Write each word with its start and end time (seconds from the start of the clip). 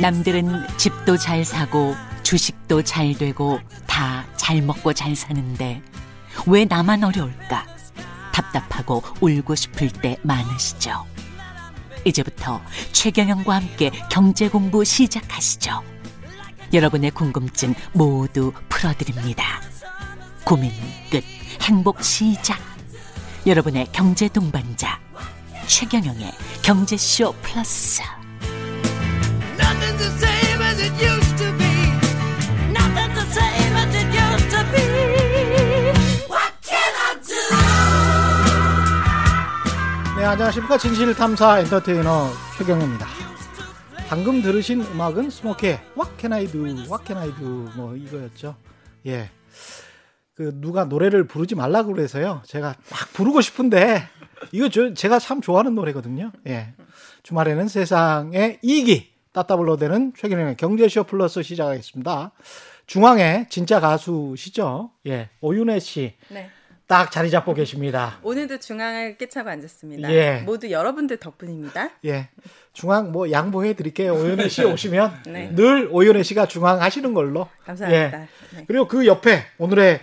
남들은 0.00 0.66
집도 0.78 1.16
잘 1.16 1.44
사고 1.44 1.94
주식도 2.22 2.82
잘 2.82 3.14
되고 3.14 3.60
다 3.86 4.24
잘 4.50 4.62
먹고 4.62 4.92
잘 4.92 5.14
사는데 5.14 5.80
왜 6.44 6.64
나만 6.64 7.04
어려울까? 7.04 7.66
답답하고 8.32 9.00
울고 9.20 9.54
싶을 9.54 9.88
때 9.90 10.16
많으시죠? 10.24 11.06
이제부터 12.04 12.60
최경영과 12.90 13.54
함께 13.54 13.92
경제 14.10 14.48
공부 14.48 14.82
시작하시죠. 14.82 15.82
여러분의 16.72 17.12
궁금증 17.12 17.76
모두 17.92 18.52
풀어드립니다. 18.68 19.60
고민 20.44 20.72
끝, 21.12 21.22
행복 21.62 22.02
시작. 22.02 22.58
여러분의 23.46 23.86
경제 23.92 24.26
동반자 24.26 24.98
최경영의 25.68 26.32
경제쇼 26.62 27.34
플러스. 27.40 28.02
네, 40.16 40.26
안녕하십니까. 40.26 40.76
진실탐사 40.76 41.60
엔터테이너 41.60 42.28
최경영입니다. 42.58 43.06
방금 44.06 44.42
들으신 44.42 44.82
음악은 44.82 45.30
스모키의 45.30 45.80
What 45.96 46.12
Can 46.18 46.32
I 46.34 46.46
Do, 46.46 46.66
What 46.66 47.04
Can 47.06 47.16
I 47.16 47.34
Do 47.36 47.70
뭐 47.74 47.96
이거였죠. 47.96 48.54
예. 49.06 49.30
그 50.34 50.52
누가 50.60 50.84
노래를 50.84 51.26
부르지 51.26 51.54
말라고 51.54 51.94
그래서요. 51.94 52.42
제가 52.46 52.74
막 52.90 53.12
부르고 53.14 53.40
싶은데 53.40 54.08
이거 54.52 54.68
저 54.68 54.92
제가 54.92 55.18
참 55.18 55.40
좋아하는 55.40 55.74
노래거든요. 55.74 56.32
예. 56.46 56.74
주말에는 57.22 57.68
세상의 57.68 58.58
이익이 58.62 59.09
따따블로 59.32 59.76
되는 59.76 60.12
최경영의 60.16 60.56
경제쇼 60.56 61.04
플러스 61.04 61.42
시작하겠습니다. 61.42 62.32
중앙에 62.86 63.46
진짜 63.48 63.78
가수시죠. 63.78 64.90
예. 65.06 65.28
오윤혜 65.40 65.78
씨. 65.78 66.14
네. 66.28 66.50
딱 66.88 67.12
자리 67.12 67.30
잡고 67.30 67.54
계십니다. 67.54 68.18
오늘도 68.24 68.58
중앙을 68.58 69.16
깨차고 69.16 69.48
앉았습니다. 69.48 70.12
예. 70.12 70.40
모두 70.40 70.72
여러분들 70.72 71.18
덕분입니다. 71.18 71.90
예. 72.06 72.30
중앙 72.72 73.12
뭐 73.12 73.30
양보해 73.30 73.74
드릴게요. 73.74 74.14
오연혜 74.14 74.48
씨 74.48 74.64
오시면 74.64 75.22
네. 75.30 75.54
늘 75.54 75.88
오연혜 75.92 76.24
씨가 76.24 76.46
중앙 76.46 76.82
하시는 76.82 77.14
걸로. 77.14 77.46
감사합니다. 77.64 78.22
예. 78.22 78.28
네. 78.56 78.64
그리고 78.66 78.88
그 78.88 79.06
옆에 79.06 79.44
오늘의 79.58 80.00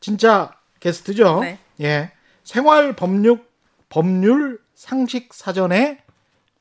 진짜 0.00 0.56
게스트죠. 0.80 1.40
네. 1.40 1.58
예. 1.82 2.12
생활 2.42 2.96
법률 2.96 3.44
법률 3.90 4.60
상식 4.74 5.34
사전의 5.34 5.98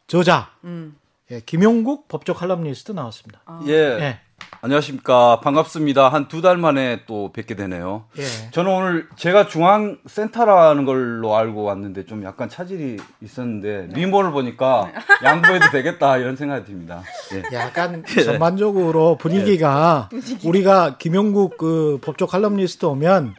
저자. 0.08 0.52
음. 0.66 0.99
예. 1.32 1.40
김용국 1.42 2.08
법조 2.08 2.34
칼럼니스트 2.34 2.92
나왔습니다. 2.92 3.42
예. 3.68 3.74
예. 3.74 4.20
안녕하십니까. 4.62 5.40
반갑습니다. 5.42 6.10
한 6.10 6.28
두 6.28 6.42
달 6.42 6.58
만에 6.58 7.02
또 7.08 7.32
뵙게 7.32 7.56
되네요. 7.56 8.04
예. 8.18 8.24
저는 8.52 8.70
오늘 8.72 9.08
제가 9.16 9.48
중앙센터라는 9.48 10.84
걸로 10.84 11.36
알고 11.38 11.64
왔는데 11.64 12.06
좀 12.06 12.24
약간 12.26 12.50
차질이 12.50 12.98
있었는데 13.22 13.88
미모를 13.96 14.32
보니까 14.32 14.92
양보해도 15.24 15.70
되겠다 15.72 16.18
이런 16.18 16.36
생각이 16.36 16.66
듭니다. 16.66 17.04
예. 17.34 17.56
약간 17.56 18.04
전반적으로 18.26 19.16
분위기가 19.16 20.10
우리가 20.44 20.98
김용국 20.98 21.58
그 21.58 21.98
법조 22.04 22.28
칼럼니스트 22.28 22.86
오면 22.86 23.36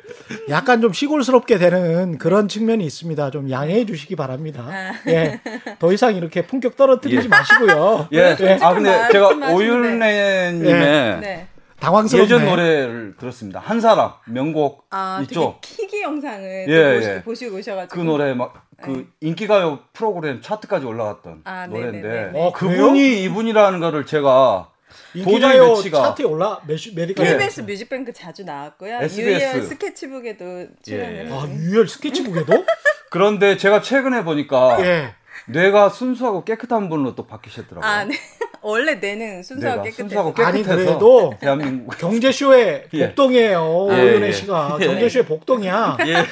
약간 0.48 0.80
좀 0.80 0.92
시골스럽게 0.94 1.58
되는 1.58 2.16
그런 2.16 2.48
측면이 2.48 2.82
있습니다. 2.84 3.30
좀 3.30 3.50
양해해 3.50 3.84
주시기 3.84 4.16
바랍니다. 4.16 4.64
예. 5.06 5.40
더 5.78 5.92
이상 5.92 6.14
이렇게 6.16 6.46
품격 6.46 6.76
떨어뜨리지 6.78 7.24
예. 7.26 7.28
마시고요. 7.28 8.08
예. 8.12 8.36
아 8.62 8.72
근데 8.72 9.08
제가. 9.12 9.28
오윤래님의 9.52 11.09
네. 11.18 11.46
당황스럽네. 11.80 12.24
예전 12.24 12.44
노래를 12.44 13.14
들었습니다. 13.18 13.58
한 13.58 13.80
사람 13.80 14.12
명곡 14.26 14.84
아, 14.90 15.20
있죠. 15.22 15.58
되게 15.62 15.86
키기 15.86 16.02
영상을 16.02 16.66
또 16.66 16.72
예, 16.72 16.94
보시, 16.96 17.08
예. 17.08 17.22
보시고 17.22 17.56
오셔가지고. 17.56 17.96
그 17.96 18.04
노래 18.06 18.34
막 18.34 18.70
그 18.82 19.06
인기가요 19.20 19.80
프로그램 19.92 20.40
차트까지 20.40 20.86
올라갔던 20.86 21.42
아, 21.44 21.66
노래인데 21.66 22.00
네네네. 22.00 22.30
어? 22.34 22.50
그분이 22.52 23.24
이분이라는 23.24 23.78
거를 23.78 24.06
제가 24.06 24.70
인기가요 25.12 25.74
매치가- 25.74 26.02
차트에 26.02 26.24
올라 26.24 26.60
메리카. 26.66 27.22
예. 27.26 27.32
KBS 27.32 27.60
뮤직뱅크 27.60 28.12
자주 28.14 28.42
나왔고요. 28.44 29.00
SBS. 29.02 29.20
유희열 29.20 29.62
스케치북에도 29.64 30.66
출연을 30.82 31.26
예. 31.26 31.30
아. 31.30 31.46
유열 31.46 31.88
스케치북에도? 31.88 32.64
그런데 33.10 33.58
제가 33.58 33.82
최근에 33.82 34.24
보니까 34.24 34.78
예. 34.80 35.14
뇌가 35.48 35.88
순수하고 35.88 36.44
깨끗한 36.44 36.88
분으로 36.88 37.14
또 37.14 37.26
바뀌셨더라고요. 37.26 37.84
아, 37.88 38.04
네. 38.04 38.14
원래 38.62 38.94
뇌는 38.94 39.42
순수하고 39.42 39.82
깨끗해서. 39.82 40.02
순수하고 40.02 40.34
아니, 40.44 40.62
깨끗해서 40.62 40.84
그래도 40.90 41.34
대한민국 41.40 41.96
경제쇼의 41.98 42.88
예. 42.92 43.06
복동이에요. 43.08 43.88
예, 43.90 43.94
오윤혜 43.94 44.26
예. 44.28 44.32
씨가 44.32 44.78
예. 44.80 44.86
경제쇼의 44.86 45.26
복동이야. 45.26 45.96
예, 46.06 46.12
예. 46.14 46.24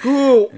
그 0.00 0.48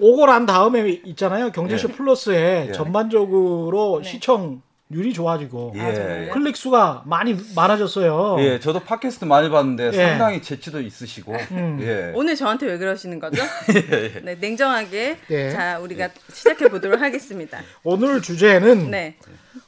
오고 0.00 0.26
난 0.26 0.46
다음에 0.46 0.88
있잖아요. 1.04 1.52
경제쇼 1.52 1.88
예. 1.90 1.92
플러스에 1.92 2.66
예. 2.68 2.72
전반적으로 2.72 4.00
네. 4.02 4.08
시청 4.10 4.62
률이 4.90 5.14
좋아지고 5.14 5.72
예. 5.76 6.30
클릭 6.32 6.56
수가 6.56 7.02
많이 7.06 7.36
많아졌어요. 7.56 8.36
예, 8.40 8.60
저도 8.60 8.80
팟캐스트 8.80 9.24
많이 9.24 9.48
봤는데 9.48 9.86
예. 9.86 9.92
상당히 9.92 10.42
재치도 10.42 10.80
있으시고 10.82 11.34
음. 11.52 11.78
예. 11.80 12.12
오늘 12.14 12.36
저한테 12.36 12.66
왜 12.66 12.76
그러시는 12.76 13.18
거죠? 13.18 13.42
네, 14.22 14.36
냉정하게. 14.38 15.16
예. 15.30 15.50
자, 15.50 15.78
우리가 15.78 16.10
시작해 16.30 16.68
보도록 16.68 17.00
하겠습니다. 17.00 17.60
오늘 17.82 18.20
주제는 18.20 18.90
네. 18.90 19.16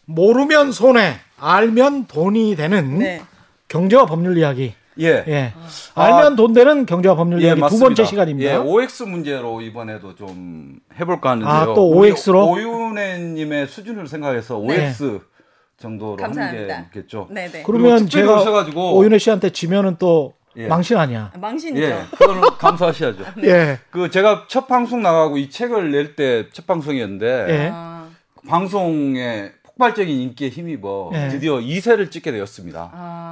모르면 0.05 0.71
손해, 0.73 1.17
알면 1.39 2.07
돈이 2.07 2.55
되는 2.55 2.99
네. 2.99 3.23
경제와 3.69 4.05
법률 4.07 4.37
이야기. 4.37 4.75
예. 5.01 5.25
예. 5.29 5.53
알면 5.95 6.37
돈 6.37 6.53
되는 6.53 6.87
경제와 6.87 7.15
법률 7.17 7.43
예, 7.43 7.47
이야기 7.49 7.61
두. 7.69 7.79
번째 7.79 8.05
시간입니다. 8.05 8.51
예, 8.53 8.57
OX 8.57 9.03
문제로 9.05 9.61
이번에도 9.61 10.15
좀 10.15 10.79
해볼까 10.99 11.31
하는데요. 11.31 11.53
아, 11.55 11.65
또 11.75 11.91
우리 11.91 12.11
OX 12.11 12.31
로? 12.31 12.49
오윤혜님의 12.51 13.67
수준을 13.69 14.07
생각해서 14.09 14.59
네. 14.67 14.87
OX 14.89 15.21
정도로 15.79 16.17
감사합니다. 16.17 16.75
하는 16.75 16.91
게 16.91 16.99
있겠죠. 17.01 17.29
네, 17.31 17.49
네. 17.51 17.63
그러면 17.65 18.09
제가 18.09 18.43
오셔가지고- 18.45 18.95
오윤혜 18.95 19.19
씨한테 19.19 19.51
지면은 19.51 19.97
또 19.99 20.35
예. 20.57 20.67
망신 20.69 20.97
아니야. 20.97 21.31
아, 21.35 21.39
망신이죠. 21.39 21.85
예, 21.85 22.03
그거는 22.17 22.41
감사하셔야죠. 22.59 23.25
예. 23.45 23.79
그 23.91 24.11
제가 24.11 24.45
첫 24.49 24.67
방송 24.67 25.03
나가고 25.03 25.37
이 25.37 25.51
책을 25.51 25.91
낼 25.91 26.17
때 26.17 26.49
첫 26.55 26.67
방송이었는데 26.67 27.47
예. 27.51 27.71
아, 27.75 28.07
방송에 28.49 29.51
폭발적인 29.65 30.19
인기에 30.19 30.49
힘입어 30.49 31.11
예. 31.13 31.29
드디어 31.29 31.57
2세를 31.57 32.11
찍게 32.11 32.33
되었습니다. 32.33 32.91
아, 32.95 33.26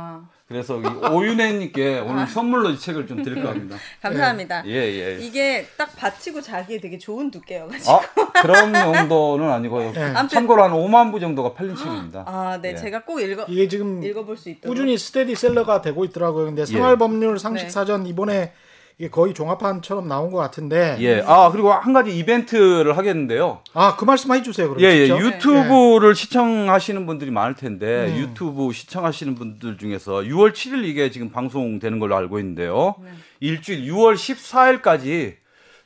그래서 0.47 0.78
이 0.78 0.84
오윤혜님께 0.84 2.00
오늘 2.00 2.27
선물로 2.27 2.69
이 2.71 2.78
책을 2.78 3.06
좀 3.06 3.22
드릴까 3.22 3.49
합니다. 3.49 3.77
감사합니다. 4.03 4.62
예, 4.66 4.72
예. 4.72 5.19
이게 5.19 5.66
딱 5.78 5.97
받치고 5.97 6.43
자기에 6.43 6.81
되게 6.81 6.99
좋은 6.99 7.31
두께여가지고. 7.31 7.91
아, 7.91 8.00
그런 8.43 8.75
정도는 8.75 9.50
아니고요. 9.50 9.94
예. 9.97 10.00
아무튼- 10.03 10.28
참고로 10.28 10.62
한 10.62 10.72
5만 10.72 11.12
부 11.12 11.19
정도가 11.19 11.55
팔린 11.55 11.75
책입니다. 11.75 12.25
아, 12.27 12.59
네. 12.60 12.72
예. 12.72 12.77
제가 12.77 13.05
꼭 13.05 13.21
읽어, 13.21 13.47
이게 13.49 13.66
지금 13.69 14.03
읽어볼 14.03 14.37
수 14.37 14.50
있도록. 14.50 14.71
꾸준히 14.75 14.99
스테디셀러가 14.99 15.81
되고 15.81 16.05
있더라고요. 16.05 16.43
예. 16.43 16.47
근데 16.49 16.66
생활법률 16.66 17.38
상식 17.38 17.65
네. 17.65 17.71
사전 17.71 18.06
이번에 18.06 18.53
이게 18.99 19.10
거의 19.10 19.34
종합판처럼 19.34 20.06
나온 20.06 20.31
것 20.31 20.38
같은데. 20.38 20.97
예. 21.00 21.21
아, 21.27 21.50
그리고 21.50 21.72
한 21.72 21.93
가지 21.93 22.16
이벤트를 22.16 22.97
하겠는데요. 22.97 23.60
아, 23.72 23.97
그 23.97 24.05
말씀 24.05 24.32
해주세요. 24.32 24.69
그럼 24.69 24.81
예, 24.82 24.87
예. 24.87 25.09
유튜브를 25.09 26.15
시청하시는 26.15 27.05
분들이 27.05 27.32
많을 27.32 27.55
텐데, 27.55 28.06
음. 28.12 28.19
유튜브 28.19 28.73
시청하시는 28.73 29.35
분들 29.35 29.79
중에서 29.79 30.20
6월 30.23 30.52
7일 30.52 30.85
이게 30.85 31.11
지금 31.11 31.31
방송되는 31.31 31.99
걸로 31.99 32.14
알고 32.17 32.38
있는데요. 32.38 32.94
일주일 33.41 33.85
6월 33.93 34.14
14일까지 34.14 35.37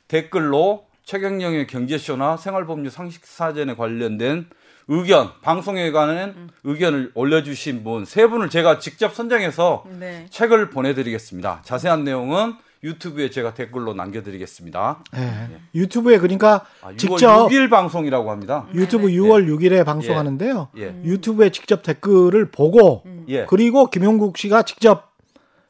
댓글로 0.07 0.85
최경영의 1.05 1.65
경제쇼나 1.65 2.37
생활법률 2.37 2.91
상식사전에 2.91 3.75
관련된 3.75 4.47
의견, 4.87 5.31
방송에 5.41 5.91
관한 5.91 6.49
의견을 6.63 7.11
올려주신 7.15 7.83
분 7.83 8.05
세 8.05 8.27
분을 8.27 8.49
제가 8.49 8.77
직접 8.79 9.13
선정해서 9.15 9.83
네. 9.99 10.25
책을 10.29 10.69
보내드리겠습니다. 10.69 11.61
자세한 11.63 12.03
내용은 12.03 12.53
유튜브에 12.83 13.29
제가 13.29 13.53
댓글로 13.53 13.93
남겨드리겠습니다. 13.93 15.03
예. 15.17 15.49
유튜브에 15.75 16.17
그러니까 16.17 16.65
아, 16.81 16.91
6월 16.93 16.97
직접 16.97 17.47
6일 17.49 17.69
방송이라고 17.69 18.31
합니다. 18.31 18.67
유튜브 18.73 19.07
6월 19.07 19.47
6일에 19.47 19.85
방송하는데요. 19.85 20.69
예. 20.77 20.95
유튜브에 21.03 21.49
직접 21.49 21.83
댓글을 21.83 22.51
보고 22.51 23.03
예. 23.27 23.45
그리고 23.45 23.87
김용국 23.89 24.37
씨가 24.37 24.63
직접 24.63 25.09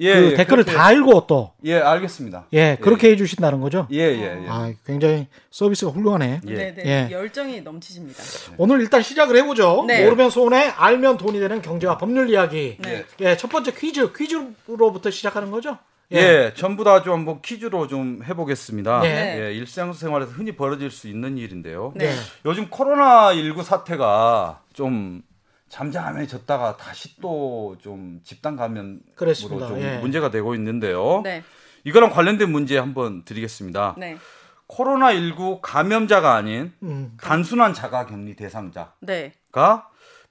예, 0.02 0.14
그 0.14 0.32
예, 0.32 0.34
댓글을 0.36 0.64
그렇게- 0.64 0.78
다 0.78 0.94
읽고 0.94 1.28
또 1.28 1.52
예, 1.66 1.78
알겠습니다. 1.78 2.46
예, 2.54 2.78
그렇게 2.80 3.10
해 3.10 3.16
주신다는 3.18 3.60
거죠. 3.60 3.86
예, 3.92 3.98
예, 3.98 4.44
예. 4.44 4.46
아, 4.48 4.72
굉장히 4.86 5.28
서비스가 5.52 5.92
훌륭하네. 5.92 6.40
예. 6.48 6.54
네, 6.54 6.74
네. 6.74 6.84
예. 6.86 7.12
열정이 7.12 7.60
넘치십니다. 7.62 8.24
오늘 8.58 8.80
일단 8.80 9.02
시작을 9.02 9.36
해 9.36 9.44
보죠. 9.46 9.84
네. 9.88 10.06
모르면 10.06 10.30
손해, 10.30 10.70
알면 10.70 11.18
돈이 11.18 11.38
되는 11.42 11.62
경제와 11.62 11.98
법률 11.98 12.30
이야기. 12.30 12.78
네. 12.80 13.04
예, 13.20 13.36
첫 13.36 13.50
번째 13.50 13.74
퀴즈, 13.74 14.14
퀴즈로부터 14.14 15.12
시작하는 15.12 15.52
거죠? 15.52 15.78
예, 16.12 16.54
전부 16.56 16.84
다 16.84 17.04
좀 17.04 17.14
한번 17.14 17.42
퀴즈로 17.42 17.88
좀 17.88 18.22
해보겠습니다. 18.24 19.02
네. 19.02 19.40
예, 19.42 19.54
일상생활에서 19.54 20.32
흔히 20.32 20.54
벌어질 20.56 20.90
수 20.90 21.08
있는 21.08 21.38
일인데요. 21.38 21.94
네. 21.96 22.14
요즘 22.46 22.70
코로나 22.70 23.34
19 23.34 23.62
사태가 23.64 24.62
좀 24.74 25.22
잠잠해졌다가 25.70 26.78
다시 26.78 27.20
또 27.22 27.76
좀 27.80 28.20
집단 28.24 28.56
감염으로 28.56 29.00
그렇습니다. 29.16 29.68
좀 29.68 29.80
예. 29.82 29.98
문제가 30.00 30.32
되고 30.32 30.56
있는데요. 30.56 31.22
네. 31.24 31.44
이거랑 31.84 32.10
관련된 32.10 32.52
문제 32.52 32.78
한번 32.78 33.24
드리겠습니다. 33.24 33.96
네. 33.98 34.18
코로나 34.66 35.14
19 35.14 35.60
감염자가 35.62 36.34
아닌 36.36 36.74
음. 36.84 37.14
단순한 37.22 37.74
자가격리 37.74 38.36
대상자가 38.36 38.94
네. 39.02 39.34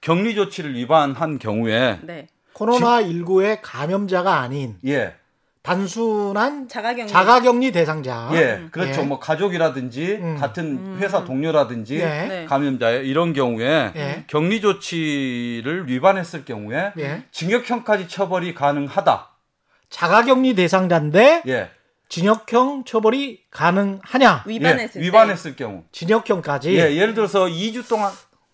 격리 0.01 0.35
조치를 0.35 0.75
위반한 0.75 1.39
경우에 1.39 1.99
네. 2.03 2.27
코로나 2.53 3.01
19의 3.01 3.59
감염자가 3.61 4.39
아닌 4.39 4.77
예, 4.85 5.15
단순한 5.69 6.67
자가격리. 6.67 7.07
자가격리 7.07 7.71
대상자. 7.71 8.27
예, 8.33 8.65
그렇죠. 8.71 9.01
예. 9.01 9.05
뭐 9.05 9.19
가족이라든지 9.19 10.15
음. 10.19 10.37
같은 10.39 10.97
회사 10.97 11.23
동료라든지 11.23 11.97
예. 11.97 12.05
네. 12.05 12.45
감염자의 12.45 13.07
이런 13.07 13.33
경우에 13.33 13.91
예. 13.95 14.23
격리 14.25 14.61
조치를 14.61 15.87
위반했을 15.87 16.43
경우에 16.43 16.93
예. 16.97 17.23
징역형까지 17.31 18.07
처벌이 18.07 18.55
가능하다. 18.55 19.29
자가격리 19.91 20.55
대상자인데 20.55 21.43
예, 21.47 21.69
징역형 22.09 22.85
처벌이 22.85 23.41
가능하냐? 23.51 24.45
위반했을 24.47 24.89
예, 24.95 24.99
때. 24.99 25.05
위반했을 25.05 25.55
경우. 25.55 25.83
징역형까지. 25.91 26.75
예, 26.75 26.95
예를 26.95 27.13
들어서 27.13 27.45
2주 27.45 27.87
동안 27.87 28.11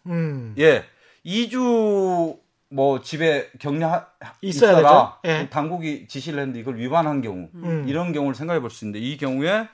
음. 0.07 0.53
예, 0.59 0.83
2주 1.25 2.37
뭐 2.75 2.99
집에 3.01 3.49
격리하 3.59 4.05
있어야 4.41 4.71
있어라. 4.73 5.17
되죠. 5.23 5.39
예. 5.43 5.49
당국이 5.49 6.07
지시를 6.09 6.39
했는데 6.39 6.59
이걸 6.59 6.75
위반한 6.77 7.21
경우 7.21 7.47
음. 7.55 7.85
이런 7.87 8.11
경우를 8.11 8.35
생각해 8.35 8.59
볼 8.59 8.69
수 8.69 8.83
있는데 8.83 8.99
이 8.99 9.15
경우에 9.17 9.69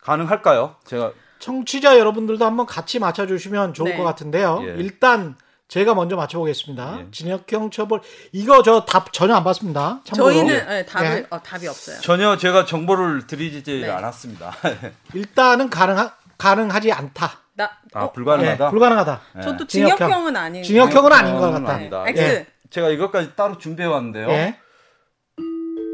가능할까요? 0.00 0.74
제가 0.84 1.12
청취자 1.38 1.98
여러분들도 1.98 2.44
한번 2.44 2.66
같이 2.66 2.98
맞춰 2.98 3.26
주시면 3.26 3.74
좋을 3.74 3.90
네. 3.92 3.96
것 3.96 4.02
같은데요. 4.02 4.60
예. 4.64 4.74
일단 4.78 5.36
제가 5.68 5.94
먼저 5.94 6.16
맞춰보겠습니다. 6.16 6.98
예. 7.00 7.06
징역형 7.12 7.70
처벌 7.70 8.00
이거 8.32 8.62
저 8.64 8.84
답 8.84 9.12
전혀 9.12 9.34
안 9.36 9.44
봤습니다. 9.44 10.00
참고로. 10.04 10.32
저희는 10.32 10.66
네, 10.66 10.84
답을 10.86 11.06
예. 11.06 11.26
어, 11.30 11.40
답이 11.40 11.68
없어요. 11.68 12.00
전혀 12.00 12.36
제가 12.36 12.64
정보를 12.66 13.26
드리지 13.28 13.62
네. 13.82 13.88
않았습니다. 13.88 14.52
일단은 15.14 15.70
가능하, 15.70 16.12
가능하지 16.38 16.90
않다. 16.92 17.38
나 17.54 17.70
아 17.92 18.04
어, 18.04 18.12
불가능하다. 18.12 18.66
예, 18.66 18.70
불가능하다. 18.70 19.20
저도 19.42 19.66
징역형. 19.66 19.96
징역형은 19.98 20.36
아닌. 20.36 20.62
징역형은 20.62 21.12
아닌 21.12 21.34
것 21.38 21.50
같다. 21.50 21.74
아니다. 21.74 22.04
네. 22.04 22.10
X. 22.10 22.20
예. 22.22 22.46
제가 22.70 22.88
이것까지 22.88 23.36
따로 23.36 23.58
준비해 23.58 23.86
왔는데요. 23.88 24.28
예. 24.30 24.56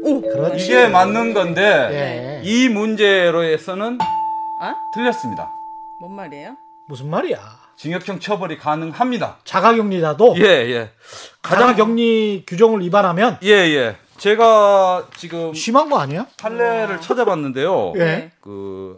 오. 0.05 0.21
그렇지. 0.21 0.63
이게 0.65 0.87
맞는 0.87 1.33
건데 1.33 1.61
예. 1.91 2.41
이 2.43 2.69
문제로에서는 2.69 3.97
아? 4.61 4.75
틀렸습니다. 4.93 5.51
뭔 5.99 6.13
말이에요? 6.15 6.55
무슨 6.87 7.09
말이야? 7.09 7.37
징역형 7.75 8.19
처벌이 8.21 8.57
가능합니다. 8.57 9.39
자가격리자도 9.43 10.35
예,예. 10.37 10.91
가장 11.41 11.67
자가격리 11.75 12.45
규정을 12.47 12.81
위반하면 12.81 13.37
예, 13.43 13.49
예. 13.49 13.97
제가 14.17 15.07
지금 15.17 15.53
심한 15.53 15.89
거 15.89 15.99
아니야? 15.99 16.25
판례를 16.39 16.99
찾아봤는데요. 17.01 17.93
예. 17.95 17.99
네. 17.99 18.31
그 18.41 18.97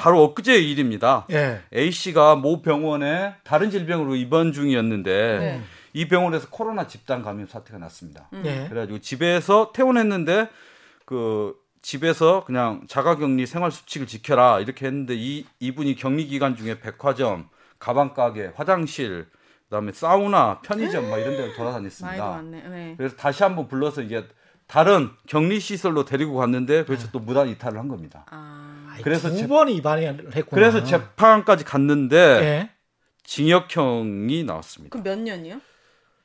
바로 0.00 0.24
엊그제 0.24 0.58
일입니다. 0.58 1.26
예. 1.30 1.60
A 1.76 1.90
씨가 1.90 2.34
모 2.34 2.62
병원에 2.62 3.34
다른 3.44 3.70
질병으로 3.70 4.16
입원 4.16 4.54
중이었는데 4.54 5.38
네. 5.38 5.60
이 5.92 6.08
병원에서 6.08 6.48
코로나 6.48 6.86
집단 6.86 7.22
감염 7.22 7.46
사태가 7.46 7.78
났습니다. 7.78 8.30
예. 8.44 8.66
그래가지고 8.70 9.00
집에서 9.00 9.72
퇴원했는데 9.74 10.48
그 11.04 11.54
집에서 11.82 12.44
그냥 12.44 12.80
자가격리 12.88 13.44
생활 13.44 13.70
수칙을 13.70 14.06
지켜라 14.06 14.60
이렇게 14.60 14.86
했는데 14.86 15.14
이 15.16 15.44
이분이 15.58 15.96
격리 15.96 16.26
기간 16.28 16.56
중에 16.56 16.80
백화점, 16.80 17.50
가방 17.78 18.14
가게, 18.14 18.52
화장실, 18.54 19.26
그다음에 19.64 19.92
사우나, 19.92 20.60
편의점 20.62 21.10
막 21.10 21.18
이런 21.18 21.36
데를 21.36 21.54
돌아다녔습니다. 21.54 22.40
네. 22.42 22.94
그래서 22.96 23.16
다시 23.16 23.42
한번 23.42 23.68
불러서 23.68 24.00
이게 24.00 24.24
다른 24.66 25.10
격리 25.26 25.60
시설로 25.60 26.06
데리고 26.06 26.36
갔는데 26.36 26.84
그래서 26.84 27.10
또 27.10 27.18
무단 27.18 27.48
이탈을 27.48 27.78
한 27.78 27.88
겁니다. 27.88 28.24
아. 28.30 28.59
그래서 29.02 29.28
그래서 29.28 29.30
두 29.30 29.36
재- 29.42 29.46
번 29.48 29.68
위반을 29.68 30.30
했구나. 30.34 30.44
그래서 30.50 30.84
재판까지 30.84 31.64
갔는데 31.64 32.16
예. 32.16 32.70
징역형이 33.24 34.44
나왔습니다. 34.44 34.90
그럼 34.98 35.04
몇 35.04 35.18
년이요? 35.18 35.56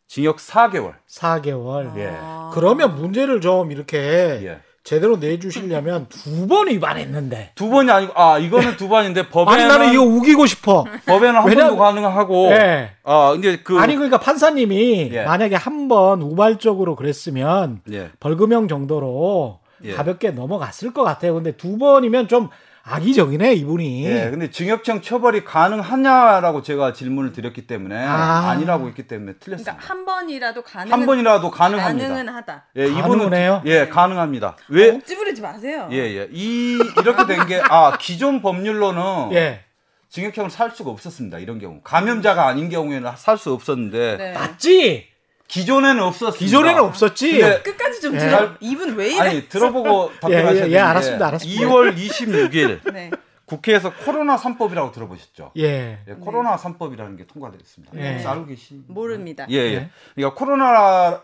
징역 0.08 0.38
4개월. 0.38 0.94
4개월. 1.10 1.98
예. 1.98 2.10
아. 2.20 2.52
그러면 2.54 2.96
문제를 2.96 3.42
좀 3.42 3.72
이렇게 3.72 3.98
예. 4.44 4.60
제대로 4.84 5.18
내주시려면 5.18 6.08
두 6.10 6.48
번 6.48 6.68
위반했는데. 6.68 7.54
두 7.56 7.70
번이 7.70 7.90
아니고 7.90 8.14
아 8.16 8.38
이거는 8.38 8.78
두 8.78 8.88
번인데 8.88 9.30
법에는 9.30 9.52
아니 9.60 9.68
나는 9.68 9.94
이거 9.94 10.04
우기고 10.04 10.46
싶어. 10.46 10.86
법에는 11.08 11.36
한 11.36 11.48
왜냐- 11.48 11.64
번도 11.68 11.78
가능하고 11.78 12.52
예. 12.52 12.92
아 13.04 13.32
근데 13.34 13.58
그 13.64 13.80
아니 13.80 13.96
그러니까 13.96 14.20
판사님이 14.20 15.10
예. 15.12 15.24
만약에 15.24 15.56
한 15.56 15.88
번 15.88 16.22
우발적으로 16.22 16.96
그랬으면 16.96 17.82
예. 17.92 18.10
벌금형 18.20 18.68
정도로 18.68 19.60
예. 19.84 19.94
가볍게 19.94 20.30
넘어갔을 20.32 20.94
것 20.94 21.04
같아요. 21.04 21.34
근데 21.36 21.52
두 21.58 21.78
번이면 21.80 22.28
좀 22.28 22.50
악의적이네 22.88 23.54
이분이. 23.54 24.06
예, 24.06 24.30
근데 24.30 24.52
징역형 24.52 25.02
처벌이 25.02 25.44
가능하냐라고 25.44 26.62
제가 26.62 26.94
질문을 26.94 27.32
드렸기 27.34 27.66
때문에 27.66 27.98
아. 27.98 28.52
아. 28.52 28.56
니라고 28.56 28.88
했기 28.88 29.08
때문에 29.08 29.34
틀렸습니다. 29.40 29.74
그러니까 29.76 29.90
한 29.94 30.06
번이라도 30.06 30.62
가능 30.62 30.94
한 30.94 31.06
번이라도 31.08 31.50
가능합니다. 31.52 32.08
가능은 32.10 32.34
하다. 32.34 32.66
예, 32.76 32.84
가능은 32.86 33.00
이분은 33.04 33.38
해요? 33.38 33.62
예, 33.66 33.88
가능합니다. 33.88 34.56
왜? 34.70 34.92
억지 34.92 35.16
부리지 35.16 35.42
마세요. 35.42 35.90
예, 35.92 35.98
예. 35.98 36.28
이 36.32 36.78
이렇게 37.02 37.26
된 37.26 37.46
게 37.48 37.60
아, 37.70 37.98
기존 38.00 38.42
법률로는 38.42 39.34
예. 39.34 39.62
징역형을 40.10 40.50
살 40.52 40.72
수가 40.72 40.92
없었습니다. 40.92 41.40
이런 41.40 41.60
경우. 41.60 41.82
감염자가 41.84 42.48
아닌 42.48 42.70
경우에는 42.70 43.12
살 43.18 43.38
수 43.38 43.52
없었는데 43.52 44.18
네. 44.18 44.34
맞지? 44.34 45.08
기존에는 45.48 46.02
없었습니다. 46.02 46.38
기존에는 46.40 46.80
없었지. 46.84 47.40
근데 47.40 47.62
끝까지 47.62 48.02
좀 48.02 48.16
예. 48.16 48.20
들어. 48.20 48.52
이분 48.60 48.96
왜 48.96 49.10
이래? 49.14 49.20
아니, 49.20 49.50
들어보고 49.50 50.12
답변하셔야 50.20 50.52
예, 50.52 50.56
예, 50.56 50.60
되는데 50.62 50.80
알았습니다, 50.80 51.28
알았습니다. 51.28 51.62
2월 51.62 51.96
26일 51.96 52.80
네. 52.94 53.12
국회에서 53.46 53.94
코로나 53.94 54.38
3법이라고 54.38 54.92
들어보셨죠? 54.92 55.52
예. 55.58 56.00
예, 56.08 56.14
코로나 56.20 56.56
3법이라는 56.56 57.18
게 57.18 57.26
통과됐습니다. 57.26 57.94
예. 57.98 58.14
혹시 58.14 58.28
알고 58.28 58.46
계시? 58.48 58.82
모릅니다. 58.88 59.46
예, 59.52 59.56
예. 59.58 59.80
네. 59.80 59.90
그러니까 60.16 60.36
코로나 60.40 61.22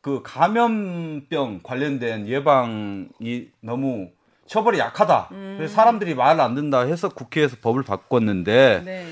그 0.00 0.22
감염병 0.22 1.60
관련된 1.64 2.28
예방이 2.28 3.48
너무 3.60 4.08
처벌이 4.46 4.78
약하다. 4.78 5.28
그래서 5.30 5.74
사람들이 5.74 6.14
말 6.14 6.40
안 6.40 6.54
듣는다 6.54 6.82
해서 6.86 7.08
국회에서 7.08 7.56
법을 7.60 7.82
바꿨는데 7.82 8.82
네. 8.84 9.06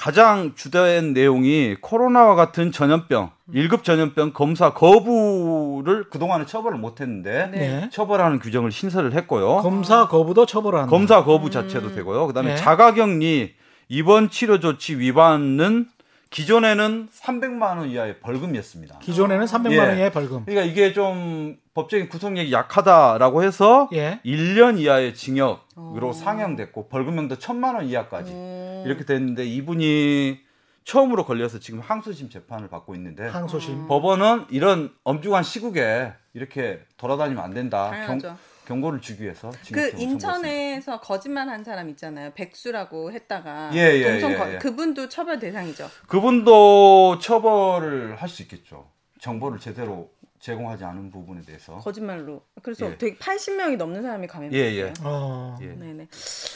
가장 0.00 0.54
주된 0.54 1.12
내용이 1.12 1.76
코로나와 1.78 2.34
같은 2.34 2.72
전염병, 2.72 3.32
일 3.52 3.68
1급 3.68 3.84
전염병 3.84 4.32
검사 4.32 4.72
거부를 4.72 6.08
그동안은 6.08 6.46
처벌을 6.46 6.78
못 6.78 7.02
했는데 7.02 7.50
네. 7.52 7.58
네. 7.58 7.90
처벌하는 7.92 8.38
규정을 8.38 8.72
신설을 8.72 9.12
했고요. 9.12 9.58
검사 9.58 10.08
거부도 10.08 10.46
처벌한다. 10.46 10.88
검사 10.88 11.22
거부 11.22 11.50
자체도 11.50 11.94
되고요. 11.94 12.28
그다음에 12.28 12.54
네. 12.54 12.56
자가 12.56 12.94
격리 12.94 13.54
입원 13.90 14.30
치료 14.30 14.58
조치 14.58 14.98
위반은 14.98 15.88
기존에는 16.30 17.08
300만 17.08 17.78
원 17.78 17.90
이하의 17.90 18.20
벌금이었습니다. 18.20 19.00
기존에는 19.00 19.46
300만 19.46 19.72
예. 19.72 19.78
원의 19.78 20.12
벌금. 20.12 20.44
그러니까 20.44 20.70
이게 20.70 20.92
좀 20.92 21.58
법적인 21.74 22.08
구속력이 22.08 22.52
약하다라고 22.52 23.42
해서 23.42 23.88
예. 23.92 24.20
1년 24.24 24.78
이하의 24.78 25.14
징역으로 25.14 26.08
어. 26.08 26.12
상향됐고 26.12 26.88
벌금형도 26.88 27.36
1천만 27.36 27.74
원 27.74 27.84
이하까지 27.86 28.32
음. 28.32 28.82
이렇게 28.86 29.04
됐는데 29.04 29.44
이분이 29.44 30.38
처음으로 30.84 31.24
걸려서 31.24 31.58
지금 31.58 31.80
항소심 31.80 32.30
재판을 32.30 32.68
받고 32.68 32.94
있는데 32.94 33.26
항소심. 33.26 33.88
법원은 33.88 34.46
이런 34.50 34.92
엄중한 35.02 35.42
시국에 35.42 36.12
이렇게 36.32 36.80
돌아다니면 36.96 37.42
안 37.42 37.52
된다. 37.52 37.90
당연하죠. 37.90 38.36
경고를 38.70 39.00
주기 39.00 39.24
위해서 39.24 39.50
그. 39.72 39.90
인천에서 39.98 41.00
거짓말한 41.00 41.64
사람 41.64 41.88
있잖아요. 41.90 42.30
백수라고 42.34 43.10
했다가 43.10 43.70
예, 43.74 43.78
예, 43.98 44.10
동성 44.12 44.32
예, 44.32 44.36
거- 44.36 44.52
예. 44.54 44.58
그분도 44.58 45.08
처벌 45.08 45.40
대상이죠. 45.40 45.90
그분도 46.06 47.18
처벌을 47.20 48.14
할 48.16 48.28
수 48.28 48.42
있겠죠. 48.42 48.88
정보를 49.20 49.58
제대로 49.60 50.10
제공하지 50.40 50.84
않은 50.84 51.10
부분에 51.10 51.42
대해서. 51.42 51.76
거짓말로. 51.76 52.42
그래서 52.62 52.86
예. 52.90 52.96
되게 52.96 53.14
80명이 53.18 53.76
넘는 53.76 54.00
사람이 54.02 54.22
예, 54.22 54.26
감염됐어요. 54.26 54.74
예. 54.78 54.92
어. 55.02 55.58
예. 55.60 55.66
네네. 55.66 56.06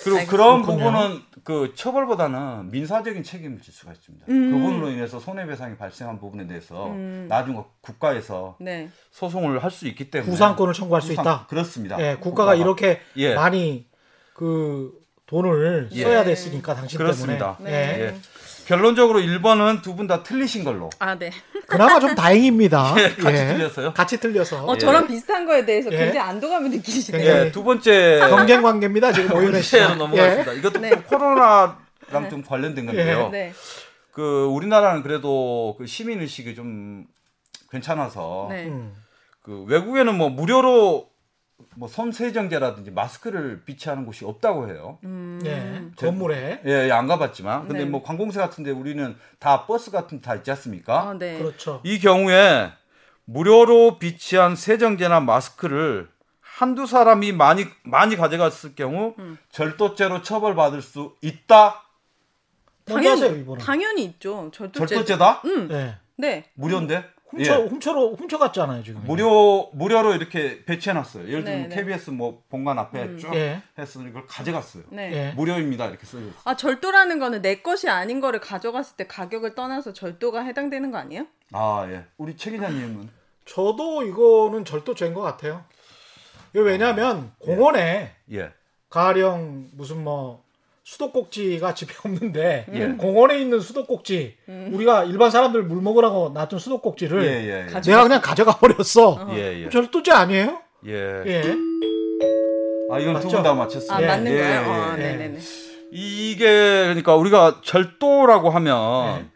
그리고 0.03 0.19
알겠습니다. 0.19 0.31
그런. 0.31 0.63
부분은 0.63 1.21
그 1.45 1.75
처벌보다는 1.75 2.71
민사적인 2.71 3.23
책임을 3.23 3.61
질 3.61 3.75
수가 3.75 3.93
있습니다. 3.93 4.25
음. 4.31 4.51
그분으로 4.53 4.89
인해서 4.91 5.21
손해배상이 5.21 5.77
발생한 5.77 6.19
부분에 6.19 6.47
대해서 6.47 6.87
음. 6.87 7.27
나중에 7.29 7.63
국가에서 7.83 8.57
네. 8.59 8.89
소송을 9.11 9.63
할 9.63 9.71
수 9.71 9.87
있기 9.87 10.11
때문에 10.11 10.31
구상권을 10.31 10.73
청구할 10.73 11.03
수 11.03 11.09
구상- 11.09 11.23
있다. 11.23 11.47
그렇습니다. 11.49 12.01
예, 12.01 12.17
국가가 12.17 12.55
이렇게 12.55 13.01
예. 13.17 13.35
많이 13.35 13.87
그 14.33 14.99
돈을 15.27 15.91
예. 15.93 16.03
써야 16.05 16.25
됐으니까 16.25 16.75
당신 16.75 16.97
그렇습니다. 16.99 17.57
때문에. 17.59 17.71
네. 17.71 18.01
예. 18.01 18.15
예. 18.65 18.69
결론적으로 18.69 19.21
1번은 19.21 19.83
두 19.83 19.95
분 19.97 20.07
다 20.07 20.23
틀리신 20.23 20.65
걸로. 20.65 20.91
아, 20.99 21.15
네. 21.17 21.31
그나마 21.67 21.99
좀 22.01 22.15
다행입니다. 22.15 22.95
예, 22.99 23.15
같이 23.15 23.47
틀렸어요? 23.47 23.93
같이 23.95 24.21
틀려서. 24.21 24.65
어, 24.65 24.77
저랑 24.77 25.07
비슷한 25.07 25.47
거에 25.47 25.65
대해서 25.65 25.91
예. 25.93 25.97
굉장히 25.99 26.19
안도감을 26.21 26.71
느끼시네요. 26.71 27.47
예, 27.47 27.53
두 27.53 27.63
번째 27.65 28.21
경쟁 28.29 28.63
관계입니다. 28.63 29.13
지금 29.13 29.37
오윤혜 29.37 29.63
씨. 29.63 29.77
문제로 29.77 29.97
넘어가겠습니다. 29.97 30.53
이것도 30.55 30.81
네. 30.81 30.91
코로나랑 30.91 31.77
좀 32.31 32.43
관련된 32.43 32.87
건데요. 32.87 33.29
네. 33.31 33.53
그 34.13 34.45
우리나라는 34.47 35.03
그래도 35.03 35.75
그 35.79 35.87
시민 35.87 36.21
의식이 36.21 36.55
좀 36.55 37.05
괜찮아서 37.71 38.47
네. 38.51 38.67
음. 38.67 38.95
그 39.43 39.65
외국에는 39.69 40.15
뭐 40.17 40.29
무료로 40.31 41.09
뭐 41.77 41.89
손세정제라든지 41.89 42.91
마스크를 42.91 43.63
비치하는 43.65 44.07
곳이 44.07 44.25
없다고 44.25 44.69
해요. 44.69 44.99
음. 45.05 45.41
예. 45.45 45.85
건물에 45.97 46.63
예, 46.67 46.87
예, 46.87 46.91
안 46.93 47.07
가봤지만 47.07 47.69
근데 47.69 47.85
네. 47.85 47.91
뭐 47.91 48.03
관공서 48.03 48.41
같은데 48.41 48.71
우리는 48.71 49.17
다 49.39 49.67
버스 49.67 49.91
같은 49.91 50.21
데다 50.21 50.37
있지 50.37 50.51
않습니까? 50.51 51.09
아, 51.11 51.15
네. 51.15 51.39
그렇죠. 51.39 51.81
이 51.85 51.99
경우에 51.99 52.73
무료로 53.25 53.99
비치한 53.99 54.57
세정제나 54.57 55.21
마스크를 55.21 56.09
한두 56.41 56.87
사람이 56.87 57.33
많이 57.33 57.67
많이 57.83 58.17
가져갔을 58.17 58.75
경우 58.75 59.15
음. 59.19 59.39
절도죄로 59.51 60.23
처벌받을 60.23 60.83
수 60.83 61.15
있다. 61.21 61.83
하세요 62.87 63.35
이번은. 63.37 63.65
당연히 63.65 64.05
있죠. 64.05 64.51
절도죄. 64.53 64.95
절도죄다? 64.95 65.43
음. 65.47 65.69
예. 65.73 65.97
네. 66.17 66.45
무료인데? 66.55 67.05
훔쳐 67.35 67.61
예. 67.61 67.67
훔쳐로 67.67 68.15
훔쳐갔잖아요 68.15 68.83
지금. 68.85 69.03
무료 69.05 69.69
무료로 69.73 70.15
이렇게 70.15 70.65
배치해놨어요. 70.65 71.29
예를 71.29 71.45
들면 71.45 71.63
네, 71.63 71.69
네. 71.69 71.75
KBS 71.75 72.11
뭐 72.11 72.43
본관 72.49 72.79
앞에 72.79 73.03
음. 73.03 73.19
쭉 73.19 73.35
예. 73.35 73.61
해서 73.77 74.01
이걸 74.03 74.27
가져갔어요. 74.27 74.85
네. 74.91 75.13
예. 75.13 75.33
무료입니다 75.33 75.87
이렇게 75.87 76.03
있어요. 76.05 76.31
아 76.45 76.57
절도라는 76.57 77.19
거는 77.19 77.43
내 77.43 77.57
것이 77.57 77.89
아닌 77.89 78.21
거를 78.21 78.41
가져갔을 78.41 78.97
때 78.97 79.07
가격을 79.07 79.55
떠나서 79.55 79.93
절도가 79.93 80.43
해당되는 80.43 80.91
거 80.93 80.99
아니에요? 80.99 81.27
아 81.53 81.87
예. 81.91 82.05
우리 82.17 82.37
최 82.37 82.53
기자님은 82.53 83.11
저도 83.45 84.05
이거는 84.05 84.65
절도죄인 84.65 85.13
것 85.13 85.21
같아요. 85.21 85.65
왜냐하면 86.53 87.33
공원에 87.39 88.13
예. 88.33 88.53
가령 88.89 89.71
무슨 89.73 90.05
뭐 90.05 90.44
수도꼭지가 90.85 91.75
집에 91.75 91.95
없는데 92.05 92.67
예. 92.75 92.89
공원에 92.89 93.39
있는 93.41 93.59
수도꼭지 93.59 94.37
우리가 94.71 95.05
일반 95.05 95.31
사람들 95.31 95.63
물 95.65 95.81
먹으라고 95.83 96.31
놔둔 96.35 96.59
수도꼭지를 96.59 97.25
예, 97.25 97.29
예, 97.29 97.67
예. 97.75 97.81
내가 97.81 98.03
그냥 98.03 98.21
가져가 98.21 98.57
버렸어. 98.59 99.29
예, 99.33 99.65
예. 99.65 99.69
절도죄 99.71 100.13
아니에요? 100.13 100.61
예. 100.87 100.93
예. 101.27 101.43
아, 102.91 102.99
이건 102.99 103.19
두? 103.21 103.29
분 103.29 103.43
다 103.43 103.55
맞췄어요. 103.55 103.97
아 103.97 104.03
예, 104.03 104.07
맞는 104.07 104.31
예, 104.33 104.37
거예요? 104.37 104.53
예, 104.53 104.57
어, 104.67 104.95
예. 104.99 105.03
네네네. 105.03 105.39
이게 105.91 106.45
그러니까 106.85 107.17
우리가 107.17 107.61
절도라고 107.65 108.51
하면 108.51 109.23
네. 109.23 109.27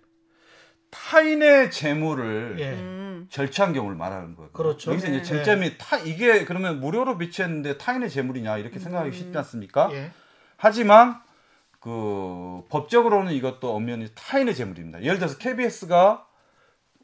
타인의 0.91 1.71
재물을 1.71 2.57
예. 2.59 2.71
음. 2.73 3.27
절취한 3.31 3.73
경우를 3.73 3.97
말하는 3.97 4.37
거예요. 4.37 4.51
그렇죠. 4.53 4.91
여기서 4.91 5.09
네. 5.09 5.17
이제 5.17 5.23
쟁점이 5.23 5.79
타 5.79 5.97
이게 5.99 6.45
그러면 6.45 6.81
무료로 6.81 7.17
비치했는데 7.17 7.79
타인의 7.79 8.11
재물이냐 8.11 8.59
이렇게 8.59 8.79
생각하기 8.79 9.17
쉽지 9.17 9.39
않습니까? 9.39 9.89
예. 9.93 10.11
하지만 10.59 11.21
그 11.81 12.63
법적으로는 12.69 13.33
이것도 13.33 13.75
엄연히 13.75 14.09
타인의 14.15 14.55
재물입니다. 14.55 15.03
예를 15.03 15.19
들어서 15.19 15.39
KBS가 15.39 16.27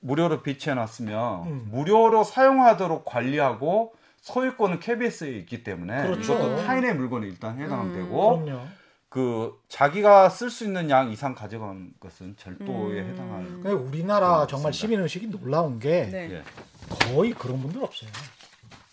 무료로 0.00 0.43
비치해 0.43 0.75
놨으면 0.75 1.47
음. 1.47 1.69
무료로 1.71 2.25
사용하도록 2.25 3.04
관리하고 3.04 3.95
소유권은 4.21 4.81
KBS에 4.81 5.31
있기 5.31 5.62
때문에 5.62 6.02
그렇죠. 6.02 6.35
이것도 6.35 6.57
타인의 6.64 6.95
물건에 6.97 7.26
일단 7.26 7.59
해당되고 7.61 8.45
그럼요. 8.45 8.66
그 9.09 9.61
자기가 9.69 10.28
쓸 10.28 10.50
수 10.50 10.64
있는 10.64 10.90
양 10.90 11.11
이상 11.11 11.35
가져간 11.35 11.93
것은 12.00 12.35
절도에 12.37 13.04
해당할. 13.04 13.45
근데 13.45 13.71
우리나라 13.71 14.43
음, 14.43 14.49
정말. 14.49 14.73
시민 14.73 15.00
의식이 15.00 15.28
놀라운 15.31 15.78
게 15.78 16.09
네. 16.11 16.31
예. 16.33 16.43
거의 16.88 17.33
그런 17.33 17.61
분들 17.61 17.83
없어요. 17.83 18.11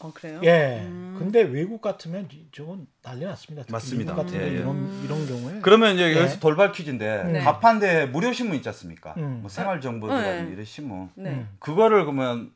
어 0.03 0.11
그래요? 0.13 0.39
예. 0.43 0.81
근데 1.17 1.41
외국 1.43 1.81
같으면 1.81 2.27
이- 2.31 2.47
저건 2.51 2.87
난리 3.03 3.23
났습니다. 3.25 3.65
맞습니다. 3.69 4.13
미국 4.13 4.25
같은 4.25 4.41
예, 4.41 4.47
예. 4.47 4.57
이런 4.57 5.01
이런 5.03 5.27
경우에 5.27 5.59
그러면 5.61 5.93
이제 5.95 6.11
예. 6.13 6.17
여기서 6.19 6.39
돌발 6.39 6.71
퀴즈인데 6.71 7.23
네. 7.25 7.39
가판대 7.41 8.07
무료 8.07 8.33
신문 8.33 8.55
있지 8.57 8.67
않습니까? 8.69 9.13
음. 9.17 9.39
뭐 9.41 9.49
생활 9.49 9.79
정보라든지 9.79 10.45
네. 10.47 10.51
이런 10.53 10.65
신문. 10.65 11.09
네. 11.15 11.29
음. 11.29 11.49
그거를 11.59 12.03
그러면 12.05 12.51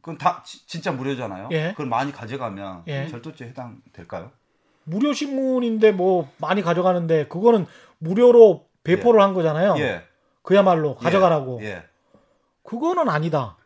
그건 0.00 0.16
다 0.16 0.42
지- 0.46 0.66
진짜 0.66 0.90
무료잖아요. 0.92 1.48
예. 1.52 1.70
그걸 1.72 1.86
많이 1.86 2.10
가져가면 2.12 2.84
예. 2.86 3.06
절도죄 3.08 3.44
해당 3.46 3.82
될까요? 3.92 4.30
무료 4.84 5.12
신문인데 5.12 5.92
뭐 5.92 6.30
많이 6.38 6.62
가져가는데 6.62 7.26
그거는 7.28 7.66
무료로 7.98 8.66
배포를 8.84 9.20
한 9.20 9.34
거잖아요. 9.34 9.74
예. 9.78 10.02
그야말로 10.42 10.94
가져가라고. 10.94 11.60
예. 11.62 11.82
그거는 12.62 13.10
아니다. 13.10 13.56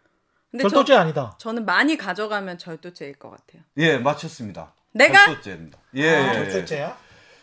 근데 0.52 0.62
절도죄 0.64 0.92
저, 0.92 1.00
아니다. 1.00 1.34
저는 1.38 1.64
많이 1.64 1.96
가져가면 1.96 2.58
절도죄일 2.58 3.14
것 3.14 3.30
같아요. 3.30 3.62
예, 3.78 3.96
맞췄습니다. 3.96 4.74
내가? 4.92 5.24
절도죄입니다. 5.26 5.78
예, 5.94 6.14
아, 6.14 6.20
예, 6.20 6.28
예. 6.28 6.50
절도죄야? 6.50 6.96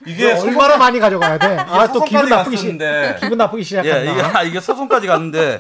이게 0.05 0.31
이게 0.31 0.31
얼마나 0.31 0.77
많이 0.77 0.99
가져가야 0.99 1.39
돼? 1.39 1.47
아, 1.57 1.91
또 1.91 2.05
기분 2.05 2.29
나쁘기 2.29 2.55
시 2.55 2.63
갔었는데. 2.77 3.17
기분 3.19 3.37
나쁘기 3.39 3.61
예, 3.61 3.63
시작한다. 3.63 3.99
이게 3.99 4.21
아, 4.21 4.43
이게 4.43 4.59
소송까지 4.61 5.07
갔는데 5.07 5.59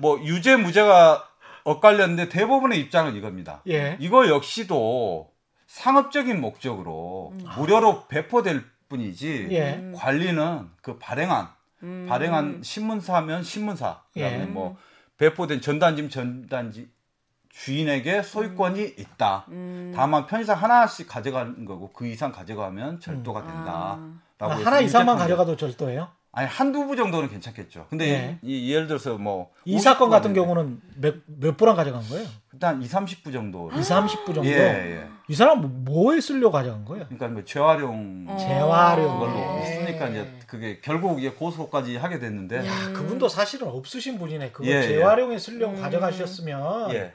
뭐 0.00 0.20
유죄 0.24 0.56
무죄가 0.56 1.24
엇갈렸는데 1.62 2.28
대부분의 2.28 2.80
입장은 2.80 3.14
이겁니다. 3.14 3.62
예. 3.68 3.96
이거 4.00 4.28
역시도 4.28 5.30
상업적인 5.68 6.40
목적으로 6.40 7.32
무료로 7.56 8.06
배포될 8.08 8.64
뿐이지 8.88 9.48
예. 9.52 9.92
관리는 9.94 10.68
그 10.82 10.98
발행한 10.98 11.48
음. 11.84 12.06
발행한 12.08 12.60
신문사면 12.64 13.44
신문사 13.44 14.00
그다음에 14.12 14.40
예. 14.40 14.44
뭐 14.46 14.76
배포된 15.20 15.60
전단지면 15.60 16.08
전단지 16.08 16.90
주인에게 17.50 18.22
소유권이 18.22 18.94
있다. 18.98 19.44
음. 19.48 19.92
다만 19.94 20.26
편의상 20.26 20.56
하나씩 20.62 21.06
가져가는 21.08 21.62
거고 21.66 21.92
그 21.92 22.06
이상 22.06 22.32
가져가면 22.32 23.00
절도가 23.00 23.46
된다. 23.46 23.98
아, 23.98 24.18
라고 24.38 24.54
해서 24.54 24.64
하나 24.64 24.80
이상만. 24.80 25.18
가져가도 25.18 25.56
절도예요? 25.58 26.08
아니 26.32 26.46
한두 26.46 26.86
부 26.86 26.94
정도는 26.94 27.28
괜찮겠죠. 27.28 27.86
근데 27.90 28.08
예. 28.08 28.38
이, 28.42 28.72
예를 28.72 28.86
들어서 28.86 29.18
뭐 29.18 29.48
이 29.64 29.78
사건 29.78 30.10
같은 30.10 30.32
50부 30.32 30.34
경우는 30.36 30.80
몇, 30.96 31.16
몇 31.26 31.56
부랑 31.56 31.74
가져간 31.76 32.08
거예요? 32.08 32.26
일단 32.52 32.80
2, 32.82 32.86
30부 32.86 33.32
정도. 33.32 33.68
2, 33.72 33.80
30부 33.80 34.26
정도? 34.34 34.46
예, 34.46 34.52
예. 35.02 35.06
이 35.28 35.34
사람 35.34 35.60
뭐- 35.60 35.70
뭐에 35.70 36.20
쓰려고 36.20 36.52
가져간 36.52 36.84
거예요? 36.84 37.04
그러니까 37.06 37.28
뭐 37.28 37.44
재활용 37.44 38.26
어. 38.28 38.36
재활용. 38.36 39.18
그걸로 39.20 39.60
예. 39.60 39.66
쓰니까 39.66 40.08
이제 40.08 40.32
그게 40.46 40.80
결국 40.80 41.18
이게 41.18 41.30
고소까지 41.32 41.96
하게 41.96 42.18
됐는데 42.20 42.66
야, 42.66 42.92
그분도 42.92 43.28
사실은 43.28 43.68
없으신 43.68 44.18
분이네. 44.18 44.50
그거 44.52 44.66
예, 44.68 44.76
예. 44.76 44.82
재활용에 44.82 45.38
쓰려고 45.38 45.74
음. 45.76 45.80
가져가셨으면 45.80 46.92
예. 46.94 47.12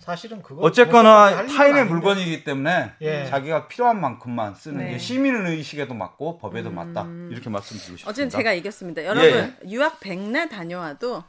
사실은 0.00 0.42
그거 0.42 0.62
어쨌거나 0.62 1.46
타인의. 1.46 1.84
물건이기 1.86 2.42
때문에 2.44 2.92
예. 3.02 3.26
자기가 3.26 3.68
필요한 3.68 4.00
만큼만 4.00 4.54
쓰는 4.54 4.78
네. 4.78 4.92
게 4.92 4.98
시민 4.98 5.46
의식에도 5.46 5.94
맞고 5.94 6.38
법에도 6.38 6.70
맞다 6.70 7.06
이렇게 7.30 7.50
말씀드리고 7.50 7.96
싶습니다. 7.98 8.10
어쨌든 8.10 8.30
제가 8.30 8.52
이겼습니다. 8.54 9.04
여러분 9.04 9.28
예. 9.30 9.54
유학 9.68 10.00
백날 10.00 10.48
다녀와도 10.48 11.22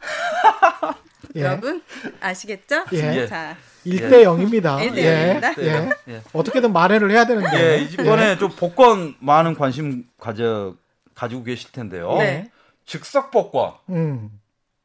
예. 1.36 1.42
여러분 1.42 1.82
아시겠죠? 2.22 2.86
예. 2.94 3.28
자 3.28 3.58
1대 3.86 4.24
0입니다. 4.24 4.82
일대 4.82 5.04
예. 5.04 5.28
영입니다. 5.28 5.54
예. 5.60 5.90
예. 6.08 6.22
어떻게든 6.34 6.72
만회를 6.72 7.12
해야 7.12 7.26
되는데. 7.26 7.80
예, 7.80 7.82
이번에 7.84 8.38
좀 8.38 8.50
복권 8.52 9.16
많은 9.20 9.56
관심 9.56 10.06
가져 10.20 10.76
가지고 11.16 11.44
계실 11.44 11.72
텐데요. 11.72 12.16
네. 12.18 12.50
즉석 12.86 13.32
복권. 13.32 13.74
음. 13.90 14.40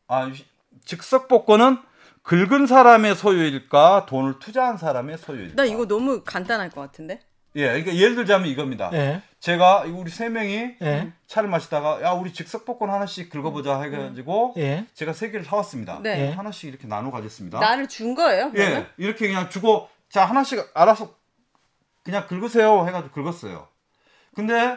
아, 0.08 0.30
즉석 0.84 1.28
복권은 1.28 1.78
긁은 2.26 2.66
사람의 2.66 3.14
소유일까, 3.14 4.06
돈을 4.06 4.40
투자한 4.40 4.78
사람의 4.78 5.16
소유일까? 5.16 5.54
나 5.54 5.64
이거 5.64 5.86
너무 5.86 6.22
간단할 6.24 6.70
것 6.70 6.80
같은데. 6.80 7.20
예, 7.54 7.68
그러니까 7.68 7.94
예를 7.94 8.16
들자면 8.16 8.48
이겁니다. 8.48 8.90
예. 8.94 9.22
제가 9.38 9.84
우리 9.86 10.10
세 10.10 10.28
명이 10.28 10.74
예. 10.82 11.12
차를 11.28 11.48
마시다가 11.48 12.02
야 12.02 12.10
우리 12.10 12.32
즉석 12.32 12.64
복권 12.64 12.90
하나씩 12.90 13.30
긁어보자 13.30 13.80
해가지고 13.80 14.54
예. 14.56 14.86
제가 14.92 15.12
세 15.12 15.30
개를 15.30 15.46
사왔습니다. 15.46 16.00
네. 16.02 16.26
예. 16.26 16.30
하나씩 16.32 16.68
이렇게 16.68 16.88
나눠 16.88 17.12
가졌습니다. 17.12 17.60
나를 17.60 17.88
준 17.88 18.16
거예요? 18.16 18.50
그러면? 18.50 18.80
예, 18.80 18.86
이렇게 19.02 19.28
그냥 19.28 19.48
주고 19.48 19.88
자 20.10 20.24
하나씩 20.24 20.68
알아서 20.74 21.14
그냥 22.02 22.26
긁으세요 22.26 22.86
해가지고 22.88 23.22
긁었어요. 23.22 23.68
근데 24.34 24.76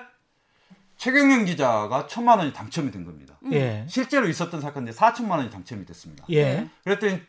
최경영 1.00 1.46
기자가 1.46 2.08
천만 2.08 2.39
원이 2.39 2.51
당첨이 2.51 2.91
된 2.91 3.06
겁니다. 3.06 3.39
예. 3.53 3.86
실제로 3.88 4.27
있었던 4.27 4.60
사건인데 4.60 4.91
4천만 4.91 5.32
원이 5.32 5.50
당첨이 5.50 5.86
됐습니다. 5.86 6.25
예. 6.29 6.44
네. 6.44 6.70
그랬더니 6.84 7.22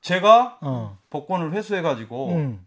제가 0.00 0.58
어. 0.60 0.98
복권을 1.10 1.52
회수해가지고 1.52 2.32
음. 2.32 2.66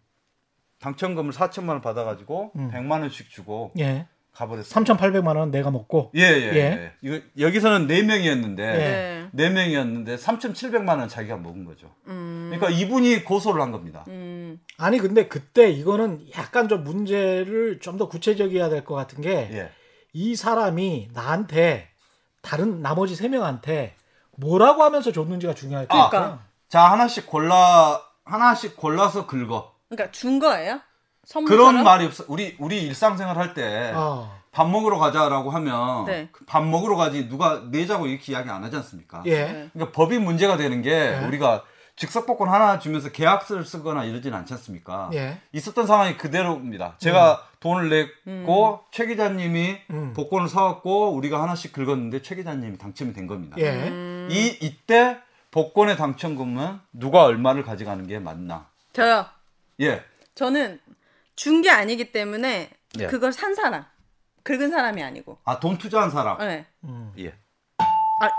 당첨금을 0.79 1.31
4천만 1.31 1.69
원 1.69 1.81
받아가지고 1.81 2.51
음. 2.55 2.71
100만 2.73 3.01
원씩 3.01 3.29
주고 3.29 3.71
예. 3.79 4.07
가버렸어요. 4.33 4.83
3,800만 4.85 5.35
원 5.37 5.51
내가 5.51 5.69
먹고. 5.71 6.11
예, 6.15 6.21
예, 6.21 6.51
예. 6.53 6.55
예. 6.55 6.93
이거 7.01 7.19
여기서는 7.37 7.85
네 7.87 8.01
명이었는데 8.01 8.63
예. 8.63 8.77
네. 8.77 9.27
네 9.33 9.49
명이었는데 9.49 10.15
3,700만 10.15 10.99
원 10.99 11.07
자기가 11.07 11.37
먹은 11.37 11.65
거죠. 11.65 11.91
음. 12.07 12.49
그러니까 12.51 12.69
이분이 12.69 13.23
고소를 13.23 13.61
한 13.61 13.71
겁니다. 13.71 14.05
음. 14.07 14.59
아니 14.77 14.97
근데 14.99 15.27
그때 15.27 15.69
이거는 15.69 16.25
약간 16.37 16.67
좀 16.69 16.83
문제를 16.83 17.79
좀 17.79 17.97
더 17.97 18.07
구체적이어야 18.07 18.69
될 18.69 18.83
것 18.85 18.95
같은 18.95 19.21
게이 19.21 19.51
예. 19.53 20.35
사람이 20.35 21.09
나한테 21.13 21.89
다른 22.41 22.81
나머지 22.81 23.15
세 23.15 23.27
명한테 23.27 23.95
뭐라고 24.37 24.81
하면서 24.83 25.11
줬는지가 25.11 25.53
중요할 25.53 25.87
것 25.87 25.95
아. 26.15 26.39
자 26.71 26.89
하나씩 26.89 27.27
골라 27.27 28.01
하나씩 28.23 28.77
골라서 28.77 29.27
긁어. 29.27 29.73
그러니까 29.89 30.09
준 30.11 30.39
거예요? 30.39 30.79
선물처럼? 31.25 31.71
그런 31.73 31.83
말이 31.83 32.05
없어. 32.05 32.23
우리 32.29 32.55
우리 32.59 32.81
일상생활 32.83 33.37
할때밥 33.37 33.93
어. 33.97 34.67
먹으러 34.71 34.97
가자라고 34.97 35.51
하면 35.51 36.05
네. 36.05 36.29
밥 36.47 36.63
먹으러 36.63 36.95
가지 36.95 37.27
누가 37.27 37.61
내자고 37.69 38.07
이렇게 38.07 38.31
이야기 38.31 38.49
안 38.49 38.63
하지 38.63 38.77
않습니까? 38.77 39.21
예. 39.25 39.43
네. 39.43 39.69
그러니까 39.73 39.91
법이 39.91 40.17
문제가 40.19 40.55
되는 40.55 40.81
게 40.81 40.91
네. 40.91 41.27
우리가 41.27 41.65
즉석복권 41.97 42.47
하나 42.47 42.79
주면서 42.79 43.09
계약서를 43.09 43.65
쓰거나 43.65 44.05
이러진 44.05 44.33
않지 44.33 44.53
않습니까? 44.53 45.09
예. 45.13 45.39
있었던 45.51 45.85
상황이 45.85 46.15
그대로입니다. 46.15 46.95
제가 46.99 47.45
돈을 47.59 47.89
냈고 48.25 48.79
최 48.91 49.07
기자님이 49.07 49.77
음. 49.89 50.13
복권을 50.15 50.47
사왔고 50.47 51.11
우리가 51.15 51.43
하나씩 51.43 51.73
긁었는데 51.73 52.21
최 52.21 52.35
기자님이 52.35 52.77
당첨이 52.77 53.11
된 53.11 53.27
겁니다. 53.27 53.57
예. 53.59 53.71
음. 53.71 54.29
이 54.31 54.57
이때 54.61 55.17
복권의 55.51 55.97
당첨금은 55.97 56.79
누가 56.93 57.23
얼마를 57.23 57.63
가져가는 57.63 58.07
게 58.07 58.19
맞나? 58.19 58.67
저요. 58.93 59.25
예. 59.81 60.03
저는 60.35 60.79
준 61.35 61.61
게 61.61 61.69
아니기 61.69 62.11
때문에 62.11 62.69
예. 62.99 63.07
그걸 63.07 63.33
산 63.33 63.53
사람. 63.55 63.85
긁은 64.43 64.69
사람이 64.71 65.03
아니고. 65.03 65.37
아 65.45 65.59
돈 65.59 65.77
투자한 65.77 66.09
사람. 66.09 66.37
네. 66.39 66.65
예. 67.19 67.33
아, 67.79 68.29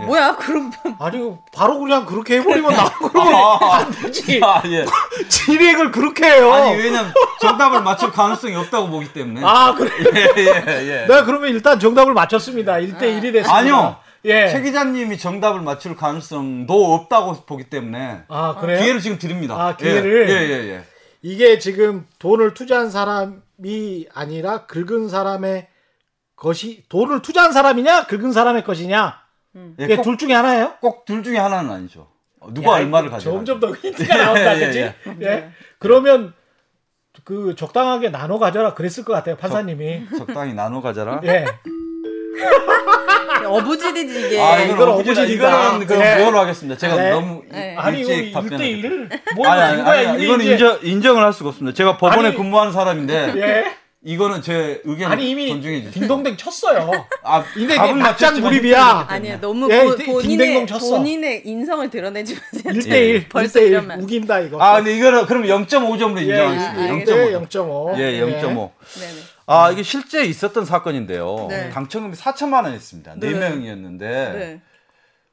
예. 0.00 0.04
뭐야? 0.04 0.36
그럼 0.36 0.70
아니 0.98 1.34
바로 1.54 1.78
그냥 1.78 2.04
그렇게 2.04 2.38
해버리면 2.38 2.74
나 2.74 2.90
그러면 2.98 3.34
안 3.62 3.90
되지. 3.90 4.40
아, 4.44 4.60
예. 4.66 4.84
진행을 5.28 5.90
그렇게 5.92 6.24
해요. 6.26 6.52
아니 6.52 6.76
왜냐면 6.76 7.12
정답을 7.40 7.82
맞출 7.82 8.10
가능성이 8.10 8.54
없다고 8.56 8.88
보기 8.88 9.12
때문에. 9.12 9.40
아, 9.44 9.72
그래. 9.74 9.90
예, 10.14 10.42
예, 10.42 10.86
예. 10.88 11.06
네, 11.06 11.22
그러면 11.24 11.48
일단 11.50 11.78
정답을 11.78 12.12
맞췄습니다. 12.12 12.74
1대 12.74 13.00
1이 13.02 13.22
됐습니다. 13.32 13.54
아니요. 13.54 13.96
예. 14.26 14.48
최 14.48 14.60
기자님이 14.60 15.18
정답을 15.18 15.60
맞출 15.60 15.96
가능성도 15.96 16.94
없다고 16.94 17.44
보기 17.46 17.64
때문에 17.64 18.22
아, 18.28 18.56
그래요? 18.60 18.80
기회를 18.80 19.00
지금 19.00 19.18
드립니다. 19.18 19.54
아, 19.54 19.76
기회를? 19.76 20.28
예, 20.28 20.34
예, 20.34 20.74
예. 20.74 20.84
이게 21.22 21.58
지금 21.58 22.06
돈을 22.18 22.54
투자한 22.54 22.90
사람이 22.90 24.06
아니라 24.12 24.66
긁은 24.66 25.08
사람의 25.08 25.68
것이 26.36 26.84
돈을 26.88 27.22
투자한 27.22 27.52
사람이냐 27.52 28.06
긁은 28.06 28.32
사람의 28.32 28.64
것이냐 28.64 29.20
예, 29.56 29.84
이게 29.84 29.96
꼭, 29.96 30.02
둘 30.02 30.18
중에 30.18 30.34
하나예요? 30.34 30.74
꼭 30.80 31.04
둘 31.06 31.22
중에 31.22 31.38
하나는 31.38 31.70
아니죠. 31.70 32.08
어, 32.40 32.52
누가 32.52 32.72
야, 32.72 32.76
얼마를 32.76 33.08
가져가? 33.10 33.34
점점 33.36 33.58
더 33.60 33.72
힌트가 33.72 34.16
나온다, 34.16 34.56
예, 34.58 34.60
예, 34.62 34.66
그지? 34.66 34.78
예. 34.80 34.92
예. 35.26 35.50
그러면 35.78 36.34
그 37.24 37.54
적당하게 37.56 38.10
나눠 38.10 38.38
가져라 38.38 38.74
그랬을 38.74 39.04
것 39.04 39.14
같아요, 39.14 39.36
판사님이. 39.36 40.06
적 40.18 40.26
당히 40.34 40.52
나눠 40.52 40.82
가져라. 40.82 41.20
예. 41.24 41.46
어부지리지 43.46 44.26
이게. 44.26 44.40
아, 44.40 44.58
이건. 44.62 44.88
어부지리다. 44.88 45.24
이거는 45.24 45.86
그럼 45.86 46.02
네. 46.02 46.16
무효로 46.18 46.38
하겠습니다. 46.40 46.78
제가 46.78 46.96
네. 46.96 47.10
너무 47.10 47.42
네. 47.50 47.74
아니 47.76 48.00
일찍 48.00 48.14
1대 48.14 48.32
답변을 48.32 48.58
1을 48.66 49.34
뭐 49.36 49.48
아니, 49.48 49.62
아니, 49.62 49.80
이거야 49.80 50.12
아니, 50.34 50.44
이제 50.44 50.52
인정, 50.52 50.78
인정을 50.82 51.22
할 51.24 51.32
수가 51.32 51.50
없습니다. 51.50 51.74
제가 51.76 51.96
법원에 51.96 52.28
아니, 52.28 52.36
근무하는 52.36 52.72
사람인데 52.72 53.32
예. 53.36 53.64
이거는 54.04 54.40
제 54.40 54.80
의견을 54.84 55.12
아니 55.12 55.30
이미 55.30 55.48
존중해 55.48 55.82
주세요. 55.82 55.92
딩동댕 55.92 56.36
쳤어요. 56.36 56.90
아, 57.24 57.42
근데 57.52 57.76
막장 57.76 58.40
몰입이야. 58.40 59.06
아니야 59.08 59.40
너무 59.40 59.68
예, 59.72 59.82
보- 59.82 59.96
딩- 59.96 60.06
본인의. 60.12 60.66
본인의 60.80 61.42
인성을 61.44 61.90
드러내지 61.90 62.36
마세요. 62.36 62.72
1대1 62.72 62.92
예. 63.14 63.26
벌써 63.28 63.58
1대1 63.58 63.66
이러면. 63.68 64.00
우긴다 64.02 64.40
이거. 64.40 64.62
아, 64.62 64.76
근데 64.76 64.96
이거는 64.96 65.26
그럼 65.26 65.42
0.5점으로 65.42 66.18
예, 66.18 66.22
인정하겠습니다. 66.22 66.82
아, 66.82 66.86
0.5. 66.86 67.48
0.5. 67.48 67.98
예, 67.98 68.20
0.5. 68.20 68.70
네 69.00 69.06
네. 69.06 69.22
아, 69.46 69.70
이게 69.70 69.82
실제 69.82 70.24
있었던 70.24 70.64
사건인데요. 70.64 71.46
네. 71.48 71.70
당첨금이 71.70 72.14
4천만 72.16 72.64
원이었습니다. 72.64 73.14
네, 73.16 73.32
네. 73.32 73.38
명이었는데 73.38 74.32
네. 74.32 74.62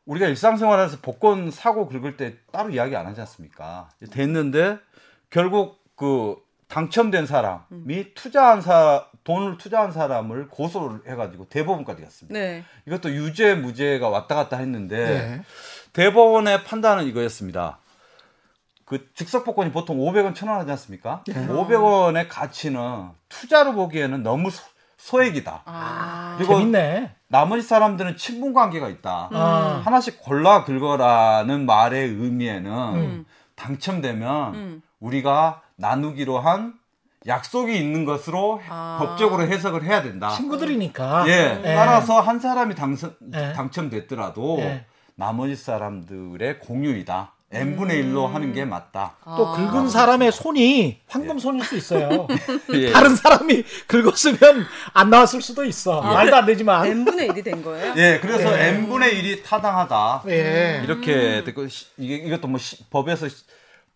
우리가 0.05 0.27
일상생활에서 0.27 0.97
복권 1.01 1.49
사고 1.49 1.87
긁을 1.87 2.17
때 2.17 2.35
따로 2.51 2.69
이야기 2.69 2.95
안 2.95 3.07
하지 3.07 3.21
않습니까? 3.21 3.89
됐는데 4.11 4.77
결국 5.29 5.81
그 5.95 6.35
당첨된 6.67 7.25
사람이 7.25 8.13
투자한 8.13 8.61
사 8.61 9.07
돈을 9.23 9.57
투자한 9.57 9.91
사람을 9.91 10.49
고소를 10.49 11.01
해가지고 11.07 11.47
대법원까지 11.49 12.01
갔습니다. 12.03 12.37
네. 12.37 12.63
이것도 12.87 13.11
유죄 13.11 13.55
무죄가 13.55 14.09
왔다 14.09 14.35
갔다 14.35 14.57
했는데 14.57 14.97
예. 14.97 15.41
대법원의 15.93 16.65
판단은 16.65 17.05
이거였습니다. 17.05 17.79
그 18.93 19.07
즉석 19.15 19.43
복권이 19.43 19.71
보통 19.71 19.97
500원, 19.97 20.35
1000원 20.35 20.49
하지 20.49 20.69
않습니까? 20.69 21.23
500원의 21.25 22.27
가치는 22.29 23.09
투자로 23.27 23.73
보기에는 23.73 24.21
너무 24.21 24.51
소, 24.51 24.61
소액이다. 24.97 25.63
아. 25.65 26.35
그리고 26.37 26.59
재밌네. 26.59 27.15
나머지 27.27 27.63
사람들은 27.63 28.17
친분 28.17 28.53
관계가 28.53 28.89
있다. 28.89 29.29
아. 29.33 29.81
하나씩 29.83 30.21
골라 30.21 30.63
긁어라는 30.63 31.65
말의 31.65 32.07
의미에는 32.07 32.71
음. 32.71 33.25
당첨되면 33.55 34.53
음. 34.53 34.81
우리가 34.99 35.61
나누기로 35.75 36.39
한 36.39 36.75
약속이 37.25 37.75
있는 37.75 38.05
것으로 38.05 38.61
아. 38.69 38.97
법적으로 38.99 39.47
해석을 39.47 39.83
해야 39.85 40.03
된다. 40.03 40.29
친구들이니까. 40.29 41.25
예, 41.29 41.61
예. 41.65 41.73
따라서 41.73 42.21
한 42.21 42.39
사람이 42.39 42.75
당선, 42.75 43.15
예. 43.33 43.53
당첨됐더라도 43.53 44.57
예. 44.59 44.85
나머지 45.15 45.55
사람들의 45.55 46.59
공유이다. 46.59 47.31
N분의 47.53 48.03
1로 48.03 48.27
하는 48.31 48.51
게 48.53 48.65
맞다. 48.65 49.15
또 49.23 49.51
긁은 49.53 49.89
사람의 49.89 50.31
손이 50.31 51.01
황금 51.07 51.37
손일 51.39 51.63
수 51.63 51.75
있어요. 51.77 52.27
예. 52.73 52.91
다른 52.93 53.15
사람이 53.15 53.63
긁었으면 53.87 54.65
안 54.93 55.09
나왔을 55.09 55.41
수도 55.41 55.63
있어. 55.63 56.01
말도 56.01 56.35
안 56.35 56.45
되지만. 56.45 56.85
n분의 56.87 57.29
1이 57.29 57.43
된 57.43 57.63
거예요? 57.63 57.93
예, 57.97 58.19
그래서 58.21 58.57
n분의 58.57 59.21
1이 59.21 59.43
타당하다. 59.43 60.23
예. 60.27 60.81
이렇게 60.83 61.43
됐고 61.43 61.67
시- 61.67 61.87
이게 61.97 62.15
이것도 62.15 62.47
뭐 62.47 62.57
시- 62.59 62.83
법에서 62.89 63.29
시- 63.29 63.43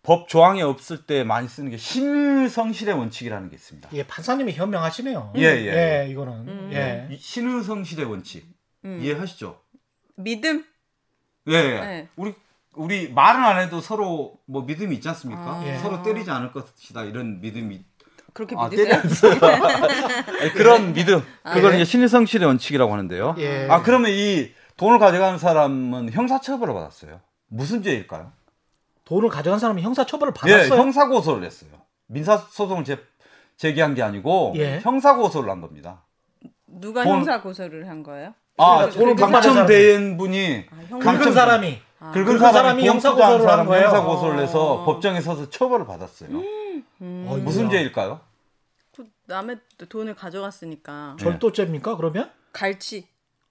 법 0.02 0.28
조항이 0.28 0.62
없을 0.62 1.04
때 1.04 1.24
많이 1.24 1.48
쓰는 1.48 1.70
게 1.70 1.76
신성실의 1.76 2.94
원칙이라는 2.94 3.50
게 3.50 3.56
있습니다. 3.56 3.90
예, 3.92 4.04
판사님이 4.06 4.52
현명하시네요. 4.52 5.32
예, 5.36 5.42
예. 5.42 6.08
이거는. 6.10 6.32
음. 6.32 6.70
예. 6.72 7.08
이 7.10 7.18
신성실의 7.18 8.06
원칙 8.06 8.46
음. 8.84 9.00
이해하시죠? 9.02 9.58
믿음? 10.16 10.64
예, 11.48 11.54
예. 11.54 11.80
네. 11.80 12.08
우리 12.16 12.32
우리 12.78 13.12
말은 13.12 13.42
안 13.42 13.58
해도 13.58 13.80
서로 13.80 14.34
뭐 14.46 14.62
믿음이 14.62 14.94
있지 14.96 15.08
않습니까? 15.08 15.42
아. 15.42 15.64
예. 15.66 15.76
서로 15.78 16.02
때리지 16.02 16.30
않을 16.30 16.52
것이다 16.52 17.02
이런 17.04 17.40
믿음이 17.40 17.82
그렇게 18.32 18.54
아, 18.56 18.68
믿으세요? 18.68 19.02
그런 20.54 20.92
믿음. 20.92 21.22
그걸 21.42 21.72
예. 21.72 21.76
이제 21.76 21.84
신성실의 21.84 22.46
원칙이라고 22.46 22.92
하는데요. 22.92 23.34
예. 23.38 23.66
아 23.68 23.82
그러면 23.82 24.12
이 24.12 24.50
돈을 24.76 24.98
가져가는 25.00 25.38
사람은 25.38 26.12
형사처벌을 26.12 26.72
받았어요. 26.72 27.20
무슨 27.48 27.82
죄일까요? 27.82 28.30
돈을 29.04 29.28
가져간 29.28 29.58
사람이 29.58 29.82
형사처벌을 29.82 30.32
예, 30.46 30.52
받았어요. 30.52 30.78
형사고소를 30.80 31.44
했어요. 31.44 31.70
민사소송을 32.06 32.84
제, 32.84 32.98
제기한 33.56 33.94
게 33.94 34.02
아니고 34.02 34.52
예. 34.56 34.78
형사고소를 34.80 35.50
한 35.50 35.60
겁니다. 35.60 36.02
누가 36.66 37.02
돈- 37.02 37.16
형사 37.18 37.40
고소를 37.40 37.88
한 37.88 38.02
거예요? 38.02 38.34
아, 38.58 38.88
돈을 38.90 39.16
당첨된 39.16 40.16
분이 40.16 40.66
아, 40.70 40.76
형- 40.88 41.00
당첨- 41.00 41.32
사람이. 41.32 41.80
긁은 41.98 42.24
긁은 42.24 42.38
사람이, 42.38 42.52
사람이 42.52 42.82
돈 42.82 42.90
형사고소를 42.94 43.34
한 43.34 43.42
사람 43.42 43.66
거예요. 43.66 43.86
형사고소를 43.86 44.38
해서 44.40 44.74
어. 44.74 44.84
법정에 44.84 45.20
서서 45.20 45.50
처벌을 45.50 45.86
받았어요. 45.86 46.30
음. 46.30 46.84
어이구야. 47.28 47.44
무슨 47.44 47.70
죄일까요? 47.70 48.20
그 48.96 49.06
남의 49.26 49.58
돈을 49.88 50.14
가져갔으니까 50.14 51.16
네. 51.18 51.24
절도죄입니까, 51.24 51.96
그러면? 51.96 52.30
갈치. 52.52 53.06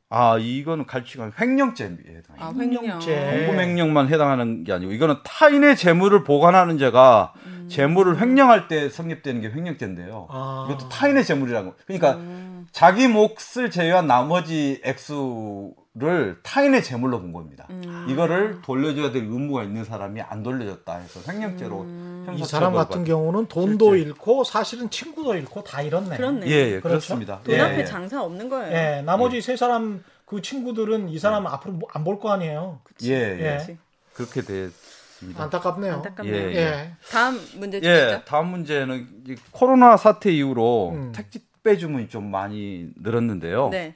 아, 0.09 0.37
이거는 0.37 0.85
갈취가 0.85 1.31
횡령죄에 1.39 1.87
해당해요. 1.87 2.39
아, 2.39 2.53
횡령죄. 2.57 3.13
횡령. 3.13 3.47
공금횡령만 3.47 4.07
해당하는 4.07 4.63
게 4.63 4.71
아니고 4.71 4.93
이거는 4.93 5.17
타인의 5.25 5.75
재물을 5.75 6.23
보관하는 6.23 6.77
죄가 6.77 7.33
음. 7.45 7.67
재물을 7.69 8.21
횡령할 8.21 8.69
때 8.69 8.89
성립되는 8.89 9.41
게 9.41 9.49
횡령죄인데요. 9.49 10.27
아. 10.29 10.67
이것도 10.69 10.87
타인의 10.87 11.25
재물이라는 11.25 11.69
거. 11.71 11.75
그러니까 11.85 12.13
음. 12.13 12.67
자기 12.71 13.09
몫을 13.09 13.69
제외한 13.69 14.07
나머지 14.07 14.81
액수 14.85 15.73
를 15.99 16.37
타인의 16.43 16.83
재물로 16.83 17.19
본 17.21 17.33
겁니다. 17.33 17.65
음. 17.71 18.05
이거를 18.07 18.61
돌려줘야 18.61 19.11
될 19.11 19.23
의무가 19.23 19.63
있는 19.63 19.83
사람이 19.83 20.21
안 20.21 20.43
돌려줬다 20.43 20.97
해서 20.99 21.19
횡령죄로 21.27 21.81
음. 21.81 22.21
이 22.25 22.27
형사처벌 22.27 22.47
사람 22.47 22.73
같은 22.73 22.99
받- 22.99 23.05
경우는 23.07 23.47
돈도 23.47 23.95
실제. 23.95 24.09
잃고 24.09 24.43
사실은 24.43 24.89
친구도 24.91 25.33
잃고 25.35 25.63
다 25.63 25.81
잃었네. 25.81 26.17
그렇네. 26.17 26.47
예, 26.47 26.51
예 26.51 26.69
그렇죠? 26.79 26.81
그렇습니다. 26.89 27.39
돈 27.43 27.55
예, 27.55 27.59
앞에 27.61 27.79
예. 27.79 27.85
장사 27.85 28.21
없는 28.21 28.47
거예요. 28.47 28.71
예, 28.75 29.01
나머지 29.01 29.41
세 29.41 29.55
사람 29.57 30.03
그 30.25 30.41
친구들은 30.41 31.09
이 31.09 31.17
사람 31.17 31.47
앞으로 31.47 31.79
안 31.91 32.03
볼 32.03 32.19
거 32.19 32.31
아니에요. 32.31 32.79
예, 33.03 33.09
예. 33.13 33.53
예. 33.53 33.57
그치. 33.57 33.77
그렇게 34.13 34.41
됐습니다. 34.41 35.43
안타깝네요. 35.45 35.93
안타깝네요. 35.95 36.35
예, 36.51 36.55
예. 36.57 36.91
다음 37.09 37.39
문제 37.55 37.77
예, 37.77 37.81
주시죠. 37.81 38.21
다음 38.25 38.47
문제는 38.49 39.07
이 39.29 39.35
코로나 39.51 39.97
사태 39.97 40.31
이후로 40.31 40.91
음. 40.93 41.11
택배 41.11 41.75
주문이 41.77 42.09
좀 42.09 42.29
많이 42.29 42.89
늘었는데요. 43.01 43.69
네. 43.69 43.95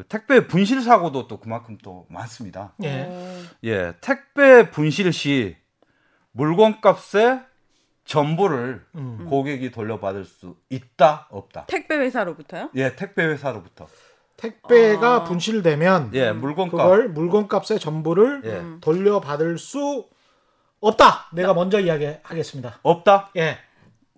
그 0.00 0.06
택배 0.06 0.46
분실 0.46 0.80
사고도 0.80 1.28
또 1.28 1.38
그만큼 1.38 1.76
또 1.82 2.06
많습니다. 2.08 2.72
예. 2.82 3.06
어, 3.06 3.42
예, 3.64 3.92
택배 4.00 4.70
분실 4.70 5.12
시 5.12 5.56
물건값의 6.32 7.42
전부를 8.06 8.86
음. 8.94 9.26
고객이 9.28 9.70
돌려받을 9.70 10.24
수 10.24 10.56
있다, 10.70 11.28
없다. 11.30 11.66
택배 11.66 11.96
회사로부터요? 11.96 12.70
예, 12.76 12.96
택배 12.96 13.24
회사로부터. 13.26 13.88
택배가 14.38 15.16
아. 15.16 15.24
분실되면 15.24 16.12
예, 16.14 16.32
물건값. 16.32 16.70
그걸 16.70 17.08
물건값의 17.10 17.78
전부를 17.78 18.42
예, 18.46 18.50
음. 18.52 18.78
돌려받을 18.80 19.58
수 19.58 20.08
없다. 20.80 21.28
내가 21.34 21.52
먼저 21.52 21.78
이야기하겠습니다. 21.78 22.78
없다. 22.82 23.32
예. 23.36 23.58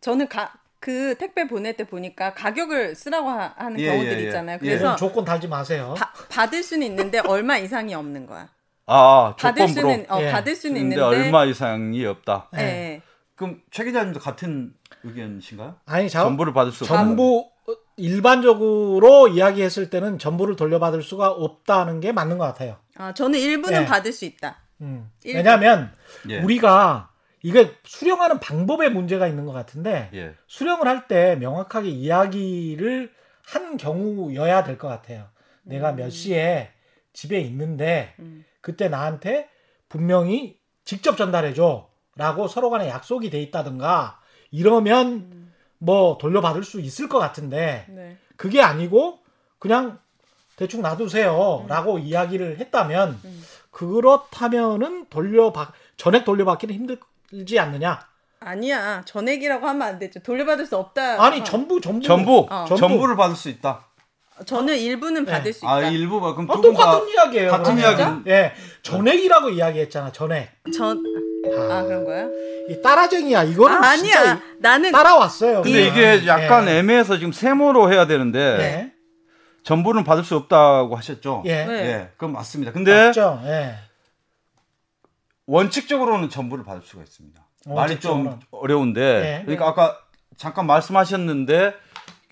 저는 0.01 0.29
가, 0.29 0.53
그 0.83 1.15
택배 1.17 1.47
보낼 1.47 1.77
때 1.77 1.85
보니까 1.85 2.35
가격을 2.35 2.97
쓰라고 2.97 3.29
하, 3.31 3.55
는 3.71 3.79
예, 3.79 3.87
경우들이 3.87 4.15
예, 4.17 4.21
예. 4.25 4.27
있잖아요. 4.27 4.59
예. 4.63 4.67
그래서 4.67 4.97
조건 4.97 5.25
달지 5.25 5.47
마세요. 5.47 5.95
바- 5.97 6.13
받을 6.29 6.61
수는 6.61 6.85
있는데 6.89 7.21
얼마 7.21 7.57
이상이 7.57 7.95
없는 7.95 8.27
거야. 8.27 8.49
아, 8.87 9.37
받을 9.39 9.69
조건부로. 9.69 9.93
수는 9.93 10.07
어, 10.11 10.21
예. 10.21 10.33
받을 10.33 10.57
수는 10.57 10.81
있는데 10.81 11.01
얼마 11.01 11.45
이상이 11.45 12.05
없다. 12.05 12.49
예. 12.57 12.61
예. 12.61 13.03
그럼 13.37 13.61
최 13.71 13.85
기자님도 13.85 14.19
같은 14.19 14.75
의견이신가요? 15.05 15.77
아니 15.87 16.11
자, 16.11 16.25
전부를 16.25 16.53
받을 16.53 16.73
수 16.73 16.83
없다. 16.83 16.97
전부 16.97 17.49
일반적으로 17.97 19.29
이야기했을 19.29 19.89
때는 19.89 20.19
전부를 20.19 20.57
돌려받을 20.57 21.03
수가 21.03 21.31
없다는 21.31 22.01
게 22.01 22.11
맞는 22.11 22.39
것 22.39 22.45
같아요. 22.45 22.77
아, 22.97 23.15
저는 23.15 23.39
일부는 23.39 23.83
예. 23.83 23.87
받을 23.87 24.13
수 24.13 24.25
있다. 24.25 24.57
음. 24.81 25.09
일부. 25.23 25.39
왜냐하면 25.39 25.93
예. 26.29 26.41
우리가 26.41 27.11
이게 27.43 27.75
수령하는 27.85 28.39
방법에 28.41 28.89
문제가 28.89 29.27
있는 29.27 29.45
것 29.47 29.53
같은데 29.53 30.11
예. 30.15 30.35
수령을 30.47 30.87
할 30.87 31.07
때 31.09 31.37
명확하게 31.37 31.89
이야기를 31.89 33.13
한 33.45 33.77
경우여야 33.77 34.63
될 34.65 34.79
것 34.79 34.89
같아요. 34.89 35.27
내가 35.63 35.93
몇 35.93 36.11
시에 36.11 36.71
집에 37.13 37.41
있는데 37.41 38.15
음. 38.21 38.45
그때 38.61 38.89
나한테 38.89 39.49
분명히 39.89 40.59
직접 40.85 41.17
전달해줘라고 41.17 42.49
서로 42.49 42.71
간에 42.71 42.89
약속이 42.89 43.31
돼 43.31 43.41
있다든가 43.43 44.21
이러면 44.51 45.51
뭐 45.79 46.19
돌려받을 46.19 46.63
수 46.65 46.81
있을 46.81 47.09
것 47.09 47.19
같은데 47.19 47.87
네. 47.89 48.17
그게 48.37 48.61
아니고 48.61 49.19
그냥 49.59 49.99
대충 50.57 50.83
놔두세요라고 50.83 51.99
이야기를 51.99 52.59
했다면 52.59 53.21
음. 53.25 53.43
그렇다면은 53.71 55.07
돌려받 55.11 55.73
전액 55.97 56.25
돌려받기는 56.25 56.75
힘들 56.75 56.99
지 57.47 57.59
않느냐? 57.59 57.99
아니야. 58.41 59.03
전액이라고 59.07 59.67
하면 59.69 59.83
안 59.83 59.99
되죠. 59.99 60.21
돌려받을 60.21 60.67
수 60.67 60.77
없다. 60.77 61.23
아니 61.25 61.41
어. 61.41 61.45
전부 61.45 61.81
전부 61.81 62.05
전부 62.07 62.47
어. 62.51 62.65
전부. 62.69 62.77
전부를 62.77 63.17
받을 63.17 63.37
수 63.37 63.49
있다. 63.49 63.87
저는 64.45 64.77
일부는 64.77 65.25
네. 65.25 65.33
받을 65.33 65.53
수 65.53 65.65
있다. 65.65 65.73
아 65.73 65.81
일부가 65.83 66.35
그럼 66.35 66.51
아, 66.51 66.55
두분 66.55 66.75
다 66.75 66.85
똑같은 66.91 67.09
이야기예요. 67.09 67.51
같은 67.51 67.77
그러면. 67.77 67.97
이야기는- 68.25 68.29
예, 68.29 68.53
전액이라고 68.83 69.51
이야기했잖아. 69.51 70.11
전액. 70.13 70.51
전 70.77 71.03
아, 71.71 71.83
그런 71.83 72.05
거야? 72.05 72.27
이 72.69 72.81
따라쟁이야. 72.83 73.45
이거는 73.45 73.77
아, 73.83 73.97
진짜 73.97 74.21
아니야. 74.21 74.41
나는 74.59 74.91
따라왔어요. 74.93 75.63
근데 75.63 75.91
그냥. 75.91 76.15
이게 76.17 76.27
약간 76.27 76.67
예. 76.69 76.79
애매해서 76.79 77.19
지금 77.19 77.33
세모로 77.33 77.93
해야 77.93 78.07
되는데 78.07 78.39
예. 78.61 78.93
전부는 79.65 80.03
받을 80.03 80.25
수 80.25 80.35
없다고 80.37 80.97
하셨죠? 80.97 81.45
예. 81.47 81.65
네. 81.65 81.73
예, 81.87 82.09
그럼 82.17 82.33
맞습니다. 82.33 82.73
근데 82.73 83.07
맞죠? 83.07 83.41
예. 83.45 83.75
원칙적으로는 85.47 86.29
전부를 86.31 86.65
받을 86.65 86.83
수가 86.83 87.03
있습니다. 87.03 87.43
말이 87.67 88.01
좀. 88.01 88.39
어려운데 88.51 89.01
예. 89.41 89.45
그러니까 89.45 89.69
아까 89.69 89.99
잠깐 90.37 90.67
말씀하셨는데 90.67 91.75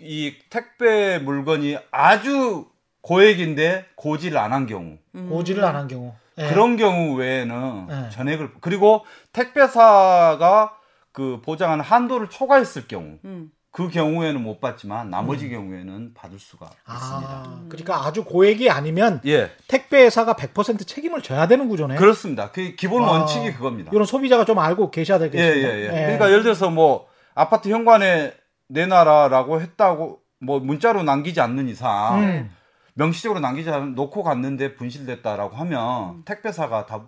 이 0.00 0.34
택배 0.50 1.18
물건이 1.18 1.76
아주 1.90 2.66
고액인데 3.02 3.86
고지를 3.96 4.38
안 4.38 4.52
한 4.52 4.66
경우 4.66 4.98
고지를 5.12 5.64
안 5.64 5.76
한 5.76 5.88
경우. 5.88 6.12
예. 6.38 6.48
그런 6.48 6.76
경우 6.76 7.14
외에는 7.16 7.88
예. 7.90 8.10
전액을 8.10 8.52
그리고 8.60 9.04
택배사가 9.32 10.76
그 11.12 11.40
보장하는 11.44 11.84
한도를 11.84 12.30
초과했을 12.30 12.86
경우 12.88 13.18
음. 13.24 13.50
그 13.72 13.88
경우에는 13.88 14.42
못 14.42 14.60
받지만 14.60 15.10
나머지 15.10 15.48
경우에는 15.48 16.12
받을 16.14 16.40
수가 16.40 16.66
있습니다. 16.66 17.30
아, 17.30 17.64
그러니까 17.68 18.04
아주 18.04 18.24
고액이 18.24 18.68
아니면 18.68 19.20
예, 19.26 19.50
택배사가 19.68 20.34
100% 20.34 20.86
책임을 20.86 21.22
져야 21.22 21.46
되는 21.46 21.68
구조네. 21.68 21.94
그렇습니다. 21.94 22.50
그 22.50 22.74
기본 22.74 23.04
아, 23.04 23.12
원칙이 23.12 23.52
그겁니다. 23.52 23.90
이런 23.92 24.04
소비자가 24.04 24.44
좀 24.44 24.58
알고 24.58 24.90
계셔야 24.90 25.18
예, 25.18 25.30
되겠습니다. 25.30 25.68
예, 25.68 25.84
예. 25.84 25.88
그러니까 25.88 26.30
예를 26.30 26.42
들어서 26.42 26.68
뭐 26.68 27.06
아파트 27.34 27.68
현관에 27.68 28.34
내놔라라고 28.66 29.60
했다고 29.60 30.20
뭐 30.40 30.58
문자로 30.58 31.04
남기지 31.04 31.40
않는 31.40 31.68
이상 31.68 32.20
음. 32.22 32.50
명시적으로 32.94 33.38
남기지 33.38 33.70
않 33.70 33.94
놓고 33.94 34.24
갔는데 34.24 34.74
분실됐다라고 34.74 35.56
하면 35.56 36.24
택배사가 36.24 36.86
다 36.86 37.06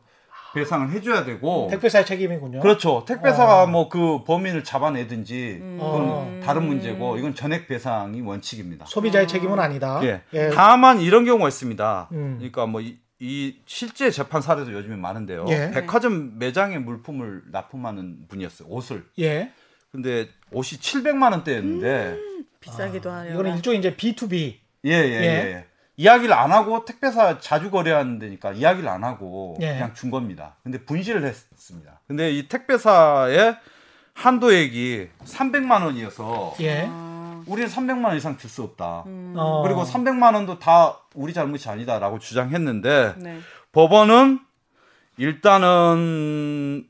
배상을 0.54 0.90
해줘야 0.90 1.24
되고 1.24 1.68
택배사의 1.70 2.06
책임이군요. 2.06 2.60
그렇죠. 2.60 3.04
택배사가 3.06 3.64
어. 3.64 3.66
뭐그 3.66 4.24
범인을 4.24 4.64
잡아내든지 4.64 5.58
음. 5.60 5.78
그건 5.80 6.02
어. 6.08 6.40
다른 6.42 6.66
문제고 6.66 7.16
이건 7.16 7.34
전액 7.34 7.68
배상이 7.68 8.20
원칙입니다. 8.20 8.86
소비자의 8.86 9.28
책임은 9.28 9.58
아니다. 9.58 10.00
예. 10.04 10.22
예. 10.34 10.50
다만 10.50 11.00
이런 11.00 11.24
경우가 11.24 11.48
있습니다. 11.48 12.08
음. 12.12 12.34
그러니까 12.38 12.66
뭐이 12.66 13.56
실제 13.66 14.10
재판 14.10 14.42
사례도 14.42 14.72
요즘에 14.72 14.96
많은데요. 14.96 15.46
예. 15.48 15.70
백화점 15.72 16.38
매장에 16.38 16.78
물품을 16.78 17.42
납품하는 17.50 18.28
분이었어요. 18.28 18.68
옷을. 18.68 19.04
예. 19.18 19.52
근데 19.90 20.28
옷이 20.50 20.80
700만 20.80 21.32
원대였는데 21.32 22.18
비싸기도 22.60 23.10
하려. 23.10 23.30
아, 23.30 23.32
이거는 23.32 23.56
일종의 23.56 23.80
이제 23.80 23.94
B2B. 23.94 24.54
예, 24.84 24.90
예, 24.90 25.22
예. 25.22 25.66
예. 25.98 26.02
이야기를 26.02 26.34
안 26.34 26.52
하고 26.52 26.84
택배사 26.84 27.38
자주 27.38 27.70
거래하는 27.70 28.18
데니까 28.18 28.52
이야기를 28.52 28.88
안 28.88 29.04
하고 29.04 29.56
예. 29.60 29.74
그냥 29.74 29.94
준 29.94 30.10
겁니다. 30.10 30.56
근데 30.62 30.78
분실을 30.84 31.24
했습니다. 31.24 32.00
근데 32.06 32.30
이 32.32 32.48
택배사의 32.48 33.56
한도액이 34.14 35.08
300만 35.24 35.84
원이어서 35.84 36.54
예. 36.60 36.86
아, 36.88 37.42
우리는 37.46 37.68
300만 37.68 38.04
원 38.06 38.16
이상 38.16 38.36
줄 38.36 38.48
수 38.50 38.62
없다. 38.62 39.04
음. 39.06 39.34
어. 39.36 39.62
그리고 39.62 39.84
300만 39.84 40.34
원도 40.34 40.58
다 40.58 40.98
우리 41.14 41.32
잘못이 41.32 41.68
아니다라고 41.68 42.18
주장했는데 42.18 43.14
네. 43.18 43.38
법원은 43.72 44.40
일단은 45.18 46.86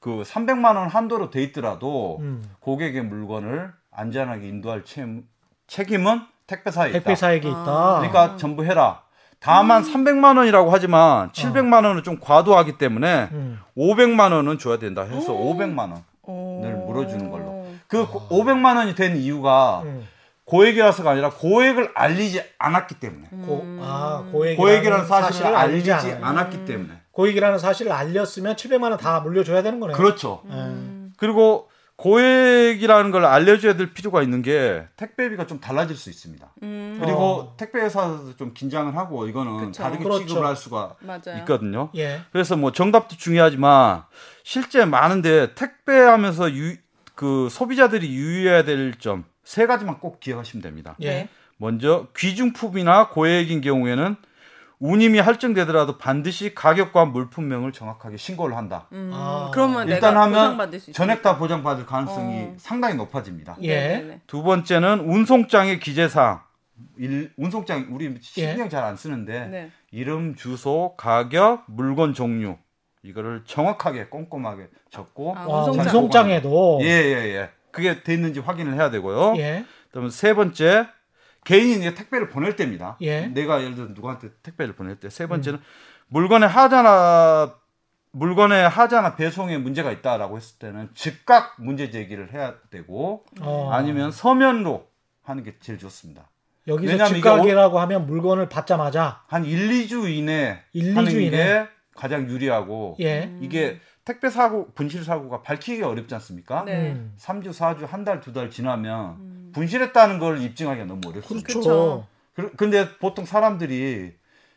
그 0.00 0.22
300만 0.24 0.76
원 0.76 0.88
한도로 0.88 1.30
돼 1.30 1.42
있더라도 1.44 2.18
음. 2.20 2.42
고객의 2.60 3.02
물건을 3.02 3.72
안전하게 3.92 4.48
인도할 4.48 4.84
책- 4.84 5.22
책임은 5.68 6.22
택배사에 6.52 6.88
있다. 6.90 6.98
택배사에게 6.98 7.48
있다. 7.48 7.64
그러니까 7.98 8.36
전부 8.36 8.64
해라. 8.64 9.02
다만 9.40 9.82
300만 9.82 10.36
원이라고 10.38 10.70
하지만 10.70 11.30
700만 11.32 11.84
원은 11.84 12.02
좀 12.04 12.18
과도하기 12.20 12.78
때문에 12.78 13.28
음. 13.32 13.58
500만 13.76 14.32
원은 14.32 14.58
줘야 14.58 14.78
된다 14.78 15.02
해서 15.02 15.32
500만 15.32 15.78
원을 15.90 16.04
오. 16.22 16.86
물어주는 16.86 17.30
걸로. 17.30 17.66
그 17.88 18.06
500만 18.06 18.76
원이 18.76 18.94
된 18.94 19.16
이유가 19.16 19.82
음. 19.84 20.06
고액이라서가 20.44 21.10
아니라 21.12 21.30
고액을 21.30 21.92
알리지 21.94 22.42
않았기 22.58 22.96
때문에. 22.96 23.28
고, 23.46 23.64
아, 23.80 24.24
고액이라는, 24.32 24.56
고액이라는 24.56 25.06
사실을, 25.06 25.32
사실을 25.32 25.56
알리지 25.56 25.92
알리지. 25.92 26.18
않았기 26.20 26.64
때문에. 26.64 26.90
고액이라는 27.12 27.58
사실을 27.58 27.92
알렸으면 27.92 28.56
700만 28.56 28.82
원 28.90 28.96
다 28.98 29.20
물려줘야 29.20 29.62
되는 29.62 29.80
거네요. 29.80 29.96
그렇죠. 29.96 30.42
예. 30.50 30.74
그리고 31.16 31.68
고액이라는 32.02 33.12
걸 33.12 33.24
알려줘야 33.24 33.76
될 33.76 33.92
필요가 33.94 34.22
있는 34.22 34.42
게 34.42 34.86
택배비가 34.96 35.46
좀 35.46 35.60
달라질 35.60 35.96
수 35.96 36.10
있습니다. 36.10 36.52
음. 36.64 36.98
그리고 37.00 37.18
어. 37.20 37.54
택배 37.56 37.78
회사도 37.80 38.36
좀 38.36 38.52
긴장을 38.54 38.94
하고 38.96 39.28
이거는 39.28 39.66
그쵸. 39.66 39.84
다르게 39.84 40.02
그렇죠. 40.02 40.26
취급을 40.26 40.44
할 40.46 40.56
수가 40.56 40.96
맞아요. 41.00 41.38
있거든요. 41.40 41.90
예. 41.94 42.20
그래서 42.32 42.56
뭐 42.56 42.72
정답도 42.72 43.16
중요하지만 43.16 44.02
실제 44.42 44.84
많은데 44.84 45.54
택배하면서 45.54 46.52
유, 46.54 46.74
그 47.14 47.48
소비자들이 47.50 48.12
유의해야 48.12 48.64
될 48.64 48.94
점 48.98 49.24
세 49.44 49.66
가지만 49.66 49.98
꼭 49.98 50.20
기억하시면 50.20 50.62
됩니다. 50.62 50.94
예. 51.00 51.08
네. 51.08 51.28
먼저 51.56 52.06
귀중품이나 52.16 53.08
고액인 53.08 53.60
경우에는 53.60 54.16
운임이 54.82 55.20
할증되더라도 55.20 55.96
반드시 55.96 56.56
가격과 56.56 57.04
물품명을 57.04 57.70
정확하게 57.70 58.16
신고를 58.16 58.56
한다. 58.56 58.88
음, 58.90 59.12
아. 59.14 59.48
그러면 59.54 59.88
일단 59.88 60.14
내가 60.14 60.54
하면. 60.56 60.80
전액 60.92 61.22
다 61.22 61.38
보장받을 61.38 61.86
가능성이 61.86 62.42
어. 62.42 62.54
상당히 62.56 62.96
높아집니다. 62.96 63.56
예. 63.62 64.20
두 64.26 64.42
번째는 64.42 65.00
운송장의 65.00 65.78
기재사항. 65.78 66.40
일, 66.98 67.32
운송장 67.36 67.90
우리 67.92 68.06
예. 68.06 68.20
신경 68.20 68.68
잘안 68.68 68.96
쓰는데 68.96 69.46
네. 69.46 69.70
이름, 69.92 70.34
주소, 70.34 70.94
가격, 70.96 71.62
물건 71.68 72.12
종류 72.12 72.56
이거를 73.04 73.42
정확하게 73.44 74.06
꼼꼼하게 74.06 74.66
적고 74.90 75.36
아, 75.36 75.46
와, 75.46 75.58
운송장. 75.60 75.86
운송장 75.86 76.30
에도 76.30 76.80
예, 76.82 76.88
예, 76.88 77.36
예. 77.36 77.50
그게 77.70 78.02
돼 78.02 78.14
있는지 78.14 78.40
확인을 78.40 78.74
해야 78.74 78.90
되고요. 78.90 79.34
예. 79.36 79.64
그다음에 79.92 80.10
세 80.10 80.34
번째 80.34 80.88
개인이 81.44 81.72
이제 81.78 81.94
택배를 81.94 82.28
보낼 82.28 82.56
때입니다. 82.56 82.96
예. 83.00 83.26
내가 83.26 83.60
예를 83.62 83.74
들어 83.74 83.88
누구한테 83.88 84.30
택배를 84.42 84.74
보낼 84.74 84.96
때 85.00 85.08
세 85.10 85.26
번째는 85.26 85.60
물건의 86.08 86.48
하자나 86.48 87.54
물건의 88.12 88.68
하자나 88.68 89.16
배송에 89.16 89.56
문제가 89.58 89.90
있다라고 89.90 90.36
했을 90.36 90.58
때는 90.58 90.90
즉각 90.94 91.54
문제 91.58 91.90
제기를 91.90 92.32
해야 92.32 92.54
되고 92.70 93.24
어. 93.40 93.70
아니면 93.72 94.10
서면으로 94.12 94.86
하는 95.22 95.42
게 95.42 95.56
제일 95.60 95.78
좋습니다. 95.78 96.28
여기서 96.68 97.06
즉각이라고 97.06 97.80
하면 97.80 98.06
물건을 98.06 98.48
받자마자 98.48 99.22
한 99.26 99.44
1, 99.44 99.68
2주 99.86 100.08
이내 100.14 100.60
1, 100.74 100.96
하는 100.96 101.10
2주 101.10 101.14
게 101.14 101.22
이내. 101.26 101.68
가장 101.96 102.28
유리하고 102.28 102.96
예. 103.00 103.34
이게 103.40 103.80
택배 104.04 104.30
사고 104.30 104.70
분실 104.74 105.04
사고가 105.04 105.42
밝히기가 105.42 105.88
어렵지 105.88 106.14
않습니까? 106.16 106.64
네. 106.64 106.92
음. 106.92 107.14
3주, 107.18 107.48
4주, 107.50 107.86
한 107.86 108.04
달, 108.04 108.20
두 108.20 108.32
달 108.32 108.50
지나면 108.50 109.31
분실했다는 109.52 110.18
걸 110.18 110.40
입증하기가 110.40 110.86
너무 110.86 111.00
어렵습니다. 111.08 111.46
그렇죠. 111.46 111.60
그쵸. 111.60 112.06
그- 112.34 112.56
근데 112.56 112.88
보통 112.98 113.24
사람들이 113.24 114.12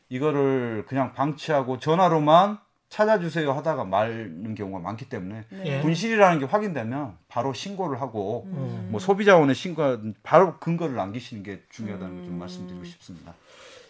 이거를 0.09 0.85
그냥 0.87 1.13
방치하고 1.13 1.79
전화로만 1.79 2.59
찾아주세요 2.89 3.51
하다가 3.51 3.83
말는 3.83 4.55
경우가 4.55 4.79
많기 4.79 5.09
때문에 5.09 5.43
예. 5.65 5.81
분실이라는 5.81 6.39
게 6.39 6.45
확인되면 6.45 7.17
바로 7.27 7.51
신고를 7.51 7.99
하고 7.99 8.43
음. 8.47 8.87
뭐 8.91 8.99
소비자원에 8.99 9.53
신고 9.53 9.97
바로 10.23 10.57
근거를 10.59 10.95
남기시는 10.95 11.43
게 11.43 11.61
중요하다는 11.69 12.15
걸 12.17 12.25
좀 12.25 12.39
말씀드리고 12.39 12.85
싶습니다. 12.85 13.33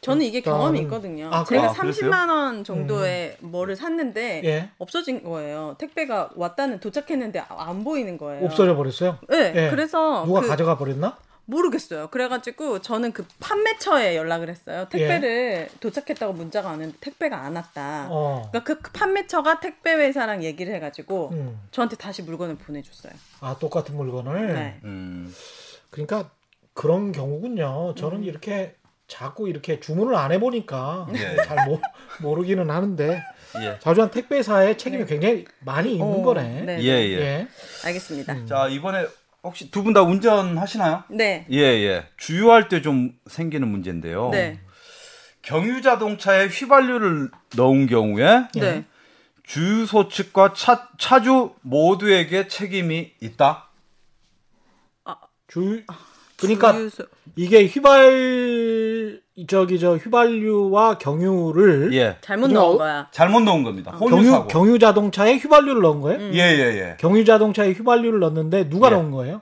저는 0.05 0.25
이게 0.25 0.39
일단은- 0.41 0.43
경험이 0.43 0.79
있거든요. 0.81 1.29
아, 1.31 1.43
제가 1.43 1.69
아, 1.69 1.73
그랬어요? 1.73 2.09
30만 2.11 2.29
원 2.29 2.63
정도의 2.63 3.37
뭐를 3.41 3.75
샀는데 3.75 4.41
예. 4.45 4.69
없어진 4.77 5.23
거예요. 5.23 5.75
택배가 5.79 6.29
왔다는 6.35 6.79
도착했는데 6.79 7.39
아- 7.39 7.45
안 7.69 7.83
보이는 7.83 8.17
거예요. 8.17 8.45
없어져 8.45 8.75
버렸어요. 8.75 9.17
네, 9.29 9.53
예. 9.55 9.69
그래서 9.69 10.23
누가 10.25 10.41
그- 10.41 10.47
가져가 10.47 10.77
버렸나? 10.77 11.17
모르겠어요. 11.47 12.07
그래가지고 12.07 12.79
저는 12.81 13.11
그 13.11 13.23
판매처에 13.39 14.15
연락을 14.15 14.49
했어요. 14.49 14.87
택배를 14.89 15.69
도착했다고 15.79 16.33
문자가 16.33 16.69
왔는데 16.69 16.97
택배가 16.99 17.37
안 17.39 17.55
왔다. 17.55 18.07
어. 18.09 18.47
그러니까 18.51 18.63
그, 18.63 18.81
그 18.81 18.91
판매처가 18.91 19.59
택배 19.59 19.93
회사랑 19.93 20.43
얘기를 20.43 20.73
해가지고 20.73 21.29
음. 21.33 21.59
저한테 21.71 21.97
다시 21.97 22.23
물건을 22.23 22.55
보내줬어요. 22.55 23.13
아 23.41 23.55
똑같은 23.59 23.95
물건을. 23.95 24.53
네. 24.55 24.79
음, 24.85 25.31
그러니까 25.91 26.31
그런 26.73 27.11
경우군요. 27.11 27.93
저는 27.95 28.23
이렇게 28.23 28.73
자꾸 29.07 29.47
이렇게 29.49 29.79
주문을 29.79 30.15
안 30.15 30.31
해보니까 30.31 31.07
예. 31.15 31.35
잘 31.45 31.67
모, 31.67 31.79
모르기는 32.21 32.69
하는데 32.69 33.23
예. 33.61 33.79
자주한 33.79 34.11
택배사의 34.11 34.77
책임이 34.77 35.05
굉장히 35.05 35.45
많이 35.61 35.93
있는 35.93 36.05
어, 36.21 36.21
거네. 36.23 36.61
네. 36.61 36.81
예, 36.81 36.87
예. 36.87 37.19
예. 37.19 37.47
알겠습니다. 37.85 38.33
음. 38.33 38.47
자 38.47 38.67
이번에 38.67 39.05
혹시 39.43 39.69
두 39.69 39.83
분 39.83 39.93
다 39.93 40.01
운전하시나요? 40.01 41.03
네. 41.09 41.45
예, 41.51 41.57
예. 41.59 42.07
주유할 42.17 42.67
때 42.67 42.81
좀 42.81 43.13
생기는 43.27 43.67
문제인데요. 43.67 44.29
네. 44.31 44.59
경유 45.43 45.83
자동차에 45.83 46.47
휘발유를 46.47 47.29
넣은 47.55 47.85
경우에 47.85 48.47
예. 48.55 48.59
네. 48.59 48.85
주유소 49.43 50.09
측과 50.09 50.53
차, 50.53 50.89
차주 50.97 51.53
모두에게 51.61 52.47
책임이 52.47 53.13
있다. 53.21 53.67
주 55.47 55.83
그러니까 56.37 56.73
주유소- 56.73 57.07
이게 57.35 57.65
휘발 57.65 59.21
저기 59.47 59.79
저 59.79 59.95
휘발유와 59.97 60.97
경유를 60.97 61.93
예. 61.93 62.17
잘못 62.21 62.47
넣은 62.51 62.75
어- 62.75 62.77
거야. 62.77 63.07
잘못 63.11 63.41
넣은 63.41 63.63
겁니다. 63.63 63.91
혼유 63.91 64.15
경유 64.15 64.29
사고. 64.31 64.47
경유 64.47 64.79
자동차에 64.79 65.35
휘발유를 65.37 65.81
넣은 65.81 66.01
거예요? 66.01 66.19
음. 66.19 66.31
예, 66.33 66.39
예, 66.39 66.59
예. 66.79 66.97
경유 66.99 67.25
자동차에 67.25 67.71
휘발유를 67.73 68.19
넣었는데 68.19 68.69
누가 68.69 68.87
예. 68.87 68.91
넣은 68.91 69.11
거예요? 69.11 69.41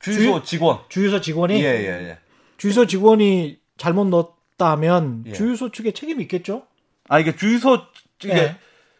주유소 0.00 0.42
직원. 0.42 0.78
주유소 0.88 1.20
직원이 1.20 1.54
예, 1.62 1.66
예, 1.66 2.08
예. 2.10 2.18
주유소 2.58 2.86
직원이 2.86 3.58
잘못 3.78 4.06
넣었다면 4.08 5.24
예. 5.28 5.32
주유소 5.32 5.70
측에 5.70 5.92
책임이 5.92 6.22
있겠죠? 6.24 6.62
아 7.08 7.18
이게 7.18 7.34
주유소 7.36 7.80
측에 8.18 8.34
예. 8.36 8.56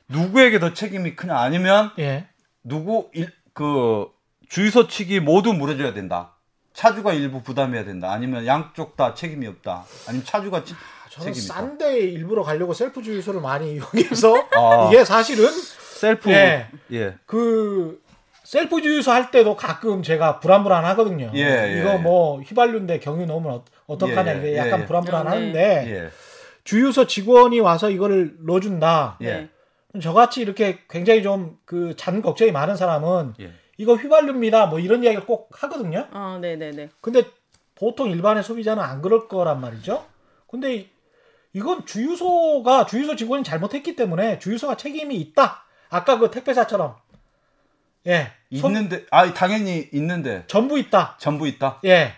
누구에게 0.09 0.59
더 0.59 0.75
책임이 0.75 1.17
크냐 1.17 1.37
아니면 1.37 1.91
예. 1.99 2.27
누구 2.63 3.09
일, 3.15 3.31
그 3.55 4.07
주유소 4.49 4.87
측이 4.89 5.21
모두 5.21 5.53
물어줘야 5.55 5.95
된다. 5.95 6.34
차주가 6.75 7.13
일부 7.13 7.43
부담해야 7.43 7.85
된다. 7.85 8.13
아니면 8.13 8.47
양쪽 8.47 8.97
다 8.97 9.15
책임이 9.15 9.47
없다. 9.47 9.85
아니면 10.09 10.27
차주가 10.27 10.65
치- 10.65 10.75
저는 11.11 11.33
책임이 11.33 11.45
있다. 11.47 11.55
싼데 11.55 11.99
일부러 12.01 12.43
가려고 12.43 12.75
셀프 12.75 13.03
주유소를 13.03 13.41
많이 13.41 13.75
이용해서 13.79 14.35
아. 14.57 14.91
이게 14.93 15.05
사실은 15.05 15.49
셀프 15.51 16.31
예. 16.31 16.67
예. 16.93 17.15
그 17.27 18.03
셀프 18.43 18.83
주유소 18.83 19.11
할 19.13 19.31
때도 19.31 19.57
가끔 19.57 20.03
제가 20.03 20.41
불안불안하거든요. 20.41 21.31
예, 21.35 21.41
예, 21.41 21.81
이거 21.81 21.95
예. 21.95 21.97
뭐 21.99 22.41
휘발유인데 22.41 22.99
경유 22.99 23.25
넣으면 23.27 23.53
어- 23.53 23.65
어떡하냐 23.87 24.33
예, 24.35 24.45
예, 24.45 24.49
이게 24.51 24.57
약간. 24.59 24.85
불안불안하는데 24.87 25.85
예. 25.89 26.11
주유소 26.65 27.07
직원이 27.07 27.61
와서 27.61 27.89
이거를 27.91 28.35
넣어준다. 28.41 29.19
저같이 30.03 30.41
이렇게 30.43 30.79
굉장히 30.91 31.23
좀 31.23 31.59
그 31.65 31.95
잔 31.97 32.21
걱정이 32.21 32.51
많은 32.53 32.75
사람은 32.77 33.35
예. 33.41 33.53
이거 33.77 33.95
휘발유입니다. 33.95 34.67
뭐 34.67 34.79
이런 34.79 35.03
이야기를 35.03 35.27
꼭 35.27 35.51
하거든요. 35.63 36.07
어, 36.13 36.39
네, 36.41 36.57
네, 36.57 36.71
네. 36.71 36.89
근데 37.01 37.25
보통 37.75 38.11
일반의 38.11 38.43
소비자는 38.45 38.83
안 38.83 39.03
그럴 39.03 39.27
거란 39.29 39.61
말이죠. 39.61 40.07
근데 40.49 40.75
이- 40.77 40.91
이건 41.53 41.85
주유소가 41.87 42.87
주유소 42.87 43.17
직원이 43.17 43.43
잘못했기 43.45 43.97
때문에 43.97 44.39
주유소가 44.39 44.77
책임이 44.77 45.17
있다. 45.17 45.65
아까 45.91 46.19
그 46.19 46.31
택배사처럼 46.31 46.97
예 48.07 48.33
손- 48.57 48.71
있는데 48.73 49.07
아 49.11 49.33
당연히 49.35 49.89
있는데 49.93 50.45
전부 50.47 50.79
있다. 50.79 51.17
전부 51.19 51.47
있다. 51.49 51.81
예. 51.85 52.13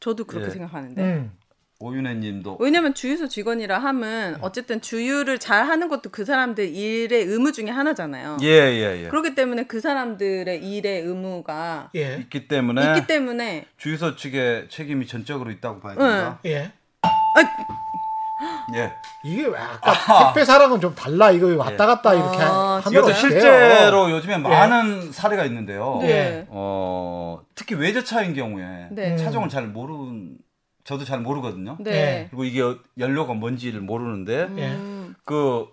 저도 0.00 0.24
그렇게 0.24 0.46
예. 0.46 0.50
생각하는데. 0.50 1.00
음. 1.02 1.37
오윤혜님도 1.80 2.56
왜냐면 2.58 2.92
주유소 2.92 3.28
직원이라 3.28 3.78
함은 3.78 4.38
어쨌든 4.40 4.80
주유를 4.80 5.38
잘 5.38 5.64
하는 5.68 5.88
것도 5.88 6.10
그 6.10 6.24
사람들 6.24 6.74
일의 6.74 7.22
의무 7.24 7.52
중에 7.52 7.70
하나잖아요. 7.70 8.38
예예 8.42 9.04
예. 9.04 9.08
그렇기 9.08 9.36
때문에 9.36 9.64
그 9.64 9.80
사람들의 9.80 10.64
일의 10.64 11.02
의무가 11.02 11.90
예. 11.94 12.16
있기 12.22 12.48
때문에 12.48 12.96
있기 12.96 13.06
때문에 13.06 13.66
주유소 13.76 14.16
측의 14.16 14.68
책임이 14.70 15.06
전적으로 15.06 15.52
있다고 15.52 15.78
봐야 15.78 15.94
됩니다. 15.94 16.40
예. 16.46 16.72
예. 18.74 18.92
이게 19.24 19.46
왜 19.46 19.56
아까 19.58 20.32
택배 20.32 20.44
사랑은 20.44 20.80
좀 20.80 20.94
달라. 20.96 21.30
이거 21.30 21.56
왔다 21.56 21.86
갔다 21.86 22.12
이렇게 22.12 22.38
아, 22.40 22.80
하면? 22.84 23.12
실제로 23.14 24.10
요즘에 24.10 24.38
많은 24.38 25.12
사례가 25.12 25.44
있는데요. 25.46 25.98
네. 26.02 26.46
어, 26.48 27.40
특히 27.54 27.74
외제차인 27.76 28.34
경우에 28.34 28.88
네. 28.90 29.12
음. 29.12 29.16
차종을 29.16 29.48
잘 29.48 29.66
모르는 29.68 30.38
저도 30.88 31.04
잘 31.04 31.20
모르거든요. 31.20 31.76
네. 31.80 32.28
그리고 32.30 32.44
이게 32.44 32.62
연료가 32.98 33.34
뭔지를 33.34 33.82
모르는데 33.82 34.48
예. 34.56 34.68
음, 34.68 35.14
그 35.26 35.66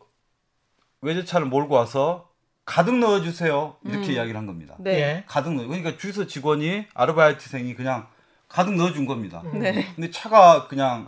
외제차를 1.00 1.48
몰고 1.48 1.74
와서 1.74 2.28
가득 2.66 2.98
넣어주세요 2.98 3.78
이렇게 3.86 4.12
이야기를 4.12 4.38
한 4.38 4.46
겁니다. 4.46 4.76
네. 4.78 4.92
예. 5.00 5.24
가득 5.26 5.54
넣어 5.54 5.68
그러니까 5.68 5.96
주유소 5.96 6.28
직원이 6.28 6.86
아르바이트생이 6.94 7.76
그냥 7.76 8.08
가득 8.50 8.74
넣어준 8.76 9.06
겁니다. 9.06 9.42
네. 9.54 9.88
근데 9.96 10.12
차가 10.12 10.68
그냥 10.68 11.08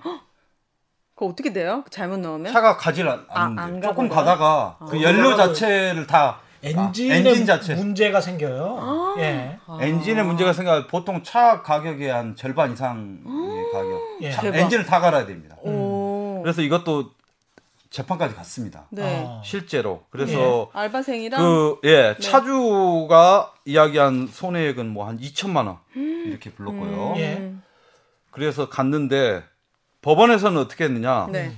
그거 1.13 1.26
어떻게 1.26 1.52
돼요? 1.52 1.84
잘못 1.89 2.20
넣으면? 2.20 2.54
차가 2.54 2.78
가질 2.78 3.10
않- 3.10 3.26
아, 3.28 3.41
않는데 3.43 3.62
안 3.62 3.82
조금 3.82 4.08
가다가? 4.08 4.78
가다가 4.78 4.86
그 4.89 5.04
연료 5.04 5.36
자체를 5.36 6.08
다 6.08 6.39
엔진에 6.63 7.13
아, 7.13 7.17
엔진 7.17 7.46
자체 7.46 7.76
문제가 7.76 8.22
생겨요. 8.22 9.15
예. 9.20 9.60
아. 9.67 9.78
엔진에 9.82 10.24
문제가 10.24 10.54
생겨 10.54 10.88
보통 10.88 11.24
차 11.24 11.62
가격의 11.62 12.10
한 12.10 12.36
절반 12.36 12.74
이상의 12.74 13.20
가격. 13.74 13.97
예. 14.22 14.32
차-. 14.32 14.48
엔진을 14.48 14.86
다 14.86 15.00
갈아야 15.00 15.26
됩니다. 15.26 15.56
오. 15.62 16.42
그래서 16.44 16.62
이것도 16.62 17.12
재판까지 17.90 18.36
갔습니다. 18.36 18.86
네. 18.90 19.26
아. 19.28 19.42
실제로. 19.46 20.04
그래서 20.10 20.70
알바생이랑 20.74 21.42
그 21.42 21.80
예, 21.86 22.14
네. 22.14 22.18
차주가 22.20 23.54
이야기한 23.66 24.28
손해액은 24.28 24.88
뭐 24.90 25.08
한 25.08 25.18
2천만 25.20 25.68
원 25.68 25.78
이렇게 25.96 26.50
불렀고요. 26.52 27.14
예. 27.18 27.36
음, 27.38 27.64
그래서 28.32 28.70
갔는데 28.70 29.44
법원에서는 30.02 30.60
어떻게 30.62 30.84
했느냐? 30.86 31.28
네. 31.32 31.54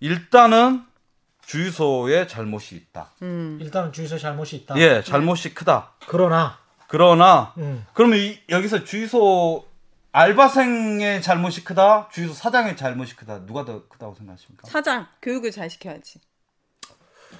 일단은 0.00 0.84
주유소에 1.46 2.26
잘못이 2.26 2.74
있다. 2.76 3.12
음. 3.22 3.58
일단은 3.60 3.92
주유소 3.92 4.18
잘못이 4.18 4.56
있다. 4.56 4.76
예, 4.78 5.02
잘못이 5.02 5.54
크다. 5.54 5.92
그러나 6.06 6.58
그러나 6.88 7.54
음. 7.58 7.84
그러면 7.94 8.18
이- 8.18 8.38
여기서 8.50 8.84
주유소 8.84 9.64
알바생의 10.16 11.20
잘못이 11.20 11.62
크다, 11.62 12.08
주유소 12.10 12.32
사장의 12.32 12.74
잘못이 12.78 13.16
크다. 13.16 13.44
누가 13.44 13.66
더 13.66 13.86
크다고 13.86 14.14
생각하십니까? 14.14 14.66
사장 14.66 15.06
교육을 15.20 15.50
잘 15.50 15.68
시켜야지. 15.68 16.20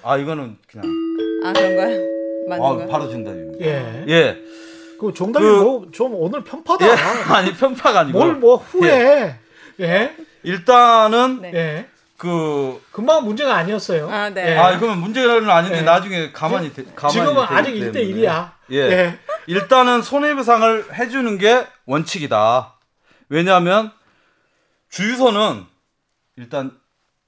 아 0.03 0.15
이거는 0.17 0.59
그냥 0.67 0.85
아 1.43 1.53
그런가요? 1.53 1.99
맞는 2.47 2.63
아, 2.65 2.75
거요? 2.75 2.87
바로 2.87 3.09
정답입니다. 3.09 3.65
예. 3.65 4.05
예, 4.07 4.37
그 4.99 5.11
종답이 5.11 5.43
그- 5.43 5.51
뭐좀 5.63 6.13
오늘 6.13 6.43
편파다. 6.43 6.85
예, 6.87 6.91
아니 7.33 7.51
편파가 7.55 8.01
아니고 8.01 8.19
뭘 8.19 8.35
뭐 8.35 8.55
후에 8.57 9.35
예. 9.79 10.15
일단은 10.43 11.41
네. 11.41 11.87
예. 12.17 12.21
그 12.21 12.81
금방 12.91 13.23
문제가 13.25 13.55
아니었어요. 13.55 14.09
아, 14.09 14.29
네. 14.29 14.53
예. 14.53 14.57
아, 14.57 14.71
이거는 14.71 14.97
문제는 14.97 15.49
아닌데 15.49 15.79
예. 15.79 15.81
나중에 15.83 16.31
가만히 16.31 16.73
되- 16.73 16.83
가만히 16.95 17.13
지금은 17.19 17.43
아직 17.47 17.73
때문에. 17.73 17.91
1대 17.91 18.15
1이야. 18.15 18.51
예. 18.71 19.19
일단은 19.45 20.01
손해배상을 20.01 20.93
해주는 20.95 21.37
게 21.37 21.65
원칙이다. 21.85 22.73
왜냐하면 23.29 23.91
주유소는 24.89 25.65
일단 26.37 26.71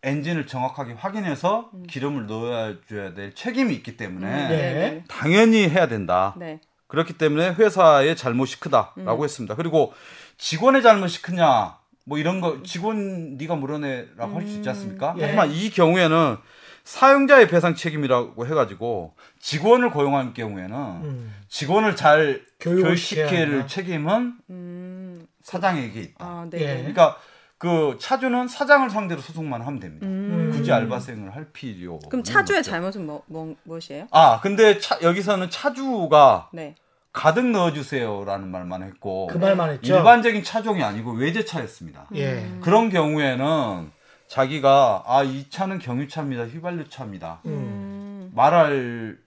엔진을 0.02 0.48
정확하게 0.48 0.94
확인해서 0.94 1.70
기름을 1.90 2.26
넣어줘야 2.28 3.14
될 3.14 3.36
책임이 3.36 3.74
있기 3.76 3.98
때문에 3.98 4.28
네. 4.28 4.48
네. 4.48 5.04
당연히 5.10 5.68
해야 5.70 5.88
된다. 5.88 6.34
네. 6.38 6.62
그렇기 6.88 7.14
때문에 7.14 7.52
회사의 7.52 8.16
잘못이 8.16 8.60
크다라고 8.62 9.24
했습니다. 9.24 9.56
그리고 9.56 9.94
직원의 10.38 10.82
잘못이 10.82 11.22
크냐 11.22 11.78
뭐 12.10 12.18
이런 12.18 12.42
거 12.42 12.64
직원 12.64 13.38
네가 13.38 13.56
물어내라고 13.56 14.36
할수 14.36 14.56
있지 14.56 14.68
않습니까? 14.70 15.14
예. 15.20 15.26
하지만 15.26 15.52
이 15.52 15.70
경우에는 15.70 16.38
사용자의 16.84 17.48
배상 17.48 17.76
책임이라고 17.76 18.48
해가지고 18.48 19.14
직원을 19.40 19.92
고용한 19.92 20.34
경우에는 20.34 20.76
음. 20.76 21.34
직원을 21.48 21.96
잘 21.96 22.42
교육시킬. 22.60 23.68
책임은 23.68 24.34
음. 24.50 25.28
사장에게 25.44 26.02
있다. 26.02 26.26
아, 26.26 26.48
네. 26.50 26.60
예. 26.60 26.66
네. 26.66 26.78
그러니까 26.78 27.18
그 27.60 27.98
차주는 28.00 28.48
사장을 28.48 28.90
상대로 28.90 29.22
소송만 29.22 29.62
하면 29.62 29.80
됩니다. 29.80 30.08
음. 30.08 30.50
굳이 30.52 30.72
알바생을 30.72 31.36
할 31.36 31.52
필요. 31.52 32.00
그럼 32.10 32.24
차주의 32.24 32.64
잘못은 32.64 33.06
뭐, 33.06 33.22
뭐 33.28 33.56
무엇이에요? 33.64 34.08
아 34.10 34.40
근데 34.42 34.80
차, 34.80 34.98
여기서는 35.04 35.52
차주가 35.52 36.50
네. 36.54 36.74
가득 37.20 37.46
넣어주세요라는 37.48 38.48
말만 38.50 38.82
했고 38.84 39.28
그 39.28 39.38
말만 39.38 39.72
했죠. 39.72 39.94
일반적인 39.98 40.42
차종이 40.42 40.82
아니고 40.84 41.12
외제차였습니다. 41.12 42.08
예. 42.16 42.50
그런 42.62 42.90
경우에는 42.90 43.92
자기가 44.28 45.04
아 45.06 45.24
이 45.24 45.50
차는 45.50 45.80
경유차입니다, 45.80 46.46
휘발유차입니다. 46.46 47.42
음. 47.46 48.32
말할 48.34 49.18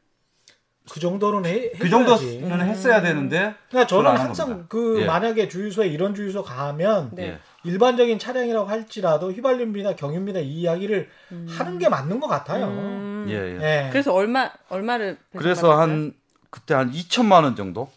그 0.91 1.01
정도는 1.01 1.45
해. 1.45 1.71
그 1.79 1.85
해줘야지. 1.87 2.41
정도는 2.41 2.67
했어야 2.67 3.03
되는데 3.03 3.55
그러니까 3.69 3.87
저는 3.87 4.17
항상. 4.17 4.65
그 4.71 5.03
예. 5.03 5.05
만약에 5.05 5.49
주유소에 5.49 5.89
이런 5.89 6.15
주유소 6.15 6.43
가면 6.43 7.11
네. 7.13 7.23
예. 7.27 7.39
일반적인 7.65 8.19
차량이라고 8.19 8.69
할지라도 8.71 9.33
휘발유입니다, 9.33 9.97
경유입니다 9.97 10.41
이 10.41 10.63
이야기를 10.63 11.11
하는 11.47 11.79
게 11.79 11.91
맞는 11.91 12.21
것 12.21 12.27
같아요. 12.27 12.69
음. 12.69 13.27
예, 13.29 13.35
예. 13.35 13.59
예. 13.61 13.89
그래서 13.93 14.15
얼마 14.15 14.51
얼마를 14.71 15.19
그래서? 15.37 15.79
한 15.79 16.15
그때 16.53 16.75
한 16.75 16.93
2천만 16.93 17.43
원 17.45 17.57
정도. 17.57 17.91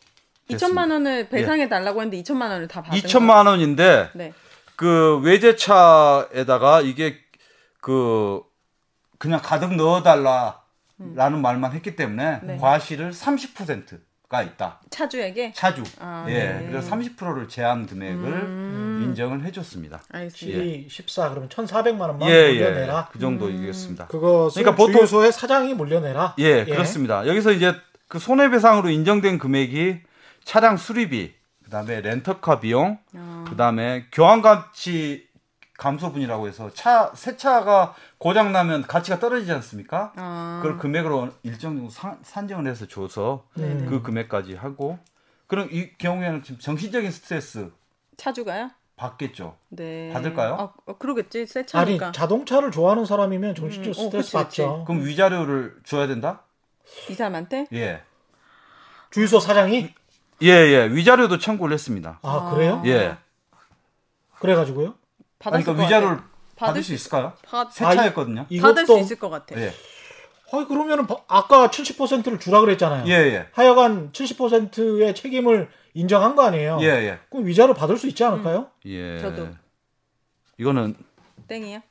2천만 0.50 0.89
원을 0.91 1.28
배상해 1.28 1.68
달라고 1.68 2.02
했는데 2.02 2.22
2천만 2.24 2.50
원을 2.50 2.68
다 2.70 2.82
받은 2.82 2.98
2천만 3.00 3.48
원인데? 3.48 4.10
네. 4.13 4.34
그 4.78 5.20
외제차에다가 5.24 6.82
이게 6.82 7.18
그 7.82 8.41
그냥 9.18 9.41
가득 9.44 9.76
넣어 9.76 10.02
달라라는 10.04 11.41
말만 11.41 11.74
했기 11.74 11.96
때문에 11.98 12.39
네. 12.44 12.58
과실을 12.58 13.12
30%가 13.12 14.41
있다. 14.44 14.80
차주에게 14.89 15.52
차주. 15.54 15.84
아, 16.00 16.26
예. 16.30 16.34
네. 16.34 16.68
그래서 16.70 16.89
30%를 16.96 17.50
제한 17.50 17.88
금액을 17.88 18.24
음. 18.32 19.02
인정을 19.04 19.44
해 19.44 19.52
줬습니다. 19.52 20.02
알겠습니다. 20.12 20.60
12, 20.60 20.88
14 20.89 21.30
그러면 21.30 21.50
1,400만 21.50 22.00
원만 22.02 22.30
예, 22.30 22.54
물려내라. 22.54 23.00
예. 23.10 23.12
그 23.12 23.20
정도이겠습니다. 23.20 24.08
그것을 24.08 24.62
그러니까 24.63 24.82
보통- 24.82 24.98
주유소의 25.00 25.32
사장이 25.34 25.74
물려내라. 25.74 26.36
예, 26.38 26.63
그렇습니다. 26.63 27.28
여기서 27.28 27.52
이제 27.52 27.74
그 28.08 28.20
손해배상으로 28.20 28.89
인정된 28.89 29.39
금액이 29.39 30.02
차량 30.44 30.78
수리비, 30.78 31.34
그다음에 31.63 32.02
렌터카 32.02 32.60
비용, 32.60 33.00
아. 33.15 33.46
그다음에 33.50 34.06
교환 34.12 34.41
가치 34.41 35.28
감소분이라고 35.78 36.48
해서 36.48 36.72
차 36.74 37.12
새 37.15 37.36
차가 37.36 37.96
고장 38.18 38.52
나면 38.54 38.84
가치가 38.84 39.20
떨어지지 39.20 39.52
않습니까? 39.52 40.13
아. 40.15 40.60
그걸 40.62 40.78
금액으로 40.78 41.32
일정 41.44 41.76
정도 41.76 41.89
산- 41.89 42.18
산정을 42.22 42.68
해서 42.70 42.86
줘서 42.88 43.46
음. 43.58 43.86
그 43.89 44.02
금액까지 44.02 44.56
하고 44.56 45.00
그럼 45.48 45.68
이 45.72 45.89
경우에는 45.98 46.44
지금 46.44 46.60
정신적인 46.60 47.12
스트레스 47.12 47.72
차주가요? 48.18 48.70
받겠죠. 48.96 49.58
네. 49.70 50.12
받을까요? 50.13 50.54
아, 50.58 50.74
어, 50.86 50.98
그러겠지. 50.98 51.46
새 51.46 51.60
아니 51.74 51.98
차니까. 51.98 52.12
자동차를 52.13 52.72
좋아하는 52.72 53.04
사람이면 53.06 53.56
정신적 53.56 53.88
음, 53.88 53.91
어, 53.91 53.94
스트레스 54.06 54.32
그치, 54.32 54.46
그치. 54.46 54.62
받죠. 54.62 54.86
그럼 54.86 55.06
위자료를 55.06 55.76
줘야 55.84 56.08
된다? 56.08 56.44
이 57.10 57.13
사람한테? 57.13 57.67
예. 57.74 58.02
주유소 59.12 59.39
사장이 59.39 59.93
예, 60.41 60.48
예. 60.50 60.88
위자료도 60.91 61.38
청구를 61.39 61.74
했습니다. 61.74 62.19
아 62.21 62.52
그래요? 62.54 62.82
예. 62.86 63.17
그래가지고요? 64.39 64.95
받았을 65.39 65.63
그러니까 65.63 65.74
것 65.82 65.86
위자료를 65.88 66.17
같아. 66.17 66.30
받을 66.58 66.84
수 66.84 66.93
있을까요? 66.93 67.34
받, 67.43 67.71
새 67.71 67.86
아, 67.86 67.95
차였거든요. 67.95 68.45
받을 68.48 68.48
수 68.50 68.54
이것도 68.93 69.00
있을 69.00 69.17
것 69.17 69.30
같아. 69.30 69.60
예. 69.60 69.71
아니 70.54 70.67
그러면은 70.67 71.08
바- 71.08 71.17
아까 71.28 71.69
70%를 71.69 72.39
주라 72.39 72.62
그랬잖아요. 72.62 73.08
예, 73.08 73.12
예. 73.13 73.48
하여간 73.54 74.12
70%의 74.12 75.15
책임을 75.15 75.69
인정한 75.93 76.36
거 76.36 76.43
아니에요? 76.43 76.78
예, 76.82 76.86
예. 76.88 77.19
그럼 77.30 77.45
위자료 77.48 77.74
받을 77.74 77.98
수 77.98 78.08
있지 78.08 78.24
않을까요? 78.24 78.69
예. 78.86 79.19
저도. 79.19 79.50
이거는 80.58 80.95
땡이야. 81.48 81.82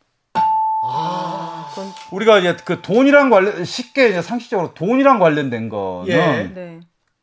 아, 0.87 1.67
그건 1.71 1.93
우리가 2.13 2.39
이제 2.39 2.57
그 2.65 2.83
돈이랑 2.83 3.31
관련 3.31 3.65
쉽게 3.65 4.09
이제 4.11 4.23
상식적으로 4.23 4.75
돈이랑 4.75 5.19
관련된 5.19 5.69
거는 5.69 6.09
예. 6.09 6.51
네. 6.55 6.81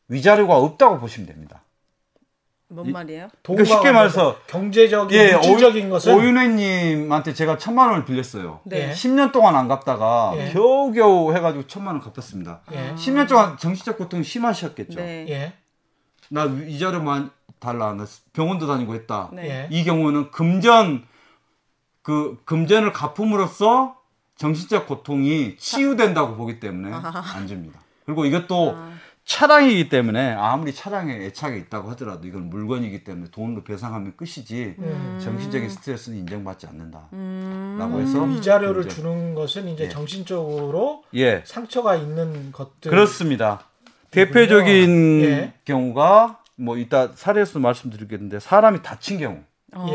위자료가 0.08 0.56
없다고 0.56 0.98
보시면 0.98 1.26
됩니다. 1.26 1.62
뭔 2.68 2.86
이- 2.88 2.92
말이에요? 2.92 3.28
돈과 3.42 3.64
쉽게 3.64 3.92
말해서 3.92 4.36
경제적인 4.46 5.18
예, 5.18 5.32
물질적인 5.34 5.90
것은 5.90 6.14
오윤혜님한테 6.14 7.34
제가 7.34 7.58
천만 7.58 7.90
원을 7.90 8.04
빌렸어요. 8.06 8.60
네. 8.64 8.88
예. 8.88 8.92
10년 8.92 9.30
동안 9.30 9.54
안 9.56 9.68
갚다가 9.68 10.32
예. 10.36 10.50
겨우겨우 10.52 11.34
해가지고 11.34 11.66
천만 11.66 11.96
원 11.96 12.02
갚았습니다. 12.02 12.62
예. 12.72 12.94
10년 12.94 13.28
동안 13.28 13.58
정신적 13.58 13.98
고통이 13.98 14.24
심하셨겠죠. 14.24 14.98
네. 14.98 15.26
예. 15.28 15.52
나 16.30 16.44
위자료만 16.44 17.30
달라. 17.60 17.92
나 17.92 18.06
병원도 18.32 18.66
다니고 18.66 18.94
했다. 18.94 19.28
네. 19.34 19.48
예. 19.48 19.68
이 19.70 19.84
경우는 19.84 20.30
금전 20.30 21.04
그 22.02 22.40
금전을 22.44 22.92
갚음으로써 22.92 23.96
정신적 24.36 24.86
고통이 24.88 25.56
치유된다고 25.56 26.36
보기 26.36 26.58
때문에 26.58 26.92
안 26.92 27.46
줍니다. 27.46 27.80
그리고 28.04 28.24
이것도 28.24 28.74
아. 28.76 28.92
차량이기 29.24 29.88
때문에 29.88 30.32
아무리 30.32 30.74
차량에 30.74 31.14
애착이 31.26 31.56
있다고 31.60 31.88
하더라도 31.90 32.26
이건 32.26 32.50
물건이기 32.50 33.04
때문에 33.04 33.30
돈으로 33.30 33.62
배상하면 33.62 34.14
끝이지 34.16 34.74
음. 34.80 35.20
정신적인 35.22 35.68
스트레스는 35.70 36.18
인정받지 36.18 36.66
않는다라고 36.66 37.10
음. 37.12 37.98
해서 38.02 38.20
위자료를 38.24 38.86
이제- 38.86 38.96
주는 38.96 39.34
것은 39.36 39.68
이제 39.68 39.84
예. 39.84 39.88
정신적으로 39.88 41.04
예 41.14 41.42
상처가 41.46 41.94
있는 41.94 42.50
것들 42.50 42.90
그렇습니다. 42.90 43.60
대표적인 44.10 45.20
예. 45.22 45.52
경우가 45.64 46.40
뭐 46.56 46.76
이따 46.76 47.12
사례에서 47.14 47.60
말씀드리겠는데 47.60 48.40
사람이 48.40 48.82
다친 48.82 49.18
경우 49.20 49.38
어. 49.74 49.86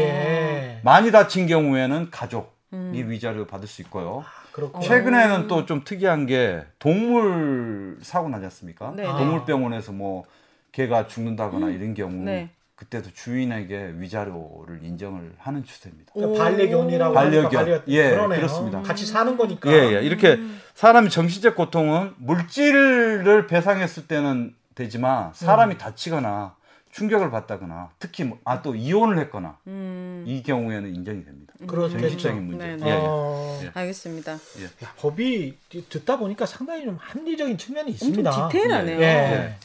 예. 0.77 0.81
많이 0.83 1.11
다친 1.11 1.47
경우에는 1.47 2.09
가족이 2.11 2.47
음. 2.73 2.91
위자료 3.09 3.45
받을 3.45 3.67
수 3.67 3.81
있고요. 3.81 4.23
그렇고 4.51 4.81
최근에는 4.81 5.47
또 5.47 5.65
좀 5.65 5.83
특이한 5.83 6.25
게 6.25 6.63
동물 6.79 7.97
사고 8.01 8.27
나지 8.29 8.45
않습니까? 8.45 8.91
네, 8.95 9.03
네. 9.03 9.09
동물병원에서 9.09 9.91
뭐 9.91 10.23
개가 10.71 11.07
죽는다거나 11.07 11.69
이런 11.69 11.93
경우 11.93 12.13
네. 12.23 12.49
그때도 12.75 13.09
주인에게 13.13 13.93
위자료를 13.97 14.83
인정을 14.83 15.33
하는 15.39 15.63
추세입니다. 15.63 16.11
그러니까 16.13 16.43
반려견이라고 16.43 17.13
반려견. 17.13 17.51
반려 17.51 17.81
예, 17.87 18.09
그러네요. 18.11 18.37
그렇습니다. 18.39 18.81
같이 18.83 19.05
사는 19.05 19.35
거니까. 19.35 19.71
예, 19.71 19.95
예. 19.95 20.01
이렇게 20.03 20.39
사람이 20.75 21.09
정신적 21.09 21.55
고통은 21.55 22.13
물질을 22.17 23.47
배상했을 23.47 24.07
때는 24.07 24.53
되지만 24.75 25.31
사람이 25.33 25.75
음. 25.75 25.77
다치거나 25.77 26.55
충격을 26.97 27.29
받다거나 27.29 27.91
특히 27.99 28.27
아또 28.43 28.75
이혼을 28.75 29.19
했거나 29.19 29.57
음. 29.67 30.23
이 30.25 30.41
경우에는 30.41 30.95
인정이 30.95 31.23
됩니다. 31.23 31.53
정신적인 31.67 32.47
문제. 32.47 32.65
네, 32.65 32.71
예, 32.71 32.75
네. 32.75 32.89
예. 32.89 32.93
어, 32.97 33.59
예. 33.63 33.71
알겠습니다. 33.71 34.31
야, 34.33 34.93
법이 34.97 35.57
듣다 35.89 36.17
보니까 36.17 36.47
상당히 36.47 36.85
좀 36.85 36.97
합리적인 36.99 37.57
측면이 37.59 37.91
엄청 37.91 38.07
있습니다. 38.07 38.49
디테일하네요. 38.49 38.99
예. 38.99 39.57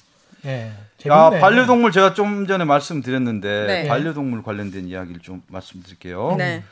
예. 0.44 0.72
아. 1.08 1.30
반려동물 1.30 1.90
제가 1.90 2.12
좀 2.12 2.46
전에 2.46 2.64
말씀드렸는데 2.64 3.66
네. 3.66 3.88
반려동물 3.88 4.42
관련된 4.42 4.86
이야기를 4.86 5.22
좀 5.22 5.42
말씀드릴게요. 5.48 6.34
네. 6.36 6.62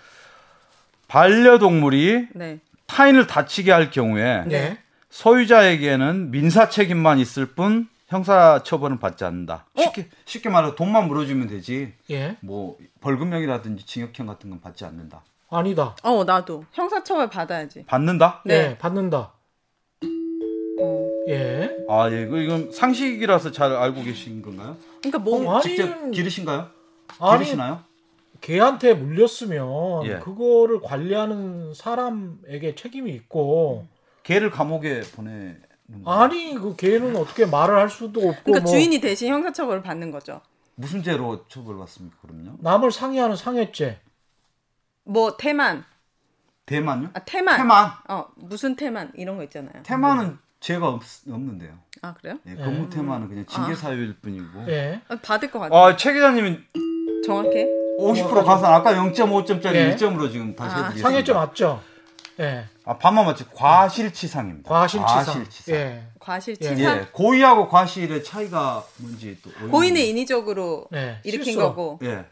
반려동물이 1.09 2.29
네. 2.35 2.59
타인을 2.87 3.27
다치게 3.27 3.73
할 3.73 3.91
경우에 3.91 4.45
네. 4.47 4.79
소유자에게는 5.09 6.31
민사 6.31 6.69
책임만 6.69 7.19
있을 7.19 7.47
뿐 7.47 7.89
형사 8.11 8.61
처벌은 8.65 8.99
받지 8.99 9.25
않는다. 9.25 9.67
어? 9.73 9.83
쉽게 9.83 10.09
쉽게 10.25 10.49
말해서 10.49 10.75
돈만 10.75 11.07
물어주면 11.07 11.47
되지. 11.47 11.95
예. 12.11 12.37
뭐 12.41 12.77
벌금형이라든지 13.01 13.87
징역형 13.87 14.27
같은 14.27 14.51
건 14.51 14.61
받지 14.61 14.85
않는다. 14.85 15.23
아니다. 15.49 15.95
어, 16.03 16.25
나도 16.25 16.65
형사처벌 16.73 17.31
받아야지. 17.31 17.85
받는다? 17.87 18.43
네. 18.45 18.55
예, 18.55 18.79
받는다. 18.79 19.33
어. 20.81 21.09
예. 21.29 21.71
아, 21.89 22.11
예. 22.11 22.23
이건 22.23 22.73
상식이라서 22.73 23.53
잘 23.53 23.73
알고 23.73 24.03
계신 24.03 24.43
건가요? 24.43 24.77
그러니까 24.99 25.19
뭐 25.21 25.47
어, 25.49 25.57
아니, 25.57 25.63
직접 25.63 26.11
기르신가요? 26.11 26.69
아니, 27.21 27.39
기르시나요? 27.39 27.85
개한테 28.41 28.95
물렸으면 28.95 30.07
예. 30.07 30.19
그거를 30.19 30.81
관리하는 30.81 31.75
사람에게 31.75 32.75
책임이 32.75 33.13
있고 33.13 33.87
개를 34.25 34.51
감옥에 34.51 35.03
보내는 35.03 35.61
거. 35.63 35.70
아니 36.05 36.55
그 36.55 36.77
개는 36.77 37.17
어떻게 37.17 37.47
말을 37.47 37.77
할 37.77 37.89
수도 37.89 38.21
없고 38.21 38.43
그러니까 38.45 38.65
뭐 38.65 38.73
주인이 38.73 39.01
대신 39.01 39.33
형사처벌을 39.33 39.83
받는 39.83 40.11
거죠. 40.11 40.41
무슨 40.75 41.03
죄로 41.03 41.47
처벌받습니까, 41.49 42.17
그럼요? 42.23 42.57
남을 42.61 42.91
상해하는 42.91 43.37
상해죄. 43.37 44.01
뭐 45.05 45.37
태만, 45.37 45.85
대만요? 46.67 47.11
아 47.13 47.19
태만, 47.21 47.59
태만. 47.59 47.91
어 48.09 48.27
무슨 48.37 48.77
태만 48.77 49.13
이런 49.15 49.37
거 49.37 49.43
있잖아요. 49.45 49.83
태만은 49.83 50.39
죄가 50.61 50.89
없, 50.89 51.03
없는데요. 51.29 51.73
아 52.03 52.15
그래요? 52.15 52.39
예, 52.47 52.55
근무 52.55 52.89
태만은 52.89 53.29
그냥 53.29 53.45
징계 53.47 53.75
사유일 53.75 54.17
뿐이고. 54.21 54.69
예. 54.69 55.01
아, 55.09 55.17
받을 55.23 55.51
것 55.51 55.59
같아. 55.59 55.75
아, 55.77 55.97
최 55.97 56.13
기자님은 56.13 56.65
정확해? 57.27 57.67
50% 57.99 58.45
가산 58.45 58.73
아까 58.73 58.95
0.5점짜리 58.95 59.75
예. 59.75 59.97
1점으로 59.97 60.31
지금 60.31 60.55
다시 60.55 60.75
아. 60.75 60.79
해드리겠습니다. 60.79 61.09
상해죄 61.09 61.33
맞죠? 61.35 61.83
예. 62.41 62.65
아, 62.91 62.99
반만 62.99 63.25
맞지. 63.25 63.45
과실치상입니다. 63.55 64.69
과실치상. 64.69 65.25
과실치상. 65.25 65.75
예. 65.77 66.03
과실치상. 66.19 66.81
예, 66.81 67.07
고의하고 67.13 67.69
과실의 67.69 68.25
차이가 68.25 68.85
뭔지 68.97 69.39
또. 69.45 69.51
고의는 69.71 70.01
인위적으로 70.01 70.87
예. 70.93 71.21
일으킨 71.23 71.45
실수로. 71.45 71.69
거고 71.69 71.99
예. 72.03 72.25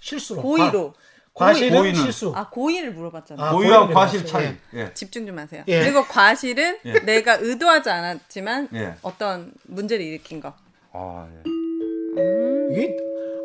실수로. 0.00 0.42
고의로 0.42 0.92
과 1.34 1.54
실은 1.54 1.80
고의는- 1.80 1.94
실수. 2.02 2.32
아 2.34 2.48
고의를 2.50 2.94
물어봤잖아요. 2.94 3.46
아, 3.46 3.52
고의와 3.52 3.86
과실. 3.90 4.26
차이. 4.26 4.52
예. 4.74 4.92
집중 4.92 5.24
좀 5.24 5.38
하세요. 5.38 5.62
예. 5.68 5.80
그리고 5.84 6.02
과실은 6.04 6.78
예. 6.84 6.92
내가 7.04 7.34
의도하지 7.40 7.88
않았지만 7.88 8.70
예. 8.74 8.94
어떤 9.02 9.52
문제를 9.68 10.04
일으킨 10.04 10.40
거. 10.40 10.52
아, 10.92 11.28
예. 11.32 12.74
이게 12.74 12.96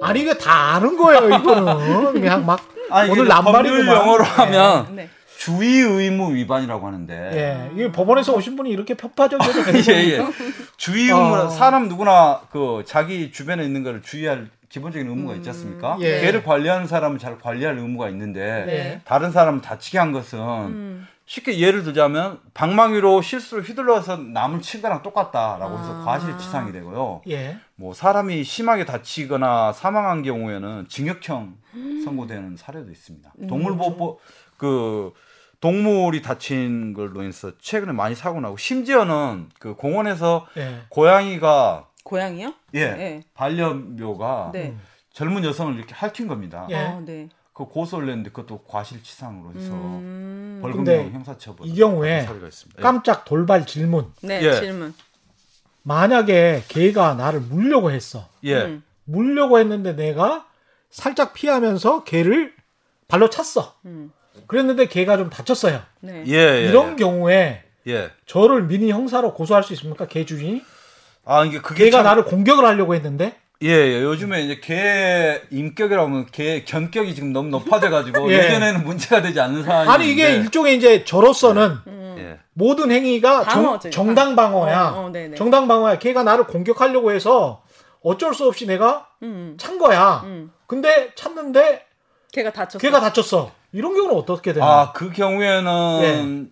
아니 0.01 0.21
이거 0.21 0.33
다 0.33 0.73
아는 0.73 0.97
거예요. 0.97 1.29
이거는 1.37 2.13
그냥 2.13 2.43
막 2.47 2.59
아니, 2.89 3.11
오늘 3.11 3.27
남발이구만. 3.27 3.87
영어로 3.95 4.23
하면 4.23 4.95
네. 4.95 5.09
주의 5.47 5.79
의무 5.79 6.35
위반이라고 6.35 6.85
하는데. 6.85 7.13
예, 7.33 7.71
이게 7.73 7.89
법원에서 7.89 8.33
오신 8.33 8.57
분이 8.57 8.69
이렇게 8.69 8.95
편파적이어도 8.95 9.63
되는 9.63 9.79
예, 9.87 10.17
예. 10.17 10.25
주의 10.75 11.05
의무 11.05 11.35
어. 11.35 11.49
사람 11.49 11.87
누구나 11.87 12.41
그 12.51 12.83
자기 12.85 13.31
주변에 13.31 13.63
있는 13.63 13.81
거를 13.81 14.01
주의할 14.01 14.49
기본적인 14.67 15.07
의무가 15.07 15.35
있지 15.35 15.47
않습니까? 15.49 15.95
예. 16.01 16.19
개를 16.19 16.43
관리하는 16.43 16.85
사람은 16.85 17.17
잘 17.17 17.39
관리할 17.39 17.77
의무가 17.77 18.09
있는데 18.09 18.65
네. 18.65 19.01
다른 19.05 19.31
사람을 19.31 19.61
다치게 19.61 19.97
한 19.97 20.11
것은 20.11 20.39
음. 20.39 21.07
쉽게 21.25 21.59
예를 21.59 21.83
들자면 21.83 22.39
방망이로 22.53 23.21
실수로 23.21 23.61
휘둘러서 23.61 24.17
남을 24.17 24.61
친 24.61 24.81
거랑 24.81 25.01
똑같다라고 25.01 25.79
해서 25.79 26.01
아. 26.01 26.03
과실치상이 26.03 26.73
되고요. 26.73 27.21
예. 27.29 27.57
뭐 27.75 27.93
사람이 27.93 28.43
심하게 28.43 28.83
다치거나 28.83 29.71
사망한 29.71 30.23
경우에는 30.23 30.87
징역형 30.89 31.55
선고되는 32.03 32.57
사례도 32.57 32.91
있습니다. 32.91 33.31
동물보호법 33.47 34.19
그 34.57 35.13
동물이 35.59 36.21
다친 36.21 36.93
걸로 36.93 37.21
인해서 37.21 37.51
최근에 37.59 37.91
많이 37.91 38.15
사고 38.15 38.39
나고 38.39 38.57
심지어는 38.57 39.49
그 39.59 39.75
공원에서 39.75 40.47
예. 40.57 40.81
고양이가 40.89 41.89
고양이요? 42.03 42.53
예, 42.75 42.91
네. 42.91 43.23
반려묘가 43.33 44.51
네. 44.53 44.75
젊은 45.11 45.43
여성을 45.43 45.75
이렇게 45.75 45.93
핥힌 45.93 46.27
겁니다. 46.27 46.67
예. 46.69 46.75
어, 46.75 47.01
네. 47.03 47.27
그 47.53 47.65
고소를 47.65 48.05
냈는데 48.07 48.29
그것도 48.29 48.65
과실치상으로 48.65 49.59
해서 49.59 49.73
음. 49.73 50.59
벌금형 50.61 51.11
형사처벌 51.11 51.67
이 51.67 51.73
경우에 51.73 52.21
있습니다. 52.21 52.81
깜짝 52.81 53.25
돌발 53.25 53.65
질문. 53.65 54.13
네, 54.21 54.41
예. 54.43 54.53
질문. 54.53 54.93
만약에 55.81 56.63
개가 56.67 57.15
나를 57.15 57.39
물려고 57.39 57.89
했어. 57.89 58.27
예, 58.43 58.61
음. 58.61 58.83
물려고 59.05 59.57
했는데 59.57 59.95
내가 59.95 60.47
살짝 60.91 61.33
피하면서 61.33 62.03
개를 62.03 62.53
발로 63.07 63.29
찼어. 63.29 63.73
음. 63.85 64.11
그랬는데 64.47 64.87
개가 64.87 65.17
좀 65.17 65.29
다쳤어요. 65.29 65.81
네. 66.01 66.23
예, 66.27 66.33
예, 66.33 66.61
이런 66.69 66.95
경우에 66.95 67.63
예. 67.87 68.09
저를 68.25 68.63
미니 68.63 68.91
형사로 68.91 69.33
고소할 69.33 69.63
수 69.63 69.73
있습니까? 69.73 70.05
개 70.07 70.25
주인이? 70.25 70.61
아 71.25 71.43
이게 71.45 71.59
그게 71.59 71.85
개가 71.85 71.97
참- 71.97 72.03
나를 72.05 72.25
공격을 72.25 72.65
하려고 72.65 72.95
했는데 72.95 73.35
예, 73.63 73.69
예, 73.69 74.01
요즘에 74.03 74.43
이제 74.43 74.59
개 74.61 75.41
인격이라고 75.49 76.07
하면 76.07 76.25
개 76.31 76.63
견격이 76.63 77.15
지금 77.15 77.33
너무 77.33 77.49
높아져가지고 77.49 78.29
예. 78.31 78.37
예전에는 78.37 78.83
문제가 78.83 79.21
되지 79.21 79.39
않는 79.39 79.63
상황이 79.63 79.89
아니 79.89 80.11
이게 80.11 80.33
일종의 80.35 80.77
이제 80.77 81.03
저로서는 81.03 81.77
예. 82.19 82.39
모든 82.53 82.91
행위가 82.91 83.43
방어죠, 83.43 83.89
정, 83.89 84.15
당 84.15 84.35
방어야. 84.35 84.89
어, 84.89 85.05
어, 85.05 85.09
네네. 85.09 85.35
정당 85.35 85.67
방어야. 85.67 85.99
걔가 85.99 86.23
나를 86.23 86.45
공격하려고 86.45 87.11
해서 87.11 87.63
어쩔 88.01 88.33
수 88.33 88.47
없이 88.47 88.65
내가 88.65 89.07
음. 89.21 89.55
찬 89.59 89.77
거야. 89.77 90.21
음. 90.25 90.51
근데 90.65 91.11
찼는데 91.15 91.85
걔가 92.31 92.51
다쳤어. 92.51 92.79
걔가 92.79 92.99
다쳤어. 92.99 93.51
이런 93.71 93.93
경우는 93.95 94.15
어떻게 94.15 94.53
되나? 94.53 94.65
아, 94.65 94.91
그 94.93 95.11
경우에는 95.11 96.51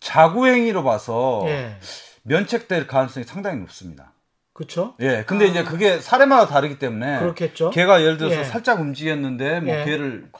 자구행위로 0.00 0.84
봐서 0.84 1.44
예. 1.46 1.76
면책될 2.24 2.86
가능성이 2.86 3.24
상당히 3.24 3.58
높습니다. 3.60 4.12
그쵸? 4.52 4.94
예, 5.00 5.22
근데 5.24 5.46
이제 5.46 5.62
그게 5.62 6.00
사례마다 6.00 6.48
다르기 6.48 6.80
때문에 6.80 7.20
그렇겠죠. 7.20 7.70
걔가 7.70 8.00
예를 8.02 8.18
들어서 8.18 8.40
예. 8.40 8.44
살짝 8.44 8.80
움직였는데 8.80 9.60
뭐 9.60 9.72
예. 9.72 9.84
걔를 9.84 10.28
어. 10.32 10.38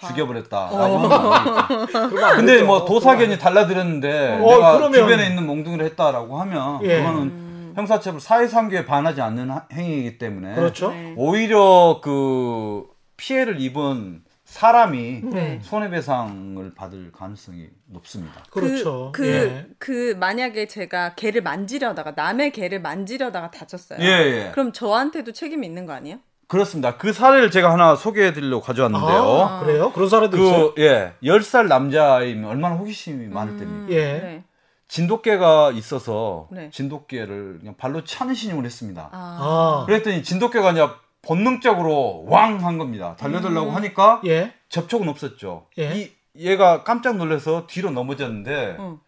안 0.82 1.68
되겠죠. 1.68 1.92
그러면 2.08 2.24
안 2.24 2.36
근데. 2.36 2.62
뭐 2.64 2.84
도사견이 2.84 3.38
달라들었는데 3.38 4.38
어, 4.42 4.48
내가 4.48 4.72
그러면- 4.78 4.92
주변에 5.00 5.26
있는 5.28 5.46
몽둥이를 5.46 5.84
했다라고 5.86 6.40
하면 6.40 6.80
예. 6.82 6.96
그거는 6.98 7.72
형사처벌 7.76 8.20
사회상규에 8.20 8.84
반하지 8.86 9.20
않는 9.20 9.50
하- 9.50 9.66
행위이기 9.72 10.18
때문에 10.18 10.56
그렇죠. 10.56 10.90
네. 10.90 11.14
오히려 11.16 12.00
그 12.02 12.84
피해를 13.16 13.60
입은 13.60 14.22
사람이 14.48 15.20
네. 15.24 15.60
손해배상을 15.62 16.72
받을 16.74 17.12
가능성이 17.12 17.68
높습니다. 17.86 18.42
그렇죠. 18.50 19.10
그, 19.12 19.22
그, 19.22 19.28
예. 19.28 19.66
그 19.78 20.16
만약에 20.18 20.66
제가 20.66 21.14
개를 21.16 21.42
만지려다가 21.42 22.12
남의 22.16 22.52
개를 22.52 22.80
만지려다가 22.80 23.50
다쳤어요. 23.50 23.98
예, 24.00 24.06
예. 24.06 24.50
그럼 24.52 24.72
저한테도 24.72 25.32
책임이 25.32 25.66
있는 25.66 25.84
거 25.84 25.92
아니에요? 25.92 26.20
그렇습니다. 26.46 26.96
그 26.96 27.12
사례를 27.12 27.50
제가 27.50 27.70
하나 27.70 27.94
소개해 27.94 28.32
드리려고 28.32 28.62
가져왔는데요. 28.62 29.22
아, 29.22 29.60
그래요? 29.60 29.92
그런 29.92 30.08
사례도 30.08 30.38
있어요. 30.38 30.74
그, 30.74 30.82
예, 30.82 31.12
10살 31.22 31.68
남자이면 31.68 32.48
얼마나 32.48 32.76
호기심이 32.76 33.26
많을 33.26 33.58
때입니까? 33.58 33.92
예. 33.92 34.02
네. 34.18 34.44
진돗개가 34.88 35.72
있어서 35.72 36.48
네. 36.50 36.70
진돗개를 36.72 37.58
그냥 37.58 37.74
발로 37.76 38.02
차는 38.02 38.34
신용을 38.34 38.64
했습니다. 38.64 39.10
아. 39.12 39.38
아, 39.40 39.84
그랬더니 39.84 40.22
진돗개가 40.22 40.70
이제 40.70 40.88
본능적으로 41.22 42.24
왕 42.28 42.64
한 42.64 42.78
겁니다. 42.78 43.16
달려들라고 43.18 43.70
하니까 43.70 44.20
예. 44.26 44.54
접촉은 44.68 45.08
없었죠. 45.08 45.66
예. 45.78 45.94
이 45.94 46.12
얘가 46.36 46.84
깜짝 46.84 47.16
놀라서 47.16 47.66
뒤로 47.66 47.90
넘어졌는데 47.90 48.76
응. 48.78 48.98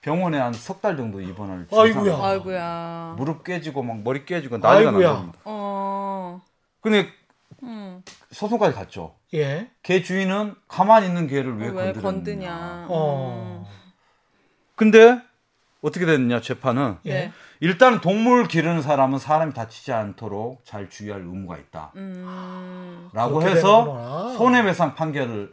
병원에 0.00 0.38
한 0.38 0.52
석 0.52 0.80
달 0.80 0.96
정도 0.96 1.20
입원을 1.20 1.68
아이고야. 1.72 2.18
아이고야. 2.20 3.14
무릎 3.16 3.44
깨지고 3.44 3.82
막 3.84 4.02
머리 4.02 4.24
깨지고 4.24 4.58
난리가. 4.58 4.90
겁니다. 4.92 5.32
어. 5.44 6.42
근데 6.80 7.08
음. 7.62 8.02
소송까지 8.32 8.74
갔죠. 8.74 9.14
예. 9.34 9.70
개 9.84 10.02
주인은 10.02 10.56
가만히 10.66 11.06
있는 11.06 11.28
개를 11.28 11.56
왜, 11.58 11.68
왜. 11.68 11.92
건드냐. 11.92 12.86
어. 12.88 13.64
근데 14.74 15.20
어떻게 15.82 16.04
됐느냐 16.04 16.40
재판은 16.40 16.96
예. 17.06 17.30
네. 17.62 17.68
일단 17.68 18.00
동물 18.00 18.48
기르는 18.48 18.82
사람은 18.82 19.18
사람이 19.18 19.54
다치지 19.54 19.92
않도록 19.92 20.64
잘 20.64 20.90
주의할 20.90 21.20
의무가 21.20 21.56
있다. 21.56 21.92
음. 21.96 23.08
라고 23.12 23.42
해서 23.42 23.84
되는구나. 23.84 24.32
손해배상 24.36 24.94
판결을 24.94 25.52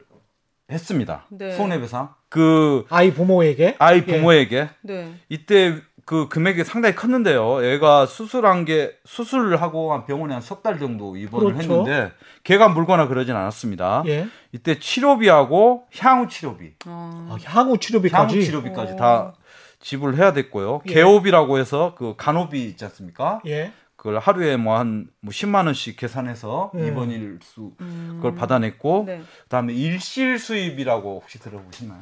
했습니다. 0.72 1.26
네. 1.30 1.51
손해배상. 1.55 2.10
그 2.30 2.86
아이 2.89 3.14
부모에게 3.14 3.76
아이 3.80 3.97
예. 3.97 4.05
부모에게 4.05 4.70
네. 4.82 5.14
이때 5.30 5.76
그 6.05 6.28
금액이 6.28 6.64
상당히 6.64 6.95
컸는데요. 6.95 7.64
얘가 7.66 8.07
수술한 8.07 8.66
게 8.66 8.93
수술을 9.05 9.62
하고 9.62 9.93
한 9.93 10.05
병원에 10.07 10.34
한 10.34 10.41
석 10.41 10.64
달 10.64 10.80
정도 10.80 11.16
입원을 11.16 11.53
그렇죠. 11.53 11.72
했는데 11.86 12.12
걔가 12.43 12.70
물거나 12.70 13.07
그러진 13.07 13.36
않았습니다. 13.36 14.03
예. 14.07 14.28
이때 14.51 14.80
치료비하고 14.80 15.84
향후 15.99 16.28
치료비, 16.28 16.72
어. 16.88 17.28
아, 17.32 17.38
향후 17.45 17.78
치료비까지. 17.78 18.34
향후 18.36 18.43
치료비까지 18.43 18.93
오. 18.93 18.95
다 18.95 19.34
지불을 19.80 20.17
해야 20.17 20.34
됐고요. 20.34 20.82
예. 20.88 20.93
개업이라고 20.93 21.57
해서 21.57 21.95
그 21.97 22.15
간호비 22.17 22.63
있지 22.65 22.86
않습니까? 22.86 23.41
예. 23.47 23.71
그걸 23.95 24.17
하루에 24.19 24.55
뭐 24.55 24.77
한뭐 24.77 25.05
10만 25.25 25.65
원씩 25.65 25.97
계산해서 25.97 26.71
음. 26.75 26.88
입원 26.88 27.11
일수 27.11 27.73
음. 27.82 28.13
그걸 28.15 28.34
받아냈고 28.34 29.03
네. 29.05 29.21
그다음에 29.43 29.73
일실 29.73 30.39
수입이라고 30.39 31.19
혹시 31.21 31.38
들어보셨나요? 31.39 31.99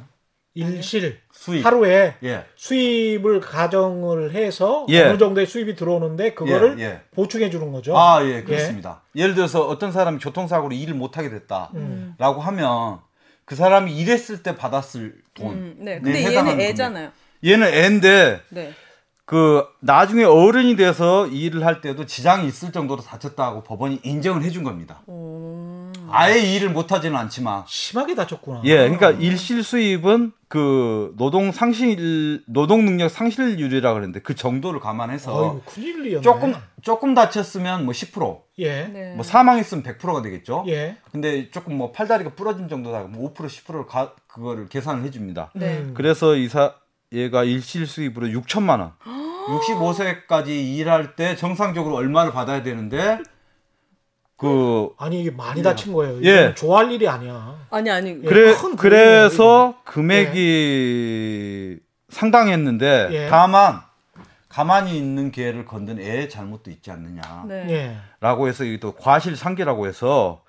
일실 0.54 1.20
수입. 1.32 1.64
하루에 1.64 2.14
예. 2.22 2.44
수입을 2.56 3.40
가정을 3.40 4.34
해서 4.34 4.86
예. 4.88 5.04
어느 5.04 5.18
정도의 5.18 5.46
수입이 5.46 5.76
들어오는데 5.76 6.34
그거를 6.34 6.78
예, 6.78 6.84
예. 6.84 7.00
보충해 7.12 7.50
주는 7.50 7.70
거죠. 7.70 7.96
아, 7.96 8.24
예, 8.24 8.42
그렇습니다. 8.42 9.02
예. 9.16 9.26
를 9.26 9.34
들어서 9.34 9.66
어떤 9.66 9.92
사람이 9.92 10.18
교통사고로 10.18 10.74
일을 10.74 10.94
못 10.94 11.16
하게 11.18 11.30
됐다라고 11.30 11.74
음. 11.76 12.14
하면 12.18 12.98
그 13.44 13.54
사람이 13.54 13.96
일했을 13.96 14.42
때 14.42 14.56
받았을 14.56 15.16
돈. 15.34 15.52
음. 15.52 15.76
네. 15.78 15.96
네, 15.96 16.00
근데 16.00 16.34
얘는 16.34 16.60
애잖아요. 16.60 17.10
얘는 17.44 17.66
애인데 17.66 18.40
네. 18.50 18.72
그 19.24 19.66
나중에 19.80 20.24
어른이 20.24 20.76
돼서 20.76 21.26
일을 21.26 21.66
할 21.66 21.82
때도 21.82 22.06
지장이 22.06 22.48
있을 22.48 22.72
정도로 22.72 23.02
다쳤다고 23.02 23.62
법원이 23.62 24.00
인정을 24.02 24.42
해준 24.42 24.64
겁니다. 24.64 25.02
오. 25.06 25.92
아예 26.10 26.40
일을 26.40 26.70
못하지는 26.70 27.14
않지만 27.14 27.64
심하게 27.66 28.14
다쳤구나. 28.14 28.62
예, 28.64 28.76
그러니까 28.76 29.10
일실 29.10 29.62
수입은 29.62 30.32
그 30.48 31.12
노동 31.18 31.52
상실 31.52 32.42
노동 32.46 32.86
능력 32.86 33.10
상실률이라 33.10 33.92
그러는데 33.92 34.20
그 34.20 34.34
정도를 34.34 34.80
감안해서 34.80 35.60
큰일이었네. 35.66 36.22
조금 36.22 36.54
조금 36.80 37.14
다쳤으면 37.14 37.84
뭐 37.84 37.92
10%, 37.92 38.40
예. 38.60 38.84
네. 38.86 39.14
뭐 39.14 39.22
사망했으면 39.22 39.84
100%가 39.84 40.22
되겠죠. 40.22 40.64
예. 40.68 40.96
근데 41.12 41.50
조금 41.50 41.76
뭐 41.76 41.92
팔다리가 41.92 42.30
부러진 42.30 42.70
정도다 42.70 43.08
뭐5% 43.08 43.34
10%를 43.34 43.84
가, 43.84 44.14
그거를 44.26 44.68
계산을 44.68 45.04
해줍니다. 45.04 45.50
네. 45.54 45.80
음. 45.80 45.92
그래서 45.94 46.34
이사 46.34 46.72
얘가 47.12 47.44
일실 47.44 47.86
수입으로 47.86 48.28
6천만 48.28 48.80
원. 48.80 48.92
65세까지 49.48 50.48
일할 50.48 51.16
때 51.16 51.34
정상적으로 51.34 51.94
얼마를 51.96 52.32
받아야 52.32 52.62
되는데 52.62 53.18
그 54.36 54.90
아니 54.98 55.20
이게 55.20 55.30
많이 55.30 55.62
다친 55.62 55.92
거예요. 55.92 56.22
예. 56.22 56.54
좋아할 56.54 56.92
일이 56.92 57.08
아니야. 57.08 57.58
아니 57.70 57.90
아니. 57.90 58.10
예. 58.10 58.28
그래 58.28 58.54
큰 58.54 58.76
그래서 58.76 59.76
금액이 59.84 61.78
상당했는데 62.10 63.08
예. 63.10 63.26
다만 63.28 63.80
가만히 64.48 64.96
있는 64.98 65.30
개를 65.30 65.64
건든 65.64 65.98
애의 66.00 66.28
잘못도 66.28 66.70
있지 66.70 66.90
않느냐라고 66.90 67.48
네. 67.48 67.66
예. 67.70 68.48
해서 68.48 68.64
이게 68.64 68.78
또 68.78 68.92
과실상계라고 68.92 69.86
해서 69.86 70.42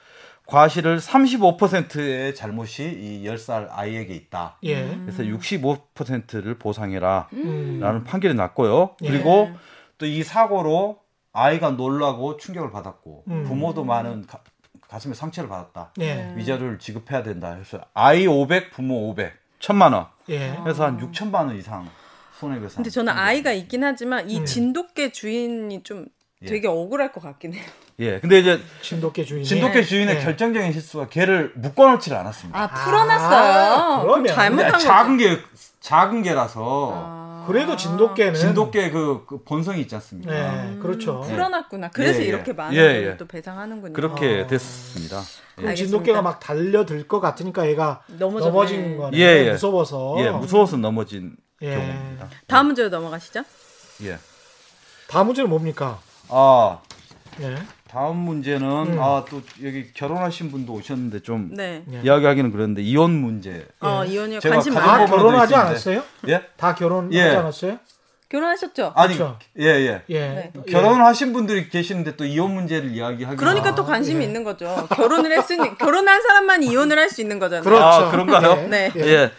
과실을 0.49 0.97
35%의 0.99 2.35
잘못이 2.35 2.83
이 2.83 3.23
10살 3.27 3.67
아이에게 3.71 4.13
있다. 4.15 4.57
예. 4.63 4.97
그래서 5.05 5.23
65%를 5.23 6.57
보상해라. 6.57 7.29
음. 7.33 7.79
라는 7.79 8.03
판결이 8.03 8.33
났고요. 8.33 8.95
예. 9.03 9.09
그리고 9.09 9.49
또 9.97 10.05
이 10.05 10.23
사고로 10.23 10.97
아이가 11.33 11.71
놀라고 11.71 12.37
충격을 12.37 12.71
받았고 12.71 13.25
음. 13.27 13.43
부모도 13.43 13.83
많은 13.83 14.25
가, 14.25 14.39
가슴에 14.87 15.13
상처를 15.13 15.49
받았다. 15.49 15.93
예. 15.99 16.33
위자료를 16.35 16.79
지급해야 16.79 17.21
된다. 17.21 17.53
해서 17.53 17.79
아이 17.93 18.25
500, 18.25 18.71
부모 18.71 19.09
500, 19.09 19.33
천만 19.59 19.93
원. 19.93 20.07
예. 20.29 20.57
그래서 20.63 20.85
한 20.85 20.97
6천만 20.99 21.47
원 21.47 21.55
이상 21.57 21.87
손해배상. 22.39 22.77
근데 22.77 22.89
저는 22.89 23.11
아이가 23.13 23.51
있긴 23.51 23.83
하지만 23.83 24.29
이 24.29 24.39
음. 24.39 24.45
진돗개 24.45 25.11
주인이 25.11 25.83
좀 25.83 26.07
되게 26.45 26.67
억울할 26.67 27.11
것 27.11 27.21
같긴 27.21 27.53
해요. 27.53 27.65
예. 27.99 28.19
근데 28.19 28.39
이제 28.39 28.61
진돗개 28.81 29.25
주인이. 29.25 29.45
진돗개 29.45 29.83
주인의 29.83 30.17
예. 30.17 30.19
결정적인 30.21 30.71
실수가 30.71 31.09
개를 31.09 31.51
묶어놓지를 31.55 32.17
않았습니다. 32.17 32.59
아 32.59 32.67
풀어놨어요. 32.67 34.01
그러면. 34.01 34.23
그럼 34.23 34.35
잘못한. 34.35 34.79
작은 34.79 35.17
게 35.17 35.39
작은 35.81 36.23
개라서 36.23 36.91
아. 36.95 37.43
그래도 37.47 37.75
진돗개는 37.75 38.35
진돗개 38.35 38.91
그, 38.91 39.25
그 39.27 39.43
본성이 39.43 39.81
있지 39.81 39.95
않습니까? 39.95 40.33
예, 40.33 40.77
그렇죠. 40.79 41.21
풀어놨구나. 41.21 41.89
그래서 41.89 42.19
예, 42.19 42.25
예. 42.25 42.27
이렇게 42.27 42.53
많은 42.53 42.75
예, 42.77 42.81
걸 42.81 43.03
예. 43.05 43.17
또 43.17 43.25
배상하는군요. 43.25 43.93
그렇게 43.93 44.43
아. 44.43 44.47
됐습니다. 44.47 45.21
예. 45.63 45.73
진돗개가 45.73 46.21
막 46.21 46.39
달려들 46.39 47.07
것 47.07 47.19
같으니까 47.19 47.67
얘가 47.67 48.01
넘어졌네. 48.07 48.45
넘어진 48.51 48.97
거네. 48.97 49.17
예, 49.17 49.47
예. 49.47 49.51
무서워서. 49.51 50.15
예, 50.19 50.29
무서워서 50.29 50.77
넘어진 50.77 51.35
예. 51.61 51.73
경우입니다. 51.75 52.29
다음 52.47 52.67
문제로 52.67 52.89
넘어가시죠. 52.89 53.43
예. 54.03 54.17
다음 55.07 55.27
문제는 55.27 55.49
뭡니까? 55.49 55.99
아, 56.29 56.79
예. 57.41 57.55
다음 57.91 58.17
문제는 58.17 58.67
음. 58.67 58.99
아또 59.01 59.41
여기 59.63 59.91
결혼하신 59.93 60.51
분도 60.51 60.73
오셨는데 60.73 61.21
좀 61.21 61.49
네. 61.51 61.83
예. 61.91 62.01
이야기하기는 62.03 62.51
그런데 62.51 62.81
이혼 62.83 63.11
문제. 63.11 63.67
어 63.79 64.05
이혼이 64.05 64.39
제가 64.39 64.55
관심 64.55 64.73
가족 64.75 64.85
다 64.85 64.91
많아요. 64.91 65.07
법으로도 65.07 65.27
결혼하지. 65.29 65.55
않았어요? 65.55 66.03
예? 66.27 66.43
다 66.55 66.75
결혼하지 66.75 67.17
예. 67.17 67.21
않았어요? 67.35 67.79
결혼하셨죠? 68.29 68.93
아니, 68.95 69.15
그렇죠. 69.15 69.39
예, 69.59 69.65
예. 69.65 70.03
예. 70.09 70.19
네. 70.19 70.51
결혼하신 70.69 71.33
분들이 71.33 71.67
계시는데 71.67 72.15
또 72.15 72.25
이혼 72.25 72.53
문제를 72.53 72.91
이야기하기 72.91 73.37
그러니까 73.37 73.73
또 73.73 73.83
관심이 73.83 74.23
있는 74.23 74.43
거죠. 74.43 74.87
결혼을 74.91 75.31
했으니 75.31 75.75
결혼한 75.79 76.21
사람만 76.21 76.61
이혼을 76.61 76.99
할 76.99 77.09
수 77.09 77.21
있는 77.21 77.39
거잖아요. 77.39 77.63
그렇죠. 77.63 77.83
아, 77.83 78.11
그런가요? 78.11 78.51
예. 78.65 78.67
네. 78.67 78.91
예. 78.97 79.01
예. 79.01 79.31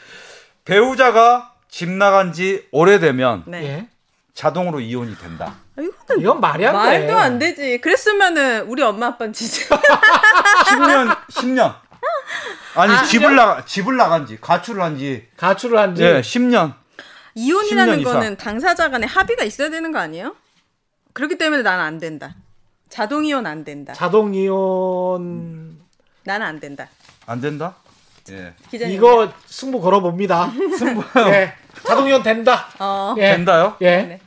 배우자가 0.64 1.52
집 1.68 1.88
나간 1.88 2.32
지 2.32 2.66
오래되면 2.72 3.44
네. 3.46 3.64
예. 3.64 3.86
자동으로 4.34 4.80
이혼이 4.80 5.16
된다. 5.18 5.54
아, 5.80 5.82
이거는 6.04 6.22
이건 6.22 6.40
말이 6.40 6.66
안 6.66 6.72
돼. 6.72 6.78
말도 6.78 7.18
안 7.18 7.38
되지. 7.38 7.80
그랬으면은 7.80 8.62
우리 8.68 8.82
엄마 8.82 9.06
아빠는 9.08 9.32
진짜 9.32 9.76
10년, 10.66 11.16
10년. 11.30 11.74
아니, 12.74 13.08
집을 13.08 13.34
나가, 13.34 13.64
집을 13.64 13.96
나간 13.96 14.26
지, 14.26 14.40
가출을 14.40 14.82
한 14.82 14.96
지, 14.96 15.26
가출을 15.36 15.78
한 15.78 15.94
지. 15.94 16.02
예, 16.02 16.20
10년. 16.20 16.74
이혼이라는 17.34 17.96
10년 17.98 18.00
이상. 18.00 18.12
거는 18.14 18.36
당사자 18.36 18.90
간에 18.90 19.06
합의가 19.06 19.44
있어야 19.44 19.70
되는 19.70 19.92
거 19.92 19.98
아니에요? 19.98 20.34
그렇기 21.12 21.38
때문에 21.38 21.62
나는 21.62 21.84
안 21.84 21.98
된다. 21.98 22.34
자동 22.88 23.24
이혼 23.24 23.46
안 23.46 23.64
된다. 23.64 23.92
자동 23.92 24.34
이혼 24.34 25.78
나는 26.24 26.46
안 26.46 26.60
된다. 26.60 26.88
안 27.26 27.40
된다? 27.40 27.74
예. 28.30 28.54
기자님. 28.70 28.94
이거 28.96 29.32
승부 29.46 29.80
걸어 29.80 30.00
봅니다. 30.00 30.50
승부. 30.78 31.02
예. 31.30 31.54
자동 31.84 32.08
이혼 32.08 32.22
된다. 32.22 32.68
어. 32.78 33.14
예. 33.18 33.32
된다요? 33.32 33.76
예. 33.80 33.96
네. 34.02 34.20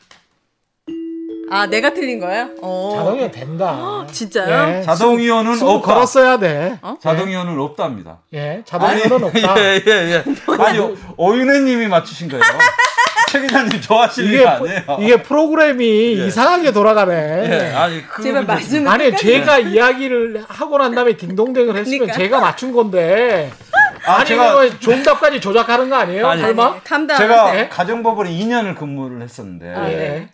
아, 1.49 1.67
내가 1.67 1.93
틀린 1.93 2.19
거예요? 2.19 2.49
어. 2.61 2.93
자동 2.95 3.17
이혼 3.19 3.31
된다. 3.31 4.05
진짜요? 4.11 4.77
예. 4.77 4.81
자동 4.81 5.19
이혼은 5.21 5.55
승부 5.55 5.73
없다. 5.73 5.93
걸었어야 5.93 6.37
돼. 6.39 6.79
자동 7.01 7.29
이혼은 7.29 7.59
없답니다. 7.59 8.19
예. 8.33 8.61
자동 8.65 8.89
이혼은 8.97 9.23
없다. 9.25 9.55
예, 9.59 9.81
예, 9.85 9.91
예. 9.91 10.23
아니, 10.63 10.79
오윤혜님이 11.17 11.87
맞추신 11.87 12.29
거예요. 12.29 12.43
최 13.29 13.41
기자님 13.41 13.81
좋아하시는 13.81 14.29
이게 14.29 14.43
거 14.43 14.49
아니에요? 14.49 14.81
이게 15.01 15.23
프로그램이 15.23 16.19
예. 16.19 16.27
이상하게 16.27 16.71
돌아가네. 16.71 17.13
예, 17.71 17.73
아니, 17.75 18.07
그 18.07 18.21
제발 18.21 18.45
말씀을 18.45 18.87
아니 18.87 19.15
제가 19.17 19.57
이야기를 19.57 20.45
하고 20.47 20.77
난 20.77 20.93
다음에 20.93 21.17
딩동댕을 21.17 21.75
했으면 21.75 21.99
그러니까. 21.99 22.15
제가 22.17 22.39
맞춘 22.39 22.71
건데 22.73 23.51
아, 24.05 24.17
아니 24.17 24.27
제가 24.27 24.79
정답까지 24.79 25.41
조작하는 25.41 25.89
거 25.89 25.95
아니에요? 25.95 26.27
아니, 26.27 26.41
설마? 26.41 26.65
아니, 26.73 26.83
탐담. 26.83 27.17
제가 27.17 27.57
예? 27.57 27.69
가정법원에 27.69 28.29
2년을 28.29 28.75
근무를 28.77 29.21
했었는데 29.23 29.73
아, 29.73 29.89
예. 29.91 29.95
네. 29.95 30.29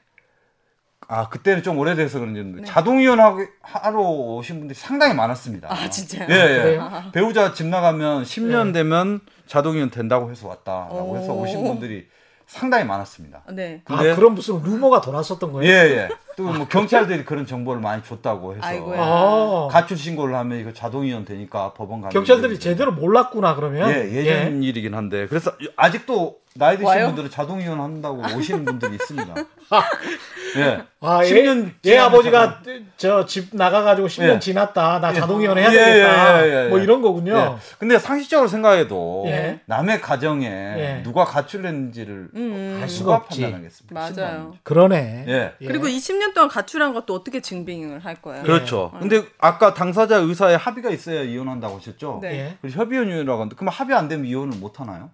아 1.12 1.28
그때는 1.28 1.64
좀 1.64 1.80
오래돼서 1.80 2.20
그런지 2.20 2.62
자동 2.66 3.02
이혼하고 3.02 3.42
하러 3.64 4.00
오신 4.00 4.60
분들이 4.60 4.78
상당히 4.80 5.16
많았습니다. 5.16 5.68
아, 5.72 5.90
진짜요? 5.90 6.28
예, 6.30 6.34
예. 6.36 6.62
그래요? 6.62 6.92
배우자 7.12 7.52
집 7.52 7.66
나가면 7.66 8.24
10년 8.24 8.68
네. 8.68 8.74
되면 8.74 9.20
자동 9.48 9.76
이혼 9.76 9.90
된다고 9.90 10.30
해서 10.30 10.48
왔다라고 10.48 11.18
해서 11.18 11.34
오. 11.34 11.42
오신 11.42 11.64
분들이 11.64 12.06
상당히 12.46 12.86
많았습니다. 12.86 13.42
네. 13.50 13.82
아 13.86 13.98
근데- 13.98 14.16
그런 14.16 14.36
무슨 14.36 14.62
루머가 14.62 15.02
돌았었던 15.02 15.50
예, 15.50 15.54
거예요? 15.54 15.72
예. 15.74 16.10
또 16.40 16.54
뭐 16.54 16.68
경찰들이 16.68 17.26
그런 17.26 17.46
정보를 17.46 17.82
많이 17.82 18.02
줬다고 18.04 18.56
해서 18.56 18.66
아이고야. 18.66 18.98
아, 19.02 19.68
가출 19.70 19.98
신고를 19.98 20.36
하면 20.36 20.58
이거 20.60 20.72
자동 20.74 21.06
이혼 21.06 21.26
되니까 21.26 21.74
법원 21.74 22.00
가면 22.02 22.12
경찰들이 22.14 22.56
이제- 22.56 22.70
제대로 22.72 22.92
몰랐구나 22.94 23.56
그러면. 23.56 23.90
예, 23.92 24.10
예전 24.14 24.64
일이긴 24.64 24.94
한데 24.96 25.28
그래서 25.28 25.52
아직도 25.76 26.38
나이 26.56 26.76
드신 26.78 26.88
와요? 26.88 27.06
분들은 27.08 27.30
자동 27.30 27.62
이혼 27.62 27.80
한다고 27.80 28.22
오시는 28.36 28.66
분들이 28.66 28.94
있습니다. 28.96 29.36
예. 30.58 30.82
아, 31.02 31.24
얘, 31.24 31.30
10년 31.30 31.68
얘 31.86 31.92
지나면 31.92 32.06
아버지가 32.08 32.62
저 32.98 33.26
집 33.28 33.56
나가가지고 33.56 34.08
10년 34.08 34.36
예. 34.36 34.40
지났다. 34.40 35.00
나 35.00 35.12
예. 35.12 35.20
자동 35.20 35.42
이혼 35.44 35.58
해야 35.58 35.72
예, 35.72 35.78
되겠다. 35.78 36.46
예, 36.46 36.50
예, 36.50 36.66
예. 36.66 36.68
뭐 36.70 36.80
이런 36.80 37.02
거군요. 37.04 37.36
예. 37.38 37.56
근데 37.78 38.00
상식적으로 38.00 38.48
생각해도 38.50 39.26
예. 39.28 39.60
남의 39.68 40.02
가정에 40.02 40.48
예. 40.48 41.02
누가 41.04 41.24
가출했는지를 41.24 42.30
음, 42.36 42.80
알 42.82 42.90
수가 42.90 43.16
없지. 43.16 43.42
판단하겠습니까? 43.44 43.94
맞아요. 44.24 44.54
그러네. 44.64 45.26
예. 45.28 45.54
그리고 45.66 45.86
20년 45.88 46.29
동안 46.34 46.50
가출한 46.50 46.94
것도 46.94 47.14
어떻게 47.14 47.42
증빙을 47.42 48.06
할 48.06 48.22
거예요? 48.22 48.44
그렇죠. 48.44 48.92
근데 49.00 49.24
아까 49.40 49.74
당사자 49.74 50.18
의사의 50.18 50.58
합의가 50.58 50.90
있어야 50.90 51.22
이혼한다고 51.22 51.78
하셨죠? 51.78 52.20
네. 52.22 52.32
예. 52.32 52.58
그래서 52.62 52.80
협의혼이라고 52.80 53.40
하는데 53.40 53.56
그럼 53.56 53.70
합의 53.70 53.96
안 53.96 54.08
되면 54.08 54.26
이혼을 54.26 54.58
못 54.60 54.80
하나요? 54.80 55.12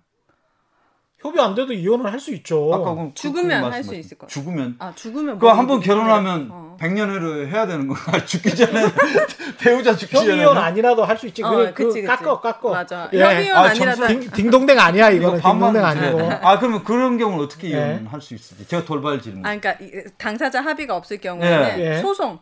협의 1.26 1.42
안 1.44 1.56
돼도 1.56 1.74
이혼을 1.74 2.12
할 2.12 2.20
수 2.20 2.34
있죠. 2.36 2.72
아까 2.74 2.94
그- 2.96 3.12
죽으면 3.16 3.62
그할수 3.70 3.96
있을 3.96 4.18
거예요. 4.18 4.28
죽으면 4.30 4.76
아 4.80 4.94
죽으면 4.96 5.36
그거 5.36 5.48
뭐한번 5.48 5.78
이게 5.80 5.88
결혼하면 5.88 6.50
어. 6.52 6.78
100년 6.80 7.10
후를 7.10 7.52
해야 7.52 7.66
되는 7.68 7.88
거야. 7.88 7.98
죽기 8.26 8.56
전에 8.56 8.72
배우자 9.60 9.96
죽기 9.96 10.14
전에. 10.16 10.32
협의혼 10.32 10.58
아니라도 10.58 11.04
할 11.06 11.18
수 11.18 11.28
있지. 11.28 11.44
어, 11.44 11.50
그, 11.50 11.74
그치, 11.74 11.74
그 11.74 11.88
그치. 11.94 12.02
깎어 12.04 12.42
깎어. 12.42 12.72
맞아. 12.72 13.10
예. 13.14 13.22
협의혼 13.24 13.58
아, 13.58 13.62
아니라도 13.64 14.08
딩, 14.08 14.20
딩동댕 14.32 14.78
아니야 14.80 15.10
이거는 15.10 15.42
딩동댕. 15.42 15.84
아니고. 15.86 16.22
아 16.42 16.60
그러면 16.60 16.84
그런 16.84 17.18
경우는 17.18 17.44
어떻게 17.46 17.68
예. 17.72 17.72
이혼할 18.00 18.22
수 18.22 18.34
있을지 18.36 18.68
제가 18.68 18.86
돌발 18.86 19.22
질문. 19.22 19.46
아 19.46 19.56
그러니까 19.58 19.74
이- 19.84 20.04
당사자 20.18 20.62
합의가 20.62 20.96
없을 20.96 21.18
경우에는 21.20 21.80
예. 21.80 21.96
예. 21.96 22.02
소송, 22.02 22.38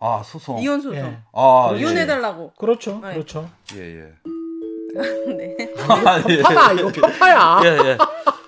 아 0.00 0.22
소송. 0.24 0.58
이혼 0.60 0.80
소송. 0.80 0.98
예. 0.98 1.18
아 1.32 1.70
예. 1.74 1.78
이혼해 1.78 2.06
달라고. 2.06 2.52
그렇죠. 2.58 3.00
네. 3.02 3.12
그렇죠. 3.14 3.48
예 3.76 4.00
예. 4.00 4.08
네. 4.94 5.56
아, 6.06 6.18
예. 6.28 6.36
편파다 6.42 6.72
이거 6.72 6.88
편파야. 6.92 7.60
예, 7.64 7.68
예. 7.90 7.98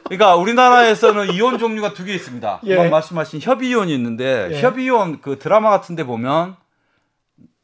그러니까 0.04 0.36
우리나라에서는 0.36 1.32
이혼 1.32 1.58
종류가 1.58 1.92
두 1.92 2.04
개 2.04 2.14
있습니다. 2.14 2.60
예. 2.64 2.88
말씀하신 2.88 3.40
협의이혼이 3.40 3.92
있는데 3.94 4.48
예. 4.52 4.60
협의이혼 4.60 5.20
그 5.20 5.38
드라마 5.38 5.70
같은데 5.70 6.04
보면 6.04 6.56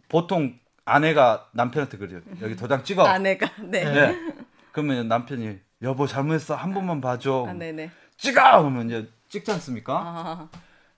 보통 0.09 0.55
아내가 0.85 1.47
남편한테 1.53 1.97
그래요. 1.99 2.21
여기 2.41 2.57
도장 2.57 2.83
찍어. 2.85 3.05
아내가 3.05 3.49
네. 3.61 3.85
예. 3.87 4.17
그러면 4.73 5.07
남편이 5.09 5.59
여보 5.83 6.07
잘못했어 6.07 6.55
한 6.55 6.75
번만 6.75 7.01
봐줘. 7.01 7.47
아, 7.49 7.53
네네. 7.53 7.91
찍어 8.17 8.41
그러면 8.59 8.87
이제 8.89 9.09
찍지 9.29 9.51
않습니까? 9.53 9.95
아, 9.95 10.49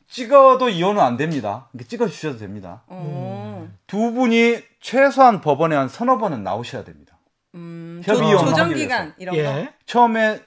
찍어도 0.09 0.69
이혼은 0.69 1.03
안 1.03 1.17
됩니다. 1.17 1.69
이렇게 1.75 1.89
찍어 1.89 2.07
주셔도 2.09 2.39
됩니다. 2.39 2.83
어. 2.87 3.69
두 3.87 4.13
분이 4.13 4.59
최소한 4.81 5.41
법원에 5.41 5.75
한 5.77 5.89
서너 5.89 6.19
번은 6.19 6.43
나오셔야 6.43 6.85
됩니다. 6.85 7.14
음, 8.09 8.15
협의이혼 8.15 8.39
조, 8.45 8.51
조정 8.51 8.75
기간 8.75 9.15
이런 9.19 9.35
거. 9.35 9.41
예. 9.43 9.73
처음에 9.87 10.41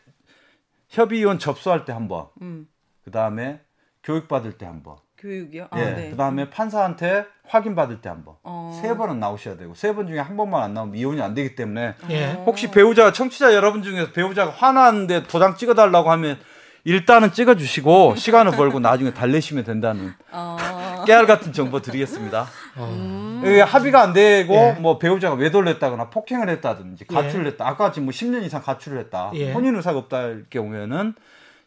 협의이혼 0.89 1.39
접수할 1.39 1.85
때 1.85 1.91
한 1.93 2.07
번, 2.07 2.27
음. 2.41 2.67
그 3.03 3.11
다음에 3.11 3.59
교육 4.03 4.27
받을 4.27 4.57
때 4.57 4.65
한 4.65 4.83
번, 4.83 4.95
교육이요. 5.17 5.67
아, 5.71 5.79
예, 5.79 5.85
네. 5.93 6.09
그 6.11 6.15
다음에 6.15 6.49
판사한테 6.49 7.25
확인 7.47 7.75
받을 7.75 8.01
때 8.01 8.09
한 8.09 8.23
번, 8.23 8.35
어. 8.43 8.77
세 8.81 8.95
번은 8.95 9.19
나오셔야 9.19 9.57
되고 9.57 9.73
세 9.73 9.93
번 9.93 10.07
중에 10.07 10.19
한 10.19 10.37
번만 10.37 10.63
안 10.63 10.73
나오면 10.73 10.95
이혼이 10.95 11.21
안 11.21 11.33
되기 11.33 11.55
때문에 11.55 11.95
예. 12.09 12.31
혹시 12.45 12.69
배우자 12.71 13.11
청취자 13.11 13.53
여러분 13.53 13.83
중에서 13.83 14.11
배우자가 14.11 14.51
화나는데 14.51 15.23
도장 15.23 15.55
찍어 15.57 15.73
달라고 15.73 16.09
하면 16.11 16.37
일단은 16.83 17.33
찍어 17.33 17.55
주시고 17.55 18.15
시간을 18.15 18.53
벌고 18.53 18.79
나중에 18.79 19.13
달래시면 19.13 19.65
된다는 19.65 20.13
어. 20.31 20.55
깨알 21.05 21.25
같은 21.25 21.51
정보 21.51 21.81
드리겠습니다. 21.81 22.47
음. 23.43 23.45
이게 23.45 23.61
합의가 23.61 24.01
안 24.01 24.13
되고 24.13 24.53
예. 24.53 24.71
뭐 24.79 24.97
배우자가 24.97 25.35
외돌렸다거나 25.35 26.09
폭행을 26.09 26.49
했다든지 26.49 27.05
가출을 27.05 27.47
했다. 27.47 27.67
아까 27.67 27.91
지금 27.91 28.05
뭐 28.05 28.11
10년 28.11 28.43
이상 28.43 28.61
가출을 28.61 28.99
했다. 28.99 29.31
예. 29.35 29.53
혼인 29.53 29.75
의사가 29.75 29.97
없다 29.99 30.17
할 30.17 30.45
경우에는 30.49 31.13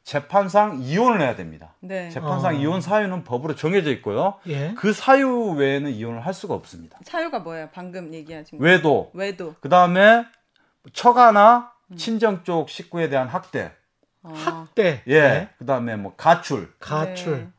재판상 0.02 0.80
이혼을 0.80 1.20
해야 1.20 1.36
됩니다. 1.36 1.74
네. 1.80 2.08
재판상 2.10 2.56
어. 2.56 2.58
이혼 2.58 2.80
사유는 2.80 3.24
법으로 3.24 3.54
정해져 3.54 3.90
있고요. 3.92 4.34
예. 4.48 4.74
그 4.76 4.92
사유 4.92 5.52
외에는 5.52 5.90
이혼을 5.92 6.26
할 6.26 6.34
수가 6.34 6.54
없습니다. 6.54 6.98
사유가 7.02 7.40
뭐예요? 7.40 7.68
방금 7.72 8.12
얘기하신 8.12 8.58
거. 8.58 8.64
외도, 8.64 9.10
외도. 9.14 9.54
그 9.60 9.68
다음에 9.68 10.24
처가나 10.92 11.72
친정 11.96 12.44
쪽 12.44 12.68
식구에 12.70 13.08
대한 13.08 13.28
학대, 13.28 13.72
어. 14.22 14.32
학대. 14.34 15.02
예, 15.06 15.20
네. 15.20 15.48
그 15.58 15.66
다음에 15.66 15.96
뭐 15.96 16.14
가출, 16.16 16.72
가출. 16.78 17.50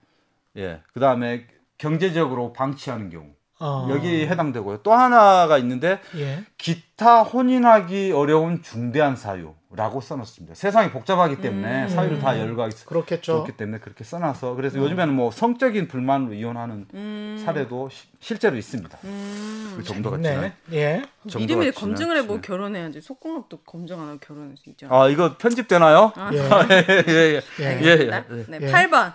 네. 0.54 0.62
예, 0.62 0.82
그 0.94 1.00
다음에 1.00 1.48
경제적으로 1.78 2.54
방치하는 2.54 3.10
경우 3.10 3.28
어. 3.64 3.88
여기 3.92 4.26
해당되고요. 4.26 4.78
또 4.82 4.92
하나가 4.94 5.58
있는데 5.60 6.00
예. 6.18 6.44
기타 6.58 7.22
혼인하기 7.22 8.12
어려운 8.12 8.64
중대한 8.64 9.16
사유라고 9.16 10.02
써놨습니다. 10.02 10.56
세상이 10.56 10.90
복잡하기 10.90 11.42
때문에 11.42 11.88
사유를 11.90 12.20
다 12.20 12.40
열거하기 12.40 12.76
그렇겠죠. 12.86 13.34
그렇기 13.44 13.58
때문에 13.58 13.78
그렇게 13.80 14.04
써놔서 14.04 14.56
그래서 14.56 14.80
요즘에는 14.80 15.14
뭐 15.14 15.30
성적인 15.30 15.88
불만으로 15.88 16.34
이혼하는 16.34 16.88
음. 16.96 17.42
사례도 17.46 17.90
시- 17.90 18.08
실제로 18.20 18.58
있습니다. 18.58 18.98
그 19.02 19.84
정도가 19.84 20.18
네. 20.18 20.34
지난 20.34 20.54
예. 20.74 21.02
정도가 21.30 21.72
검증을 21.72 22.18
해보고 22.18 22.34
지난- 22.36 22.42
결혼해야지. 22.42 23.02
속궁합도 23.02 23.60
검증 23.60 24.02
안 24.02 24.08
하고 24.10 24.18
결혼할 24.20 24.58
수 24.58 24.70
있죠. 24.72 24.88
아 24.90 25.08
이거 25.08 25.38
편집되나요? 25.38 26.14
예. 26.34 26.38
예, 26.38 27.04
예, 27.08 27.42
예. 27.60 27.66
알겠습니다. 27.68 28.26
예, 28.32 28.38
예. 28.40 28.46
네, 28.48 28.60
예. 28.62 28.72
8번 28.72 29.14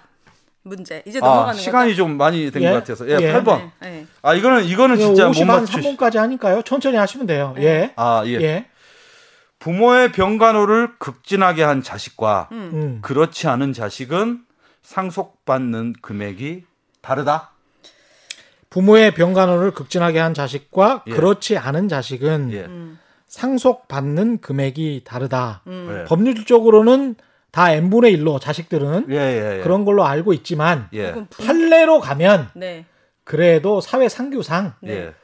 문제. 0.66 1.02
이제 1.06 1.18
아, 1.22 1.26
넘어가는 1.26 1.60
시간이 1.60 1.94
좀 1.96 2.16
많이 2.16 2.50
된것 2.50 2.62
예. 2.62 2.74
같아서 2.74 3.08
예, 3.08 3.16
예. 3.20 3.32
8번. 3.32 3.44
거죠? 3.44 3.70
네, 3.80 3.90
네. 3.90 4.06
아 4.22 4.34
이거는 4.34 4.64
이거는 4.64 4.96
진짜 4.98 5.26
못 5.26 5.32
50한 5.32 5.46
맞추. 5.46 5.72
3분까지 5.78 6.16
하니까요. 6.16 6.62
천천히 6.62 6.96
하시면 6.96 7.26
돼요. 7.26 7.54
예. 7.58 7.92
아 7.96 8.22
예. 8.26 8.32
예. 8.40 8.66
부모의 9.58 10.12
병간호를 10.12 10.98
극진하게 10.98 11.62
한 11.62 11.82
자식과 11.82 12.48
음. 12.52 12.98
그렇지 13.02 13.48
않은 13.48 13.72
자식은 13.72 14.40
상속받는 14.82 15.94
금액이 16.02 16.64
다르다. 17.00 17.50
부모의 18.70 19.12
병간호를 19.14 19.70
극진하게 19.70 20.18
한 20.18 20.34
자식과 20.34 21.04
예. 21.06 21.10
그렇지 21.12 21.56
않은 21.56 21.88
자식은 21.88 22.52
예. 22.52 22.60
음. 22.66 22.98
상속받는 23.26 24.40
금액이 24.40 25.02
다르다. 25.04 25.62
예. 25.66 26.04
법률적으로는 26.04 27.16
다 27.57 27.72
n분의 27.72 28.18
1로 28.18 28.38
자식들은 28.38 29.07
예, 29.09 29.14
예, 29.14 29.59
예. 29.59 29.62
그런 29.62 29.86
걸로 29.86 30.04
알고 30.04 30.34
있지만 30.34 30.90
예. 30.92 31.14
판례로 31.42 32.00
가면 32.00 32.50
네. 32.54 32.84
그래도 33.24 33.80
사회 33.80 34.11
상규상 34.11 34.74
네. 34.82 34.92
예. 34.92 35.14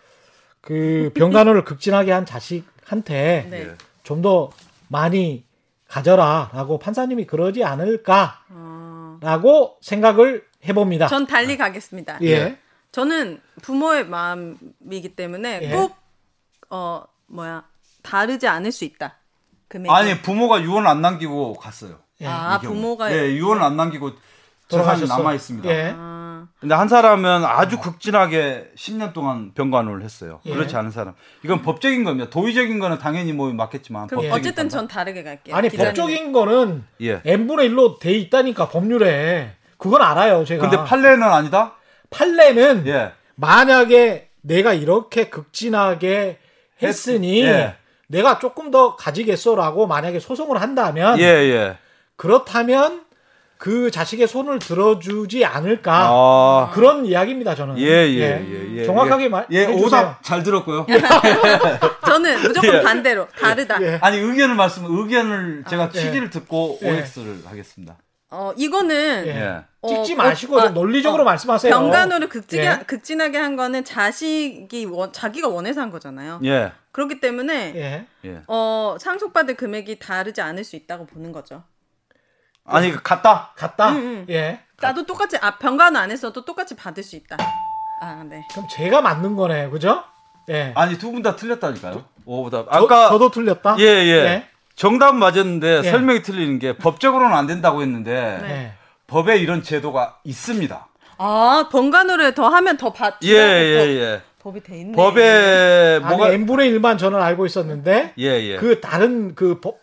그 0.63 1.11
병간호를 1.13 1.67
극진하게 1.67 2.11
한 2.11 2.25
자식한테 2.25 3.49
네. 3.51 3.61
예. 3.61 3.75
좀더 4.03 4.51
많이 4.89 5.45
가져라라고 5.89 6.79
판사님이 6.79 7.27
그러지 7.27 7.65
않을까라고 7.65 8.41
어... 8.49 9.77
생각을 9.83 10.47
해봅니다. 10.67 11.09
전 11.09 11.27
달리 11.27 11.59
가겠습니다. 11.59 12.19
예. 12.23 12.59
저는 12.93 13.43
부모의 13.61 14.07
마음이기 14.07 15.17
때문에 15.17 15.61
예. 15.65 15.89
꼭어 16.71 17.07
뭐야 17.27 17.65
다르지 18.01 18.49
않을 18.49 18.73
수 18.73 18.87
있다. 18.87 19.19
금액이. 19.69 19.93
아니 19.93 20.23
부모가 20.23 20.63
유언을 20.63 20.89
안 20.89 21.03
남기고 21.03 21.57
갔어요. 21.57 21.99
예. 22.23 22.27
아. 22.27 22.59
부모가 22.61 23.13
예, 23.13 23.33
유언을 23.35 23.63
안 23.63 23.77
남기고 23.77 24.13
재산이. 24.69 25.07
남아 25.07 25.35
있습니다. 25.35 25.69
예. 25.69 25.95
아, 25.97 26.47
근데 26.59 26.75
한 26.75 26.89
사람은 26.89 27.45
아주 27.45 27.79
극진하게 27.79 28.71
10년 28.77 29.13
동안 29.13 29.53
병간호를 29.55 30.03
했어요. 30.03 30.41
예. 30.47 30.55
그렇지 30.55 30.77
않은 30.77 30.91
사람. 30.91 31.15
이건 31.45 31.63
법적인 31.63 32.05
겁니다. 32.05 32.31
도의적인 32.31 32.79
거는 32.79 32.99
당연히 32.99 33.33
뭐 33.33 33.53
맞겠지만 33.53 34.07
그럼 34.07 34.27
어쨌든. 34.31 34.69
전 34.69 34.89
다르게 34.89 35.23
갈게요. 35.23 35.55
아니 35.55 35.69
기자님. 35.69 35.91
법적인 35.91 36.33
거는 36.33 36.85
예. 37.03 37.21
n분의 37.25 37.69
1로 37.71 37.99
돼 37.99 38.13
있다니까 38.13 38.69
법률에 38.69 39.53
그건 39.77 40.01
알아요 40.01 40.45
제가. 40.45 40.69
근데 40.69 40.83
판례는 40.85 41.23
아니다? 41.23 41.75
판례는 42.11 42.87
예. 42.87 43.13
만약에 43.35 44.31
내가 44.43 44.73
이렇게 44.73 45.29
극진하게 45.29 46.39
했으니 46.83 47.43
예. 47.45 47.77
내가 48.07 48.39
조금 48.39 48.71
더 48.71 48.97
가지겠어라고 48.97 49.87
만약에 49.87 50.21
소송을 50.21 50.61
한다면 50.61 51.19
예, 51.19 51.25
예. 51.25 51.79
그렇다면 52.17 53.05
그 53.63 53.93
자식의 53.93 54.27
손을 54.27 54.59
들어주지 54.59 55.45
않을까 55.45 56.09
아. 56.11 56.71
그런 56.75 57.07
이야기입니다 57.07 57.55
저는. 57.55 57.79
예, 57.79 57.85
예, 57.85 58.45
예, 58.45 58.77
예. 58.79 58.85
정확하게 58.85 59.25
예. 59.25 59.29
말. 59.29 59.47
예. 59.53 59.67
오답 59.67 60.21
잘 60.25 60.43
들었고요. 60.43 60.85
저는 62.05 62.43
무조건 62.43 62.75
예. 62.75 62.83
반대로 62.83 63.29
다르다. 63.29 63.81
예. 63.83 63.99
아니 64.03 64.19
의견을 64.19 64.57
말씀 64.57 64.85
의견을 64.85 65.63
제가 65.69 65.91
예. 65.95 65.97
취지를 65.97 66.31
듣고 66.31 66.81
예. 66.83 66.91
OX를 66.91 67.43
하겠습니다. 67.47 67.99
어 68.31 68.53
이거는 68.57 69.27
예. 69.27 69.31
예. 69.31 69.65
어, 69.81 69.89
찍지 69.89 70.15
어, 70.15 70.17
마시고 70.17 70.59
아, 70.59 70.65
좀 70.65 70.75
논리적으로 70.75 71.23
어, 71.23 71.25
말씀하세요. 71.25 71.73
병간호를 71.73 72.29
극진하, 72.29 72.79
예. 72.81 72.85
극진하게 72.85 73.39
한 73.39 73.55
거는 73.55 73.85
자식이 73.85 74.87
원, 74.87 75.13
자기가 75.13 75.47
원해서 75.47 75.81
한 75.81 75.91
거잖아요. 75.91 76.41
예. 76.45 76.73
그렇기 76.91 77.21
때문에 77.21 77.73
예. 77.77 78.07
예. 78.25 78.43
어, 78.49 78.97
상속받을 78.99 79.55
금액이 79.55 80.01
다르지 80.01 80.41
않을 80.41 80.65
수 80.65 80.75
있다고 80.75 81.07
보는 81.07 81.31
거죠. 81.31 81.63
아니 82.65 82.91
그 82.93 83.03
같다. 83.03 83.51
갔다. 83.57 83.91
음, 83.91 83.97
음. 83.97 84.27
예. 84.31 84.61
나도 84.81 85.05
똑같이 85.07 85.37
아 85.41 85.59
병간호 85.59 85.99
안 85.99 86.11
했어도 86.11 86.45
똑같이 86.45 86.75
받을 86.77 87.03
수 87.03 87.17
있다. 87.17 87.37
아 88.01 88.25
네. 88.29 88.47
그럼 88.51 88.67
제가 88.69 89.01
맞는 89.01 89.37
거네, 89.37 89.69
그죠? 89.69 90.03
예. 90.49 90.73
아니 90.75 90.99
두 90.99 91.13
분 91.13 91.23
다 91.23 91.37
틀렸다니까요. 91.37 92.05
저, 92.51 92.67
아까 92.69 93.09
저 93.09 93.19
도 93.19 93.31
틀렸다. 93.31 93.77
예, 93.79 93.85
예. 93.85 94.11
예. 94.11 94.49
정답은 94.75 95.19
맞았는데 95.19 95.83
예. 95.85 95.91
설명이 95.91 96.23
틀리는 96.23 96.59
게 96.59 96.77
법적으로는 96.77 97.37
안 97.37 97.47
된다고 97.47 97.83
했는데 97.83 98.41
예. 98.43 98.73
법에 99.07 99.39
이런 99.39 99.63
제도가 99.63 100.19
있습니다. 100.25 100.87
아 101.19 101.69
병간호를 101.71 102.35
더 102.35 102.49
하면 102.49 102.77
더 102.77 102.93
받. 102.93 103.19
예, 103.23 103.29
예, 103.31 103.87
예. 104.01 104.23
법이 104.41 104.63
돼 104.65 104.81
있네. 104.81 104.97
법에 104.97 106.01
아니 106.03 106.17
뭐가 106.17 106.33
n분의 106.33 106.73
1만 106.73 106.99
저는 106.99 107.21
알고 107.23 107.47
있었는데 107.47 108.15
예, 108.19 108.25
예. 108.25 108.57
그 108.57 108.81
다른 108.81 109.37
그 109.37 109.61
법 109.61 109.79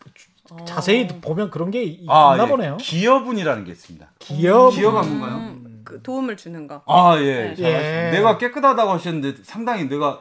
자세히 0.66 1.08
보면 1.08 1.50
그런 1.50 1.72
게 1.72 1.84
있- 1.84 2.10
아, 2.10 2.34
있나 2.34 2.45
예. 2.45 2.47
보네요. 2.50 2.78
기여분이라는 2.78 3.64
게 3.66 3.72
있습니다. 3.72 4.08
기업 4.20 4.72
기여가 4.72 5.02
뭔가요? 5.04 5.36
음, 5.36 5.82
그 5.84 6.02
도움을 6.02 6.38
주는 6.38 6.68
거. 6.68 6.82
아, 6.88 7.18
예. 7.20 7.24
네. 7.24 7.56
잘하셨습니다. 7.56 8.08
예. 8.08 8.12
내가 8.12 8.38
깨끗하다고 8.38 8.91
하셨는데 8.91 9.41
상당히 9.43 9.88
내가 9.89 10.20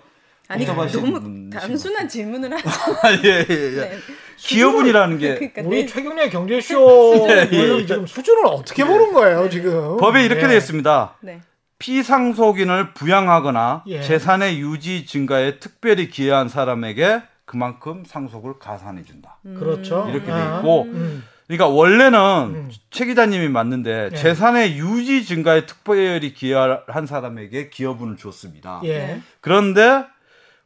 아니 0.51 0.64
너무 0.64 0.87
분이신 0.89 1.51
단순한 1.51 2.09
질문을 2.09 2.53
하죠. 2.55 2.68
아, 3.03 3.12
예, 3.24 3.45
예, 3.49 3.55
예. 3.76 3.81
네. 3.81 3.99
기여분이라는 4.39 5.18
게 5.18 5.35
그러니까 5.35 5.62
우리 5.62 5.81
네. 5.85 5.87
최경련 5.87 6.31
경제쇼의 6.31 7.87
지금 7.87 8.07
수준을 8.07 8.47
어떻게 8.47 8.85
보는 8.85 9.12
거예요 9.12 9.49
지금? 9.51 9.97
법에 9.99 10.24
이렇게 10.24 10.45
예. 10.45 10.49
되어 10.49 10.57
있습니다. 10.57 11.16
네. 11.20 11.41
피상속인을 11.79 12.95
부양하거나 12.95 13.85
예. 13.89 14.03
재산의 14.03 14.59
유지 14.61 15.07
증가에 15.07 15.59
특별히 15.59 16.09
기여한 16.11 16.49
사람에게 16.49 17.22
그만큼 17.49 18.05
상속을 18.07 18.59
가산해 18.59 19.05
준다. 19.05 19.39
그렇죠. 19.43 20.07
이렇게 20.11 20.27
돼 20.27 20.33
아. 20.33 20.59
있고 20.59 20.83
음. 20.83 21.25
그러니까 21.47 21.67
원래는 21.67 22.19
음. 22.21 22.71
최 22.91 23.07
기자님이 23.07 23.49
맞는데 23.49 24.11
예. 24.13 24.15
재산의 24.15 24.77
유지 24.77 25.25
증가에 25.25 25.65
특별히 25.65 26.35
기여한 26.35 27.07
사람에게 27.07 27.71
기여분을 27.71 28.19
줬습니다. 28.19 28.83
예. 28.85 28.99
네. 28.99 29.23
그런데 29.41 30.05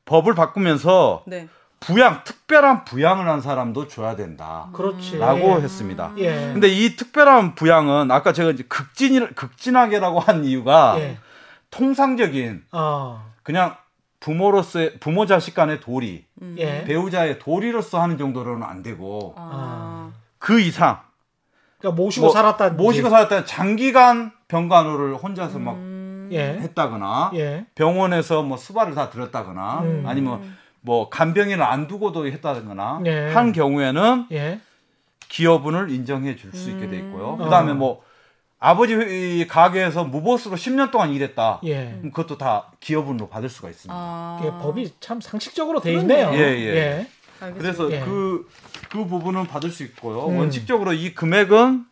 법을 0.06 0.34
바꾸면서 0.34 1.22
네. 1.28 1.48
부양 1.78 2.24
특별한 2.24 2.84
부양을 2.84 3.28
한 3.28 3.40
사람도 3.40 3.86
줘야 3.86 4.16
된다. 4.16 4.68
그렇지. 4.72 5.18
라고 5.18 5.60
했습니다. 5.60 6.12
예. 6.18 6.32
근데 6.52 6.66
이 6.66 6.96
특별한 6.96 7.54
부양은 7.54 8.10
아까 8.10 8.32
제가 8.32 8.50
이제 8.50 8.64
극진 8.64 9.32
극진하게라고 9.34 10.18
한 10.18 10.44
이유가 10.44 10.96
예. 10.98 11.18
통상적인 11.70 12.64
어. 12.72 13.24
그냥 13.44 13.76
부모로서의 14.22 14.98
부모 15.00 15.26
자식 15.26 15.54
간의 15.54 15.80
도리, 15.80 16.24
예. 16.56 16.84
배우자의 16.84 17.40
도리로서 17.40 18.00
하는 18.00 18.16
정도로는 18.18 18.62
안 18.62 18.82
되고 18.82 19.34
아. 19.36 20.12
그 20.38 20.60
이상 20.60 21.00
그러니까 21.78 22.00
모시고 22.00 22.26
뭐 22.26 22.32
살았다든지. 22.32 22.80
모시고 22.82 23.10
살았다 23.10 23.44
장기간 23.44 24.30
병간호를 24.46 25.16
혼자서 25.16 25.58
막 25.58 25.76
예. 26.30 26.40
했다거나 26.60 27.32
예. 27.34 27.66
병원에서 27.74 28.42
뭐 28.42 28.56
수발을 28.56 28.94
다 28.94 29.10
들었다거나 29.10 29.80
음. 29.80 30.04
아니면 30.06 30.54
뭐 30.80 31.08
간병인을 31.08 31.62
안 31.62 31.88
두고도 31.88 32.26
했다거나 32.28 33.00
예. 33.06 33.26
한 33.28 33.50
경우에는 33.52 34.26
예. 34.30 34.60
기여분을 35.28 35.90
인정해 35.90 36.36
줄 36.36 36.52
수 36.54 36.70
있게 36.70 36.88
돼 36.88 36.98
있고요. 36.98 37.34
음. 37.34 37.38
그다음에 37.44 37.72
어. 37.72 37.74
뭐 37.74 38.02
아버지 38.64 38.94
이 38.94 39.44
가게에서 39.48 40.04
무보수로 40.04 40.54
10년 40.54 40.92
동안 40.92 41.10
일했다. 41.10 41.60
예. 41.64 41.96
그럼 41.98 42.12
그것도 42.12 42.38
다 42.38 42.70
기여분으로 42.78 43.28
받을 43.28 43.48
수가 43.48 43.68
있습니다. 43.68 43.92
아. 43.92 44.38
이게 44.40 44.50
법이 44.50 44.94
참 45.00 45.20
상식적으로 45.20 45.80
돼 45.80 45.94
있네요. 45.94 46.30
예, 46.32 46.38
예. 46.38 47.06
알겠습니다. 47.40 47.58
그래서 47.58 47.90
예. 47.90 48.04
그, 48.04 48.48
그 48.88 49.04
부분은 49.04 49.48
받을 49.48 49.70
수 49.70 49.82
있고요. 49.82 50.28
음. 50.28 50.38
원칙적으로 50.38 50.92
이 50.92 51.12
금액은 51.12 51.86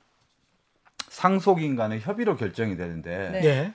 상속인 1.09 1.75
간의 1.75 2.01
협의로 2.03 2.37
결정이 2.37 2.77
되는데 2.77 3.31
네. 3.33 3.73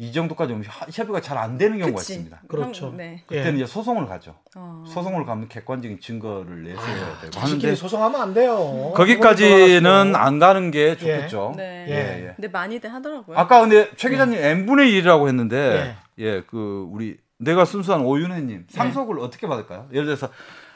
예. 0.00 0.04
이 0.04 0.12
정도까지 0.12 0.52
오면 0.52 0.64
하- 0.66 0.86
협의가 0.92 1.20
잘 1.20 1.38
안 1.38 1.56
되는 1.58 1.78
경우가 1.78 1.98
그치. 1.98 2.14
있습니다. 2.14 2.40
그렇죠. 2.48 2.86
형, 2.88 2.96
네. 2.96 3.22
그때는 3.26 3.52
예. 3.52 3.56
이제 3.56 3.66
소송을 3.66 4.06
가죠. 4.06 4.34
어. 4.56 4.84
소송을 4.86 5.24
가면 5.24 5.48
객관적인 5.48 6.00
증거를 6.00 6.64
내세워야 6.64 7.18
되고 7.20 7.26
아, 7.26 7.30
자식끼리 7.30 7.66
하는데 7.66 7.74
소송하면 7.74 8.20
안 8.20 8.34
돼요. 8.34 8.92
거기까지는 8.94 10.14
안 10.16 10.38
가는 10.38 10.70
게 10.70 10.96
좋겠죠. 10.96 11.54
네. 11.56 11.86
예, 11.88 12.26
예. 12.28 12.32
근데 12.36 12.48
많이들 12.48 12.92
하더라고요. 12.92 13.36
아까 13.36 13.60
근데 13.60 13.90
최 13.96 14.08
기자님 14.10 14.38
n분의 14.38 14.90
1이라고 14.92 15.28
했는데 15.28 15.96
예. 16.18 16.24
예, 16.24 16.42
그 16.42 16.86
우리 16.90 17.16
내가 17.38 17.64
순수한 17.64 18.00
오윤혜님 18.02 18.66
상속을 18.68 19.20
어떻게 19.20 19.46
받을까요? 19.46 19.86
예를 19.92 20.06
들어서 20.06 20.28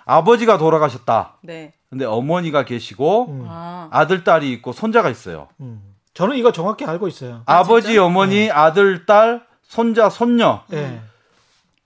아버지가 0.04 0.58
돌아가셨다. 0.58 1.38
네. 1.42 1.74
근데 1.90 2.04
어머니가 2.04 2.64
계시고 2.64 3.26
음. 3.30 3.44
아. 3.48 3.88
아들 3.90 4.24
딸이 4.24 4.50
있고 4.52 4.72
손자가 4.72 5.10
있어요. 5.10 5.48
음. 5.60 5.82
저는 6.14 6.36
이거 6.36 6.52
정확히 6.52 6.84
알고 6.84 7.08
있어요. 7.08 7.42
아, 7.46 7.62
버지 7.62 7.96
어머니, 7.98 8.50
아들, 8.50 9.06
딸, 9.06 9.46
손자, 9.62 10.10
손녀, 10.10 10.62
예. 10.72 11.00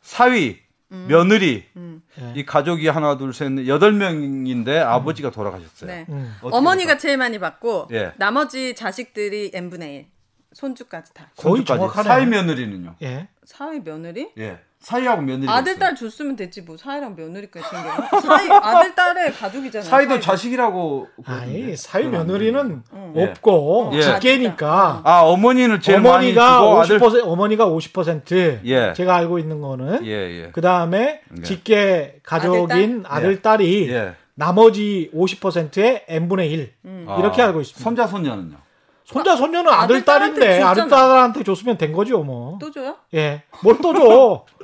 사위, 0.02 0.58
며느리 0.88 1.64
음. 1.76 2.02
예. 2.20 2.32
이 2.36 2.44
가족이 2.46 2.88
하나 2.88 3.16
둘셋넷 3.18 3.66
여덟 3.66 3.92
명인데 3.92 4.78
아버지가 4.78 5.30
돌아가셨어요. 5.30 5.90
네. 5.90 6.06
음. 6.08 6.34
어머니가 6.42 6.92
될까요? 6.94 6.98
제일 6.98 7.16
많이 7.16 7.38
받고 7.38 7.88
예. 7.92 8.12
나머지 8.16 8.74
자식들이 8.74 9.50
n분의 9.52 9.94
1. 9.96 10.06
손주까지 10.52 11.12
다. 11.12 11.28
거의 11.36 11.56
손주까지. 11.56 11.78
정확하네. 11.80 12.08
사위 12.08 12.26
며느리는요. 12.26 12.94
예. 13.02 13.28
사위 13.44 13.80
며느리? 13.80 14.30
예. 14.38 14.58
사위하고 14.86 15.20
며느리. 15.22 15.48
아들 15.48 15.80
딸 15.80 15.96
줬으면 15.96 16.36
됐지 16.36 16.62
뭐 16.62 16.76
사위랑 16.76 17.16
며느리까지 17.16 17.66
챙겨. 17.68 18.20
사위 18.20 18.48
아들 18.48 18.94
딸의 18.94 19.32
가족이잖아요. 19.32 19.90
사위도 19.90 20.10
사위도. 20.10 20.20
자식이라고. 20.24 21.08
아니 21.24 21.74
안 21.92 22.10
며느리는 22.12 22.82
예. 23.16 23.24
없고 23.24 23.90
예. 23.94 24.02
직계니까 24.02 25.00
아 25.02 25.22
어머니는 25.22 25.80
제일 25.80 25.98
어머니가 25.98 26.60
많이 26.62 26.86
주고 26.86 27.04
50% 27.04 27.08
아들. 27.08 27.22
어머니가 27.24 27.66
50% 27.66 28.60
예. 28.64 28.92
제가 28.92 29.16
알고 29.16 29.40
있는 29.40 29.60
거는 29.60 30.06
예 30.06 30.10
예. 30.44 30.50
그 30.52 30.60
다음에 30.60 31.20
예. 31.36 31.42
직계 31.42 32.20
가족인 32.22 33.02
아들, 33.08 33.30
아들, 33.30 33.42
딸 33.42 33.60
이 33.62 33.90
예. 33.90 34.14
나머지 34.34 35.10
50%의 35.12 36.04
n분의 36.06 36.48
1 36.52 36.72
이렇게 37.18 37.42
아, 37.42 37.46
알고 37.46 37.60
있습니다. 37.62 37.82
손자 37.82 38.06
손녀는요. 38.06 38.56
손자 39.04 39.36
손녀는 39.36 39.72
아들 39.72 40.04
딸인데. 40.04 40.60
아들 40.62 40.88
딸한테 40.88 41.42
줬으면 41.44 41.78
된 41.78 41.92
거죠 41.92 42.22
뭐. 42.24 42.58
또 42.60 42.70
줘요? 42.70 42.96
예. 43.14 43.42
뭘 43.62 43.78
또 43.80 43.94
줘? 43.94 44.44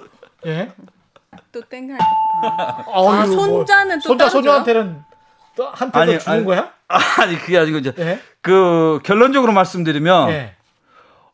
예. 0.47 0.73
또 1.51 1.61
땡할. 1.63 1.99
아, 2.43 2.85
어휴, 2.87 3.27
손자는 3.27 4.01
또 4.01 4.09
손자 4.09 4.29
손녀한테는 4.29 5.03
또 5.57 5.69
한테 5.69 5.99
아니, 5.99 6.19
주는 6.19 6.37
아니, 6.37 6.45
거야? 6.45 6.73
아니 6.89 7.39
그게 7.39 7.59
아니고 7.59 7.79
이제 7.79 7.93
예. 7.99 8.21
그 8.41 9.01
결론적으로 9.05 9.53
말씀드리면 9.53 10.31
예. 10.31 10.55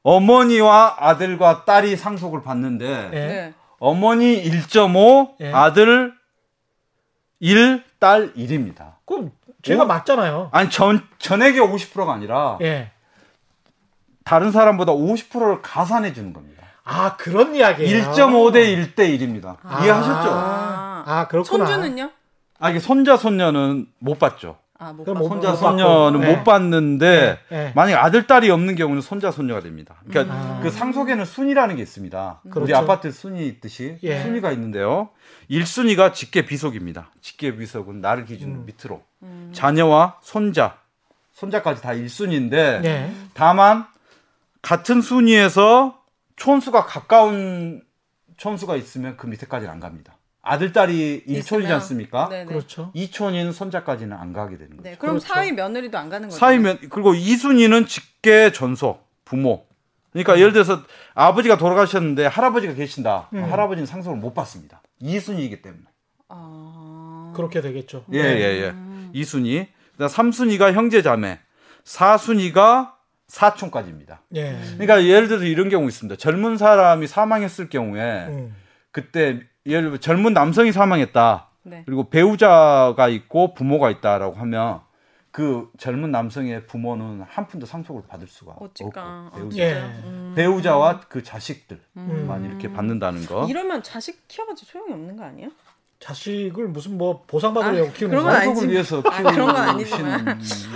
어머니와 0.03 0.97
아들과 0.99 1.65
딸이 1.65 1.97
상속을 1.97 2.43
받는데 2.43 3.11
예. 3.13 3.19
네. 3.19 3.55
어머니 3.79 4.43
1.5, 4.43 5.35
예. 5.41 5.53
아들 5.53 6.15
1, 7.41 7.85
딸 7.99 8.33
1입니다. 8.35 8.95
그럼 9.07 9.31
제가 9.63 9.85
오? 9.85 9.87
맞잖아요. 9.87 10.49
아니 10.53 10.71
전 10.71 11.07
전액의 11.19 11.61
50%가 11.61 12.13
아니라 12.13 12.59
예. 12.61 12.91
다른 14.25 14.53
사람보다 14.53 14.93
50%를 14.93 15.63
가산해 15.63 16.13
주는 16.13 16.33
겁니다. 16.33 16.58
아 16.89 17.17
그런 17.17 17.55
이야기예요. 17.55 18.13
1.5대 18.13 18.95
1대 18.95 18.97
1입니다. 19.19 19.57
이해하셨죠? 19.83 20.31
아, 20.33 21.05
아, 21.07 21.29
그렇구나. 21.29 21.67
손주는요? 21.67 22.11
아 22.59 22.71
이게 22.71 22.81
손자 22.81 23.17
손녀는 23.17 23.87
못 23.99 24.19
받죠. 24.19 24.57
아, 24.79 24.93
못 24.93 25.05
그럼 25.05 25.23
손자 25.25 25.51
못 25.51 25.57
손녀는 25.57 26.21
받고. 26.21 26.37
못 26.37 26.45
받는데 26.45 27.41
네, 27.49 27.57
네. 27.57 27.73
만약 27.75 28.03
아들 28.05 28.27
딸이 28.27 28.49
없는 28.51 28.75
경우는 28.77 29.03
손자 29.03 29.31
손녀가 29.31 29.61
됩니다. 29.61 29.97
그러니까 30.09 30.35
음. 30.35 30.61
그 30.63 30.71
상속에는 30.71 31.25
순위라는 31.25 31.77
게 31.77 31.83
있습니다. 31.83 32.41
우리 32.45 32.51
그렇죠. 32.51 32.77
아파트 32.77 33.11
순위 33.11 33.47
있듯이 33.49 33.99
예. 34.03 34.21
순위가 34.23 34.51
있는데요. 34.53 35.11
1순위가 35.51 36.15
직계 36.15 36.47
비속입니다. 36.47 37.11
직계 37.21 37.57
비속은 37.57 38.01
나를 38.01 38.25
기준으로 38.25 38.61
음. 38.61 38.67
밑으로 38.67 39.03
자녀와 39.53 40.19
손자, 40.23 40.79
손자까지 41.33 41.83
다 41.83 41.91
1순위인데 41.91 42.85
예. 42.85 43.13
다만 43.35 43.85
같은 44.63 45.01
순위에서 45.01 45.98
촌수가 46.39 46.87
가까운 46.87 47.83
촌수가 48.37 48.77
있으면 48.77 49.17
그 49.17 49.27
밑에까지는 49.27 49.73
안 49.73 49.81
갑니다. 49.81 50.17
아들 50.41 50.73
딸이 50.73 51.25
1촌이지 51.27 51.37
있으면. 51.39 51.73
않습니까? 51.73 52.29
네네. 52.29 52.47
그렇죠. 52.47 52.91
2촌인 52.95 53.53
손자까지는 53.53 54.17
안 54.17 54.33
가게 54.33 54.57
되는 54.57 54.77
거죠. 54.77 54.83
네. 54.83 54.97
그럼 54.97 55.17
그렇죠. 55.17 55.27
사위 55.35 55.53
며느리도 55.53 55.99
안 55.99 56.09
가는 56.09 56.29
거죠. 56.29 56.39
사이면 56.39 56.79
그리고 56.91 57.15
이순위는 57.15 57.87
직계 57.87 58.53
전속 58.53 59.07
부모. 59.25 59.67
그러니까 60.13 60.35
음. 60.35 60.39
예를 60.39 60.53
들어서 60.53 60.83
아버지가 61.15 61.59
돌아가셨는데 61.59 62.27
할아버지가 62.27 62.75
계신다. 62.75 63.29
음. 63.35 63.45
할아버지는 63.45 63.87
상속을 63.87 64.17
못 64.17 64.33
받습니다. 64.33 64.81
이순위이기 65.01 65.61
때문에. 65.61 65.83
아. 66.29 67.33
그렇게 67.37 67.61
되겠죠. 67.61 68.05
예, 68.15 68.19
예, 68.21 68.63
예. 68.63 68.75
이순위. 69.13 69.69
그다음 69.93 70.09
삼순위가 70.09 70.73
형제 70.73 71.03
자매. 71.03 71.41
사순위가 71.85 72.97
사촌까지입니다. 73.29 74.23
예. 74.35 74.59
그러니까 74.73 75.05
예를 75.05 75.29
들어서 75.29 75.45
이런 75.45 75.69
경우 75.69 75.87
있습니다. 75.87 76.17
젊은 76.17 76.57
사람이 76.57 77.07
사망했을 77.07 77.69
경우에 77.69 78.27
음. 78.29 78.57
그때 78.91 79.41
예를 79.67 79.91
들어 79.91 79.97
젊은 79.99 80.33
남성이 80.33 80.73
사망했다. 80.73 81.47
네. 81.65 81.83
그리고 81.87 82.09
배우자가 82.09 83.09
있고 83.09 83.53
부모가 83.55 83.91
있다라고 83.91 84.37
하면 84.37 84.81
그 85.31 85.71
젊은 85.79 86.11
남성의 86.11 86.67
부모는 86.67 87.23
한 87.29 87.47
푼도 87.47 87.67
상속을 87.67 88.03
받을 88.09 88.27
수가 88.27 88.53
어찌까. 88.59 89.27
없고 89.27 89.39
배우자. 89.39 89.59
예. 89.63 89.73
음. 90.05 90.33
배우자와 90.35 91.01
그 91.09 91.23
자식들만 91.23 91.81
음. 91.99 92.47
이렇게 92.49 92.73
받는다는 92.73 93.27
거. 93.27 93.47
이러면 93.47 93.83
자식 93.83 94.27
키워봐도 94.27 94.63
소용이 94.65 94.93
없는 94.93 95.17
거 95.17 95.25
아니에요? 95.25 95.51
자식을 96.01 96.69
무슨 96.69 96.97
뭐 96.97 97.25
보상받으려고 97.27 97.89
아, 97.91 97.93
키우는 97.93 98.11
그런 98.17 98.23
건 98.25 98.33
거야? 98.33 98.37
아니- 98.37 98.45
상속을 98.47 98.63
아니지. 98.69 98.73
위해서 98.73 99.03
아, 99.05 99.33
그런 99.33 99.47
건 99.49 99.57
아니지만. 99.57 100.25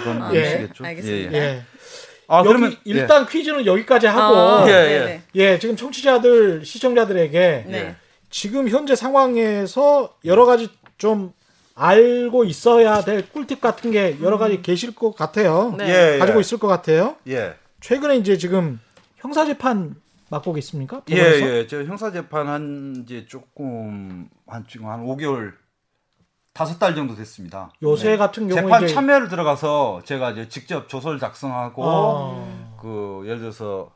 건 0.04 0.22
아, 0.22 0.34
예. 0.34 0.44
아시겠죠? 0.46 0.84
알겠습니다. 0.84 1.32
예, 1.32 1.36
예. 1.36 1.42
예. 1.42 1.62
아 2.32 2.38
여기 2.38 2.48
그러면 2.48 2.76
일단 2.84 3.26
퀴즈는 3.26 3.66
여기까지 3.66 4.06
하고 4.06 4.34
아, 4.34 4.66
예, 4.66 4.72
네네. 4.72 5.22
예, 5.34 5.58
지금 5.58 5.76
청취자들 5.76 6.64
시청자들에게 6.64 7.64
네. 7.68 7.96
지금 8.30 8.70
현재 8.70 8.96
상황에서 8.96 10.14
여러 10.24 10.46
가지 10.46 10.70
좀 10.96 11.34
알고 11.74 12.44
있어야 12.44 13.02
될 13.02 13.28
꿀팁 13.28 13.60
같은 13.60 13.90
게 13.90 14.16
여러 14.22 14.38
가지 14.38 14.62
계실 14.62 14.94
것 14.94 15.14
같아요. 15.14 15.74
네. 15.76 15.88
예, 15.88 16.14
예. 16.14 16.18
가지고 16.18 16.40
있을 16.40 16.56
것 16.56 16.68
같아요. 16.68 17.16
예. 17.28 17.54
최근에 17.82 18.16
이제 18.16 18.38
지금 18.38 18.80
형사 19.18 19.44
재판 19.44 19.96
맡고 20.30 20.54
계십니까? 20.54 21.02
예? 21.10 21.16
예. 21.16 21.66
저 21.66 21.84
형사 21.84 22.10
재판 22.10 22.48
한지 22.48 23.26
조금 23.28 24.30
한 24.46 24.64
지금 24.66 24.86
한 24.86 25.04
5개월 25.04 25.52
다섯 26.52 26.78
달 26.78 26.94
정도 26.94 27.14
됐습니다. 27.14 27.70
요새 27.82 28.10
네. 28.10 28.16
같은 28.18 28.46
경우에 28.48 28.62
재판 28.62 28.84
이제 28.84 28.94
참여를 28.94 29.28
들어가서 29.28 30.02
제가 30.04 30.32
이제 30.32 30.48
직접 30.48 30.88
조서를 30.88 31.18
작성하고 31.18 31.82
어, 31.84 32.76
그 32.80 33.22
예를 33.26 33.38
들어서 33.40 33.90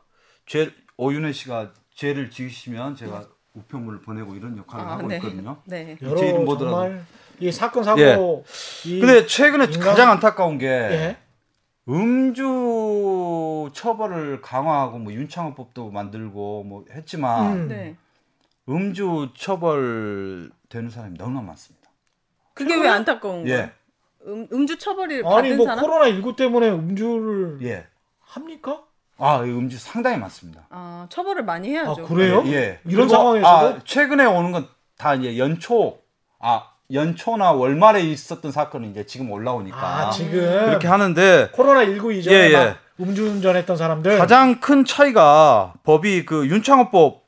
죄 0.47 0.71
오윤혜 0.97 1.33
씨가 1.33 1.71
죄를 1.93 2.31
지으시면 2.31 2.95
제가 2.95 3.25
우편물을 3.53 4.01
보내고 4.01 4.35
이런 4.35 4.57
역할을 4.57 4.85
아, 4.85 4.91
하고 4.93 5.07
네. 5.07 5.17
있거든요. 5.17 5.57
네. 5.65 5.97
여러 6.01 6.15
제 6.17 6.27
이름 6.29 6.45
뭐더라도. 6.45 6.77
정말 6.77 7.05
이 7.39 7.51
사건 7.51 7.83
사고 7.83 8.01
예. 8.01 8.89
이 8.89 8.99
근데 8.99 9.25
최근에 9.27 9.65
인간- 9.65 9.81
가장 9.81 10.09
안타까운 10.11 10.57
게 10.57 10.67
예. 10.67 11.17
음주 11.87 13.69
처벌을 13.73 14.41
강화하고 14.41 14.97
뭐 14.97 15.13
윤창호법도 15.13 15.91
만들고 15.91 16.63
뭐 16.63 16.85
했지만 16.91 17.53
음. 17.53 17.67
네. 17.67 17.95
음주 18.67 19.29
처벌 19.37 20.51
되는 20.69 20.89
사람이 20.89 21.17
너무나 21.17 21.41
많습니다. 21.41 21.76
그게 22.57 22.75
왜 22.75 22.87
안타까운 22.89 23.43
거예요? 23.43 23.57
예. 23.57 23.71
음, 24.25 24.47
음주 24.51 24.77
처벌을 24.77 25.17
아니 25.17 25.23
받은 25.25 25.57
뭐 25.57 25.65
사람? 25.65 25.81
코로나 25.85 26.07
19 26.09 26.35
때문에 26.35 26.69
음주를 26.69 27.59
예. 27.63 27.85
합니까? 28.21 28.81
아, 29.19 29.37
이 29.43 29.49
음주 29.49 29.77
상당히 29.79 30.17
많습니다. 30.17 30.67
아, 30.69 31.07
처벌을 31.09 31.43
많이 31.43 31.69
해야죠. 31.69 32.03
아, 32.03 32.07
그래요? 32.07 32.43
예. 32.47 32.79
이런 32.85 33.07
그리고, 33.07 33.07
상황에서도? 33.09 33.47
아, 33.49 33.79
최근에 33.85 34.25
오는 34.25 34.51
건 34.51 34.77
다 34.97 35.13
이제 35.13 35.37
연초 35.37 35.99
아, 36.39 36.71
연초나 36.91 37.51
월말에 37.51 38.01
있었던 38.01 38.51
사건이 38.51 38.89
이제 38.89 39.05
지금 39.05 39.31
올라오니까 39.31 39.77
아, 39.77 40.09
지금 40.09 40.31
그렇게 40.41 40.87
하는데 40.87 41.49
코로나 41.51 41.85
19 41.85 42.13
이전에 42.13 42.35
예, 42.35 42.49
예. 42.51 42.53
막 42.57 42.77
음주운전했던 42.99 43.77
사람들 43.77 44.17
가장 44.17 44.59
큰 44.59 44.85
차이가 44.85 45.73
법이 45.83 46.25
그 46.25 46.47
윤창호법 46.47 47.26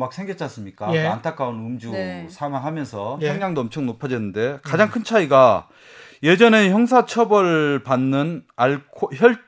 막 0.00 0.12
생겼지 0.12 0.42
않습니까? 0.44 0.92
예. 0.94 1.02
그 1.02 1.08
안타까운 1.08 1.54
음주 1.56 1.92
네. 1.92 2.26
사망하면서 2.28 3.20
예. 3.22 3.28
형량도 3.28 3.60
엄청 3.60 3.86
높아졌는데 3.86 4.58
가장 4.62 4.90
큰 4.90 5.04
차이가 5.04 5.68
예전에 6.22 6.70
형사처벌 6.70 7.84
받는 7.84 8.44
알코 8.56 9.10
혈 9.14 9.38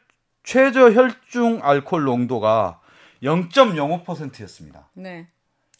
최저 0.44 0.92
혈중 0.92 1.60
알코올 1.62 2.04
농도가 2.04 2.80
0.05%였습니다. 3.22 4.88
네. 4.94 5.28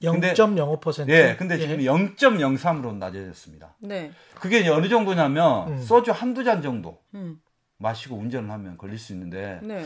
0.05%. 0.03 1.09
예, 1.11 1.37
근데 1.39 1.59
지금 1.59 1.79
0.03으로 1.79 2.97
낮아졌습니다. 2.97 3.77
네. 3.81 4.11
그게 4.35 4.67
어느 4.69 4.89
정도냐면 4.89 5.69
음. 5.69 5.83
소주 5.83 6.11
한두 6.11 6.43
잔 6.43 6.61
정도 6.61 6.99
음. 7.15 7.41
마시고 7.79 8.17
운전을 8.17 8.51
하면 8.51 8.77
걸릴 8.79 8.99
수 8.99 9.13
있는데 9.13 9.61
네. 9.63 9.85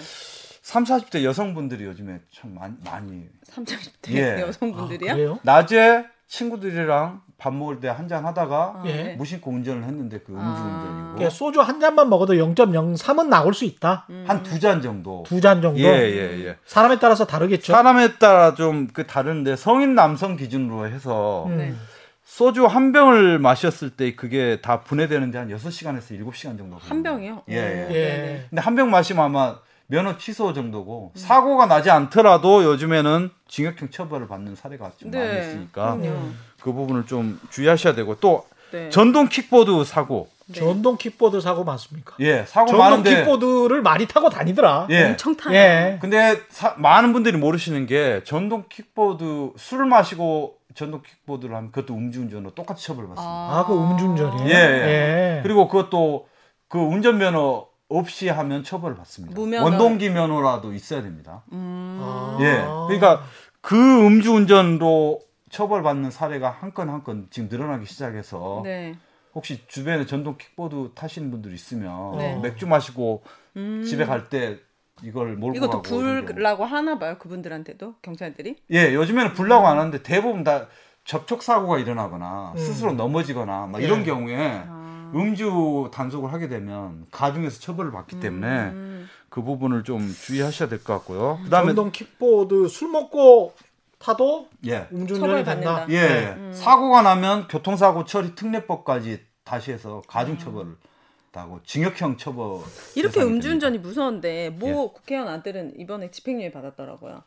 3, 0.66 0.82
40대 0.82 1.22
여성분들이 1.22 1.84
요즘에 1.84 2.18
참 2.34 2.52
많이, 2.56 2.74
많이 2.84 3.22
30대 3.48 4.10
예. 4.16 4.40
여성분들이요? 4.40 5.12
아, 5.12 5.14
그래요? 5.14 5.38
낮에 5.44 6.06
친구들이랑 6.26 7.22
밥 7.38 7.54
먹을 7.54 7.78
때 7.78 7.86
한 7.86 8.08
잔 8.08 8.26
하다가 8.26 8.56
아, 8.56 8.82
예. 8.86 8.92
네. 8.92 9.14
무심코 9.14 9.48
운전을 9.52 9.84
했는데 9.84 10.18
그 10.26 10.32
음주운전이고 10.32 11.08
그러니까 11.14 11.30
소주 11.30 11.60
한 11.60 11.78
잔만 11.78 12.08
먹어도 12.08 12.32
0.03은 12.34 13.28
나올 13.28 13.54
수 13.54 13.64
있다. 13.64 14.06
음. 14.10 14.24
한두 14.26 14.58
잔 14.58 14.82
정도. 14.82 15.22
두 15.24 15.40
잔 15.40 15.62
정도. 15.62 15.78
예, 15.78 15.84
예, 15.84 16.44
예. 16.46 16.56
사람에 16.64 16.98
따라서 16.98 17.26
다르겠죠. 17.28 17.72
사람에 17.72 18.18
따라 18.18 18.54
좀 18.54 18.88
그 18.92 19.06
다른데 19.06 19.54
성인 19.54 19.94
남성 19.94 20.34
기준으로 20.34 20.88
해서 20.88 21.46
음. 21.46 21.58
네. 21.58 21.74
소주 22.24 22.66
한 22.66 22.90
병을 22.90 23.38
마셨을 23.38 23.90
때 23.90 24.16
그게 24.16 24.58
다 24.60 24.80
분해되는데 24.80 25.38
한 25.38 25.48
6시간에서 25.48 26.18
7시간 26.20 26.58
정도. 26.58 26.76
한 26.80 27.04
병이요? 27.04 27.44
예, 27.50 27.54
예. 27.54 27.60
오, 27.60 27.94
예. 27.94 28.02
네네. 28.08 28.46
근데 28.50 28.60
한 28.62 28.74
병 28.74 28.90
마시면 28.90 29.24
아마 29.26 29.58
면허 29.88 30.16
취소 30.18 30.52
정도고 30.52 31.12
사고가 31.14 31.66
나지 31.66 31.90
않더라도 31.90 32.64
요즘에는 32.64 33.30
징역형 33.48 33.90
처벌을 33.90 34.26
받는 34.28 34.56
사례가 34.56 34.92
좀 34.98 35.10
많이 35.10 35.24
네. 35.28 35.40
있으니까 35.40 35.96
그럼요. 35.96 36.18
그 36.60 36.72
부분을 36.72 37.06
좀 37.06 37.40
주의하셔야 37.50 37.94
되고 37.94 38.16
또 38.16 38.46
네. 38.72 38.90
전동 38.90 39.28
킥보드 39.28 39.84
사고 39.84 40.28
네. 40.46 40.58
전동 40.58 40.96
킥보드 40.96 41.40
사고 41.40 41.62
많습니까? 41.64 42.14
예 42.20 42.44
사고 42.46 42.66
전동 42.68 42.84
많은데 42.84 43.16
킥보드를 43.16 43.82
많이 43.82 44.06
타고 44.06 44.28
다니더라. 44.28 44.88
예 44.90 45.04
엄청 45.10 45.36
타요. 45.36 45.54
예. 45.54 45.98
근데 46.00 46.40
사- 46.48 46.74
많은 46.78 47.12
분들이 47.12 47.36
모르시는 47.36 47.86
게 47.86 48.22
전동 48.24 48.64
킥보드 48.68 49.52
술을 49.56 49.86
마시고 49.86 50.56
전동 50.74 51.00
킥보드를 51.02 51.54
하면 51.54 51.70
그것도 51.72 51.94
음주운전으로 51.94 52.50
똑같이 52.54 52.84
처벌받습니다. 52.86 53.22
아, 53.24 53.64
그 53.66 53.72
음주운전이에요? 53.74 54.48
예, 54.48 54.52
예. 54.54 55.36
예. 55.38 55.40
그리고 55.42 55.68
그것도 55.68 56.26
그 56.68 56.78
운전면허 56.78 57.66
없이 57.88 58.28
하면 58.28 58.64
처벌을 58.64 58.96
받습니다. 58.96 59.34
무면허. 59.38 59.64
원동기 59.64 60.10
면허라도 60.10 60.72
있어야 60.72 61.02
됩니다. 61.02 61.42
음. 61.52 61.98
아. 62.02 62.38
예. 62.40 62.64
그러니까 62.86 63.22
그 63.60 63.76
음주운전으로 64.06 65.20
처벌받는 65.50 66.10
사례가 66.10 66.50
한 66.50 66.72
건 66.72 66.88
한 66.90 67.02
건 67.04 67.28
지금 67.30 67.48
늘어나기 67.48 67.86
시작해서 67.86 68.62
네. 68.64 68.96
혹시 69.34 69.64
주변에 69.68 70.06
전동 70.06 70.36
킥보드 70.36 70.92
타시는 70.94 71.30
분들 71.30 71.52
있으면 71.54 72.18
네. 72.18 72.36
맥주 72.42 72.66
마시고 72.66 73.22
음. 73.56 73.84
집에 73.86 74.04
갈 74.04 74.28
때 74.28 74.58
이걸 75.02 75.36
몰고 75.36 75.56
이것도. 75.56 75.82
불라고 75.82 76.64
하나 76.64 76.98
봐요. 76.98 77.16
그분들한테도 77.18 77.96
경찰들이. 78.02 78.56
예, 78.72 78.94
요즘에는 78.94 79.34
불나고 79.34 79.66
안 79.66 79.78
하는데 79.78 80.02
대부분 80.02 80.42
다 80.42 80.66
접촉 81.04 81.42
사고가 81.42 81.78
일어나거나 81.78 82.52
음. 82.52 82.58
스스로 82.58 82.92
넘어지거나 82.92 83.66
막 83.66 83.80
예. 83.82 83.86
이런 83.86 84.04
경우에 84.04 84.64
아. 84.66 84.75
음주 85.14 85.90
단속을 85.92 86.32
하게 86.32 86.48
되면 86.48 87.06
가중에서 87.10 87.60
처벌을 87.60 87.92
받기 87.92 88.20
때문에 88.20 88.46
음. 88.48 89.08
그 89.28 89.42
부분을 89.42 89.84
좀 89.84 90.08
주의하셔야 90.12 90.68
될 90.68 90.78
것 90.82 90.94
같고요. 90.94 91.38
그다음에 91.44 91.68
전동 91.68 91.90
킥보드 91.92 92.68
술 92.68 92.88
먹고 92.90 93.54
타도 93.98 94.48
예. 94.66 94.88
음주운전이 94.92 95.44
된다. 95.44 95.86
예, 95.90 95.94
예. 95.94 96.34
음. 96.36 96.52
사고가 96.54 97.02
나면 97.02 97.48
교통사고 97.48 98.04
처리 98.04 98.34
특례법까지 98.34 99.20
다시 99.44 99.72
해서 99.72 100.02
가중 100.06 100.38
처벌을 100.38 100.76
하고 101.32 101.60
징역형 101.64 102.16
처벌 102.16 102.60
이렇게 102.94 103.20
음주운전이 103.22 103.78
무서운데 103.78 104.48
모 104.50 104.68
예. 104.68 104.72
국회의원 104.72 105.28
아들은 105.28 105.74
이번에 105.78 106.10
집행유예 106.10 106.50
받았더라고요. 106.50 107.16
아, 107.16 107.22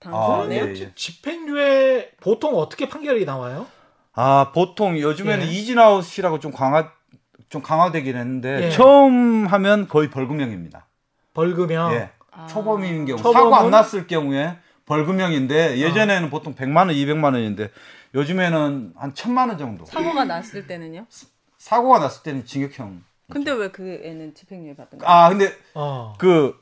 당선이네요. 0.00 0.64
예, 0.64 0.74
예. 0.74 0.92
집행유예 0.94 2.12
보통 2.20 2.56
어떻게 2.56 2.88
판결이 2.88 3.24
나와요? 3.24 3.66
아 4.14 4.50
보통 4.52 4.98
요즘에는 4.98 5.46
예. 5.46 5.50
이진아웃이라고 5.50 6.40
좀 6.40 6.50
강화 6.52 6.90
좀 7.52 7.60
강화되긴 7.60 8.16
했는데 8.16 8.64
예. 8.64 8.70
처음 8.70 9.46
하면 9.46 9.86
거의 9.86 10.08
벌금형입니다. 10.08 10.86
벌금형. 11.34 11.92
예. 11.92 12.10
아. 12.30 12.46
초범인 12.46 13.04
경우 13.04 13.20
초범은- 13.20 13.32
사고 13.34 13.54
안 13.54 13.70
났을 13.70 14.06
경우에 14.06 14.56
벌금형인데 14.86 15.76
예전에는 15.76 16.30
보통 16.30 16.54
100만 16.54 16.86
원, 16.86 16.88
200만 16.96 17.24
원인데 17.34 17.68
요즘에는 18.14 18.94
한 18.96 19.12
1000만 19.12 19.48
원 19.50 19.58
정도. 19.58 19.84
사고가 19.84 20.24
났을 20.24 20.66
때는요? 20.66 21.04
사고가 21.58 21.98
났을 21.98 22.22
때는 22.22 22.46
징역형. 22.46 23.04
근데 23.30 23.50
왜 23.52 23.68
그 23.68 24.00
애는 24.02 24.34
집행유예 24.34 24.74
받은 24.74 24.98
거예요? 24.98 25.10
아 25.10 25.28
근데 25.28 25.54
어. 25.74 26.14
그 26.18 26.58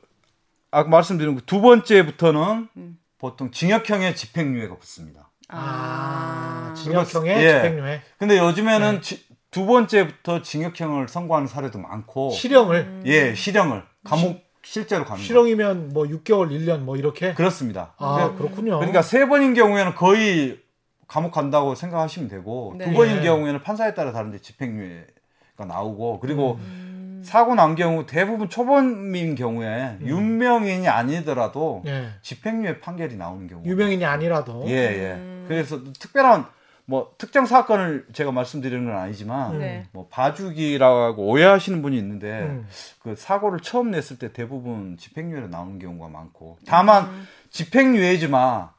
아까 0.71 0.89
말씀드린 0.89 1.35
그 1.35 1.45
두 1.45 1.61
번째부터는 1.61 2.67
음. 2.75 2.97
보통 3.17 3.49
징역형의 3.51 4.13
집행유예가 4.17 4.75
붙습니다. 4.77 5.29
아, 5.47 6.71
아, 6.71 6.73
징역형의 6.75 7.43
예. 7.43 7.51
집행유예. 7.53 8.01
근데 8.19 8.37
요즘에는 8.39 8.91
네. 8.95 9.01
지- 9.01 9.25
두 9.51 9.65
번째부터 9.65 10.41
징역형을 10.41 11.09
선고하는 11.09 11.47
사례도 11.47 11.77
많고 11.77 12.31
실형을 12.31 13.01
예 13.05 13.35
실형을 13.35 13.83
감옥 14.03 14.41
실제로 14.63 15.03
가는 15.03 15.17
거 15.17 15.23
실형이면 15.23 15.89
뭐 15.89 16.05
6개월, 16.05 16.49
1년 16.51 16.79
뭐 16.79 16.95
이렇게. 16.95 17.33
그렇습니다. 17.33 17.93
아, 17.97 18.33
그렇군요. 18.37 18.77
그러니까 18.77 19.01
세 19.01 19.27
번인 19.27 19.53
경우에는 19.53 19.95
거의 19.95 20.59
감옥 21.07 21.31
간다고 21.31 21.75
생각하시면 21.75 22.29
되고 22.29 22.75
네. 22.77 22.85
두 22.85 22.93
번인 22.93 23.17
예. 23.17 23.21
경우에는 23.21 23.63
판사에 23.63 23.93
따라 23.93 24.11
다른데 24.11 24.39
집행유예가 24.39 25.65
나오고 25.67 26.19
그리고 26.21 26.59
음. 26.61 27.21
사고 27.25 27.53
난 27.53 27.75
경우 27.75 28.05
대부분 28.05 28.49
초범인 28.49 29.35
경우에 29.35 29.97
유명인이 30.01 30.87
아니더라도 30.87 31.83
예. 31.85 32.09
집행유예 32.21 32.79
판결이 32.79 33.17
나오는 33.17 33.47
경우 33.47 33.63
유명인이 33.65 34.05
아니라도. 34.05 34.63
예, 34.67 34.73
예. 34.73 35.11
음. 35.13 35.45
그래서 35.47 35.83
특별한 35.99 36.45
뭐 36.85 37.13
특정 37.17 37.45
사건을 37.45 38.07
제가 38.13 38.31
말씀드리는 38.31 38.85
건 38.85 38.95
아니지만 38.97 39.59
네. 39.59 39.85
뭐 39.91 40.07
봐주기라고 40.09 41.23
오해하시는 41.23 41.81
분이 41.81 41.97
있는데 41.97 42.41
음. 42.41 42.67
그 42.99 43.15
사고를 43.15 43.59
처음 43.61 43.91
냈을 43.91 44.17
때 44.17 44.33
대부분 44.33 44.97
집행유예로 44.97 45.47
나오는 45.47 45.79
경우가 45.79 46.09
많고 46.09 46.57
다만 46.65 47.05
음. 47.05 47.27
집행유예지만 47.49 48.69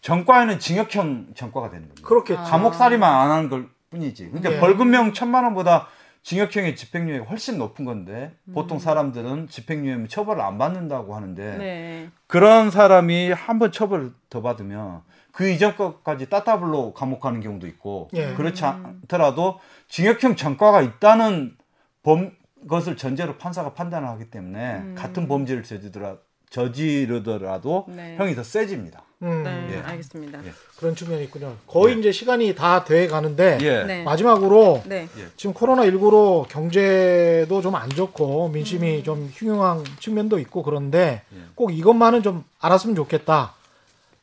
전과에는 0.00 0.58
징역형 0.58 1.28
전과가 1.34 1.70
되는 1.70 1.88
겁니다. 1.88 2.06
그렇겠죠. 2.06 2.42
감옥살이만 2.42 3.12
안 3.12 3.30
하는 3.30 3.48
걸 3.48 3.68
뿐이지. 3.90 4.26
그러니까 4.28 4.52
예. 4.52 4.60
벌금형 4.60 5.14
천만 5.14 5.44
원보다 5.44 5.88
징역형의 6.22 6.74
집행유예가 6.76 7.24
훨씬 7.26 7.56
높은 7.58 7.84
건데 7.84 8.34
음. 8.44 8.52
보통 8.52 8.78
사람들은 8.78 9.48
집행유예면 9.48 10.08
처벌을 10.08 10.42
안 10.42 10.58
받는다고 10.58 11.14
하는데 11.14 11.56
네. 11.56 12.10
그런 12.26 12.70
사람이 12.70 13.30
한 13.32 13.58
번 13.58 13.72
처벌을 13.72 14.12
더 14.28 14.42
받으면 14.42 15.02
그 15.36 15.50
이전 15.50 15.76
것까지 15.76 16.30
따따블로 16.30 16.94
감옥 16.94 17.20
가는 17.20 17.42
경우도 17.42 17.66
있고 17.66 18.08
예. 18.14 18.32
그렇지 18.32 18.64
않더라도 18.64 19.60
징역형 19.88 20.34
전과가 20.36 20.80
있다는 20.80 21.56
범 22.02 22.32
것을 22.66 22.96
전제로 22.96 23.36
판사가 23.36 23.74
판단을 23.74 24.08
하기 24.08 24.30
때문에 24.30 24.76
음. 24.76 24.94
같은 24.96 25.28
범죄를 25.28 25.62
저지더라 25.62 26.16
저지르더라도 26.48 27.84
네. 27.88 28.16
형이 28.16 28.34
더 28.34 28.42
세집니다. 28.42 29.02
음, 29.22 29.42
네, 29.42 29.74
예. 29.74 29.80
알겠습니다. 29.80 30.44
예. 30.46 30.52
그런 30.78 30.94
측면이 30.96 31.24
있군요. 31.24 31.54
거의 31.66 31.98
이제 31.98 32.12
시간이 32.12 32.54
다 32.54 32.84
돼 32.84 33.06
가는데 33.06 33.58
예. 33.60 33.84
네. 33.84 34.04
마지막으로 34.04 34.82
네. 34.86 35.06
지금 35.36 35.52
코로나 35.52 35.82
19로 35.82 36.48
경제도 36.48 37.60
좀 37.60 37.74
안 37.74 37.90
좋고 37.90 38.46
음. 38.46 38.52
민심이 38.52 39.02
좀 39.02 39.30
흉흉한 39.34 39.84
측면도 40.00 40.38
있고 40.38 40.62
그런데 40.62 41.22
예. 41.34 41.40
꼭 41.54 41.72
이것만은 41.72 42.22
좀 42.22 42.44
알았으면 42.60 42.96
좋겠다. 42.96 43.55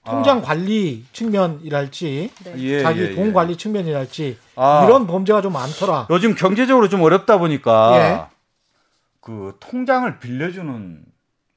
통장 0.06 0.40
아. 0.40 0.42
관리 0.42 1.06
측면이랄지 1.14 2.32
네. 2.44 2.54
예, 2.58 2.82
자기 2.82 3.02
예, 3.02 3.16
돈 3.16 3.28
예. 3.30 3.32
관리 3.34 3.56
측면이랄지 3.58 4.38
아. 4.56 4.84
이런 4.86 5.08
범죄가 5.08 5.42
좀 5.42 5.54
많더라. 5.54 6.08
요즘 6.10 6.36
경제적으로 6.36 6.90
좀 6.90 7.02
어렵다 7.02 7.38
보니까 7.38 7.92
예. 7.98 8.34
그 9.22 9.56
통장을 9.62 10.20
빌려주는 10.20 11.06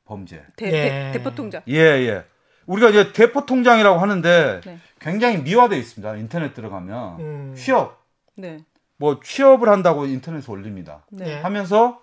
범죄. 0.05 0.45
대, 0.57 0.67
예. 0.67 0.71
대, 0.71 1.13
대 1.19 1.23
포 1.25 1.35
통장. 1.35 1.63
예, 1.69 1.75
예. 1.81 2.25
우리가 2.67 2.91
이제 2.91 3.13
대포 3.13 3.47
통장이라고 3.47 3.99
하는데 3.99 4.61
네. 4.65 4.79
굉장히 5.01 5.39
미화되어 5.39 5.79
있습니다. 5.79 6.17
인터넷 6.17 6.55
들어가면 6.55 7.21
음. 7.21 7.55
취업 7.57 8.05
네. 8.37 8.59
뭐 8.97 9.21
취업을 9.23 9.69
한다고 9.69 10.07
인터넷에 10.07 10.51
올립니다. 10.51 11.05
네. 11.11 11.29
예. 11.29 11.35
하면서 11.41 12.01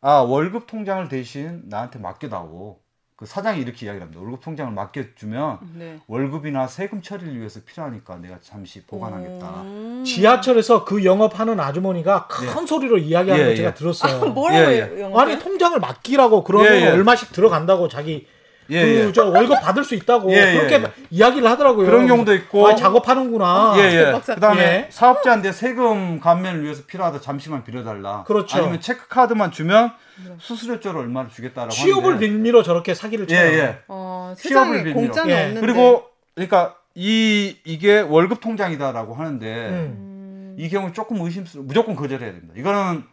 아 0.00 0.14
월급 0.18 0.66
통장을 0.66 1.08
대신 1.08 1.62
나한테 1.66 1.98
맡겨다오. 2.00 2.78
그 3.16 3.24
사장이 3.24 3.62
이렇게 3.62 3.86
이야기를 3.86 4.02
합니다. 4.02 4.20
월급 4.20 4.42
통장을 4.42 4.70
맡겨주면 4.72 5.58
네. 5.74 5.98
월급이나 6.06 6.66
세금 6.66 7.00
처리를 7.00 7.38
위해서 7.38 7.60
필요하니까 7.64 8.16
내가 8.16 8.38
잠시 8.42 8.82
보관하겠다. 8.82 9.62
음. 9.62 10.04
지하철에서 10.04 10.84
그 10.84 11.02
영업하는 11.02 11.58
아주머니가 11.58 12.26
큰 12.26 12.66
소리로 12.66 12.98
이야기하는 12.98 13.46
예, 13.46 13.48
거 13.48 13.56
제가 13.56 13.70
예. 13.70 13.74
들었어요. 13.74 14.26
뭐라고 14.34 14.70
예, 14.70 14.80
요 14.80 15.00
영어? 15.00 15.20
아니 15.20 15.38
통장을 15.38 15.80
맡기라고 15.80 16.44
그러면 16.44 16.74
예, 16.74 16.82
예. 16.82 16.88
얼마씩 16.88 17.32
들어간다고 17.32 17.88
자기 17.88 18.26
예, 18.70 18.82
그 18.84 19.06
예. 19.08 19.12
저 19.12 19.26
월급 19.26 19.60
받을 19.60 19.84
수 19.84 19.94
있다고 19.94 20.30
예, 20.34 20.36
예, 20.36 20.56
그렇게 20.56 20.74
예. 20.76 20.92
이야기를 21.10 21.48
하더라고요. 21.48 21.86
그런 21.86 22.06
경우도 22.06 22.34
있고. 22.34 22.66
아, 22.66 22.74
작업하는구나. 22.74 23.74
예, 23.78 23.82
예. 23.84 24.04
대박사. 24.06 24.34
그다음에 24.34 24.62
예. 24.62 24.88
사업자한테 24.90 25.52
세금 25.52 26.20
감면을 26.20 26.62
위해서 26.64 26.82
필요하다. 26.86 27.20
잠시만 27.20 27.64
빌려달라. 27.64 28.24
그렇죠. 28.26 28.58
아니면 28.58 28.80
체크 28.80 29.08
카드만 29.08 29.50
주면 29.52 29.92
수수료조를 30.38 31.00
얼마를 31.00 31.30
주겠다라고 31.30 31.72
취업을 31.72 32.04
하는데. 32.14 32.26
빌미로 32.26 32.62
저렇게 32.62 32.94
사기를 32.94 33.26
예, 33.30 33.34
쳐요. 33.34 33.58
예. 33.58 33.78
어, 33.88 34.34
취업을 34.38 34.64
세상에 34.66 34.82
빌미로. 34.84 35.00
공짜는 35.00 35.30
예. 35.30 35.40
없는데. 35.40 35.60
그리고 35.60 36.04
그러니까 36.34 36.76
이 36.94 37.56
이게 37.64 38.00
월급 38.00 38.40
통장이다라고 38.40 39.14
하는데 39.14 39.46
음. 39.68 40.56
이 40.58 40.68
경우 40.70 40.92
조금 40.92 41.20
의심스러워. 41.20 41.66
무조건 41.66 41.94
거절해야 41.94 42.32
됩니다. 42.32 42.54
이거는 42.56 43.04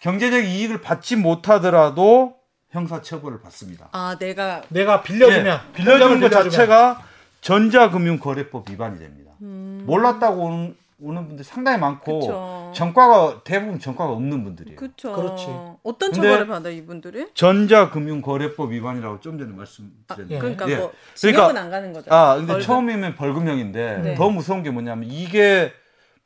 경제적 0.00 0.44
이익을 0.44 0.80
받지 0.80 1.14
못하더라도 1.14 2.34
형사 2.70 3.02
처벌을 3.02 3.40
받습니다. 3.40 3.88
아 3.92 4.16
내가 4.18 4.62
내가 4.68 5.02
빌려주면 5.02 5.60
예, 5.68 5.72
빌려주는 5.72 6.20
것. 6.20 6.30
자체가 6.30 7.02
전자금융거래법 7.40 8.70
위반이 8.70 8.98
됩니다. 8.98 9.32
음. 9.42 9.82
몰랐다고 9.86 10.42
오는, 10.44 10.76
오는 11.02 11.26
분들 11.26 11.44
상당히 11.44 11.78
많고 11.78 12.20
그쵸. 12.20 12.72
전과가 12.76 13.40
대부분 13.42 13.80
전과가 13.80 14.12
없는 14.12 14.44
분들이에요. 14.44 14.76
그쵸. 14.76 15.12
그렇지. 15.14 15.46
어떤 15.82 16.12
처벌을 16.12 16.46
받아 16.46 16.68
이분들이? 16.68 17.28
전자금융거래법 17.34 18.70
위반이라고 18.70 19.20
좀 19.20 19.38
전에 19.38 19.50
말씀드렸는데. 19.52 20.34
예. 20.34 20.38
그러니까 20.38 20.70
예. 20.70 20.76
뭐 20.76 20.92
징역은 21.14 21.40
그러니까- 21.48 21.60
안 21.62 21.70
가는 21.70 21.92
거죠. 21.92 22.14
아, 22.14 22.34
근데 22.36 22.52
벌금. 22.52 22.66
처음이면 22.66 23.14
벌금형인데 23.16 23.98
네. 24.04 24.14
더 24.14 24.30
무서운 24.30 24.62
게 24.62 24.70
뭐냐면 24.70 25.08
이게 25.10 25.72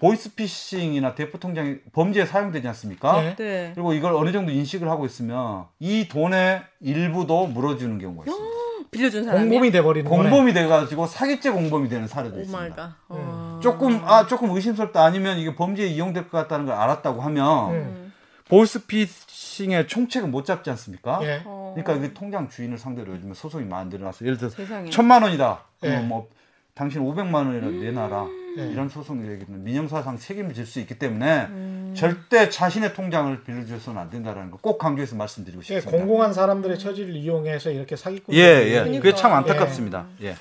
보이스피싱이나 0.05 1.15
대포 1.15 1.39
통장이 1.39 1.77
범죄에 1.93 2.27
사용되지 2.27 2.69
않습니까? 2.69 3.21
네. 3.23 3.37
네. 3.37 3.71
그리고 3.75 3.95
이걸 3.95 4.13
어느 4.13 4.33
정도 4.33 4.53
인식을 4.53 4.89
하고 4.89 5.07
있으면 5.07 5.65
이 5.81 6.09
돈의 6.09 6.63
일부도 6.81 7.47
물어주는 7.47 7.99
경우가 7.99 8.25
있습니다. 8.27 8.55
빌려준 8.91 9.25
사람이 9.25 9.49
공범이 9.49 9.71
돼버리는. 9.73 10.09
공범이 10.09 10.53
돼가지고 10.53 11.07
사기죄 11.07 11.51
공범이 11.51 11.89
되는 11.89 12.07
사례도 12.07 12.39
있습니다. 12.41 12.75
갓. 12.77 12.93
어. 13.09 13.59
조금 13.63 14.01
아 14.05 14.27
조금 14.27 14.51
의심스럽다 14.51 15.03
아니면 15.03 15.39
이게 15.39 15.55
범죄에 15.55 15.87
이용될 15.87 16.29
것 16.29 16.39
같다는 16.39 16.67
걸 16.67 16.75
알았다고 16.77 17.23
하면 17.23 17.71
음. 17.71 18.13
보이스피싱의 18.49 19.89
총책은 19.89 20.31
못 20.31 20.45
잡지 20.45 20.69
않습니까? 20.71 21.19
예. 21.23 21.43
어. 21.47 21.75
그러니까 21.75 22.07
그 22.07 22.13
통장 22.13 22.49
주인을 22.51 22.77
상대로 22.79 23.15
요즘에 23.15 23.33
소송이 23.35 23.65
많이 23.65 23.89
늘어나서 23.89 24.27
예를 24.27 24.37
들어서 24.37 24.55
세상에. 24.57 24.91
천만 24.91 25.23
원이다. 25.23 25.65
예. 25.83 25.89
그러면 25.89 26.09
뭐 26.09 26.29
당신 26.75 27.03
500만 27.03 27.35
원이라도 27.35 27.71
내놔라. 27.71 28.43
예. 28.59 28.67
이런 28.71 28.89
소송이 28.89 29.29
얘기는 29.31 29.63
민형사상 29.65 30.19
책임을 30.19 30.55
질 30.55 30.67
수 30.67 30.81
있기 30.81 30.99
때문에 30.99 31.47
음. 31.51 31.95
절대 31.97 32.49
자신의 32.49 32.95
통장을 32.95 33.45
빌려줘서는 33.45 34.01
안 34.01 34.11
된다라는 34.11 34.51
거 34.51 34.59
꼭 34.61 34.79
강조해서 34.79 35.15
말씀드리고 35.17 35.61
예, 35.63 35.81
싶습니다. 35.81 35.91
공공한 35.91 36.33
사람들의 36.33 36.79
처지를 36.79 37.15
이용해서 37.17 37.71
이렇게 37.71 37.97
사기꾼 37.97 38.35
예, 38.35 38.39
예. 38.41 38.71
그러니까. 38.81 39.03
그게 39.03 39.15
참 39.15 39.33
안타깝습니다. 39.33 40.07
예. 40.23 40.37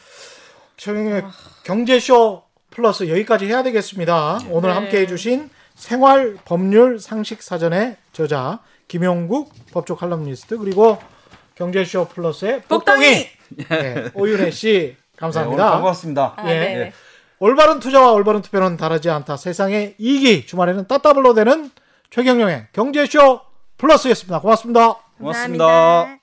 최경영의 0.78 1.24
경제쇼 1.64 2.43
플러스 2.70 3.07
여기까지 3.09 3.45
해야 3.45 3.61
되겠습니다. 3.64 4.39
오늘 4.49 4.70
네. 4.70 4.76
함께 4.76 4.97
해주신 5.01 5.49
생활 5.76 6.36
법률 6.45 6.99
상식 6.99 7.41
사전의 7.43 7.97
저자 8.11 8.59
김용국 8.88 9.51
법조 9.72 9.95
칼럼니스트 9.95 10.57
그리고 10.57 10.97
경제쇼 11.55 12.07
플러스의 12.09 12.61
복덩이! 12.64 13.28
예, 13.72 14.09
오윤혜 14.16 14.49
씨 14.51 14.95
네, 15.14 15.18
감사합니다. 15.18 15.72
반갑습니다. 15.72 16.34
아, 16.38 16.49
예. 16.49 16.53
네. 16.59 16.93
올바른 17.39 17.79
투자와 17.79 18.11
올바른 18.11 18.41
투표는 18.41 18.77
다르지 18.77 19.09
않다. 19.09 19.38
세상의 19.38 19.95
이익이 19.97 20.45
주말에는 20.45 20.88
따따블로 20.88 21.34
되는 21.34 21.71
최경영의 22.09 22.67
경제쇼 22.73 23.41
플러스였습니다. 23.77 24.39
고맙습니다. 24.39 24.95
고맙습니다. 25.17 26.22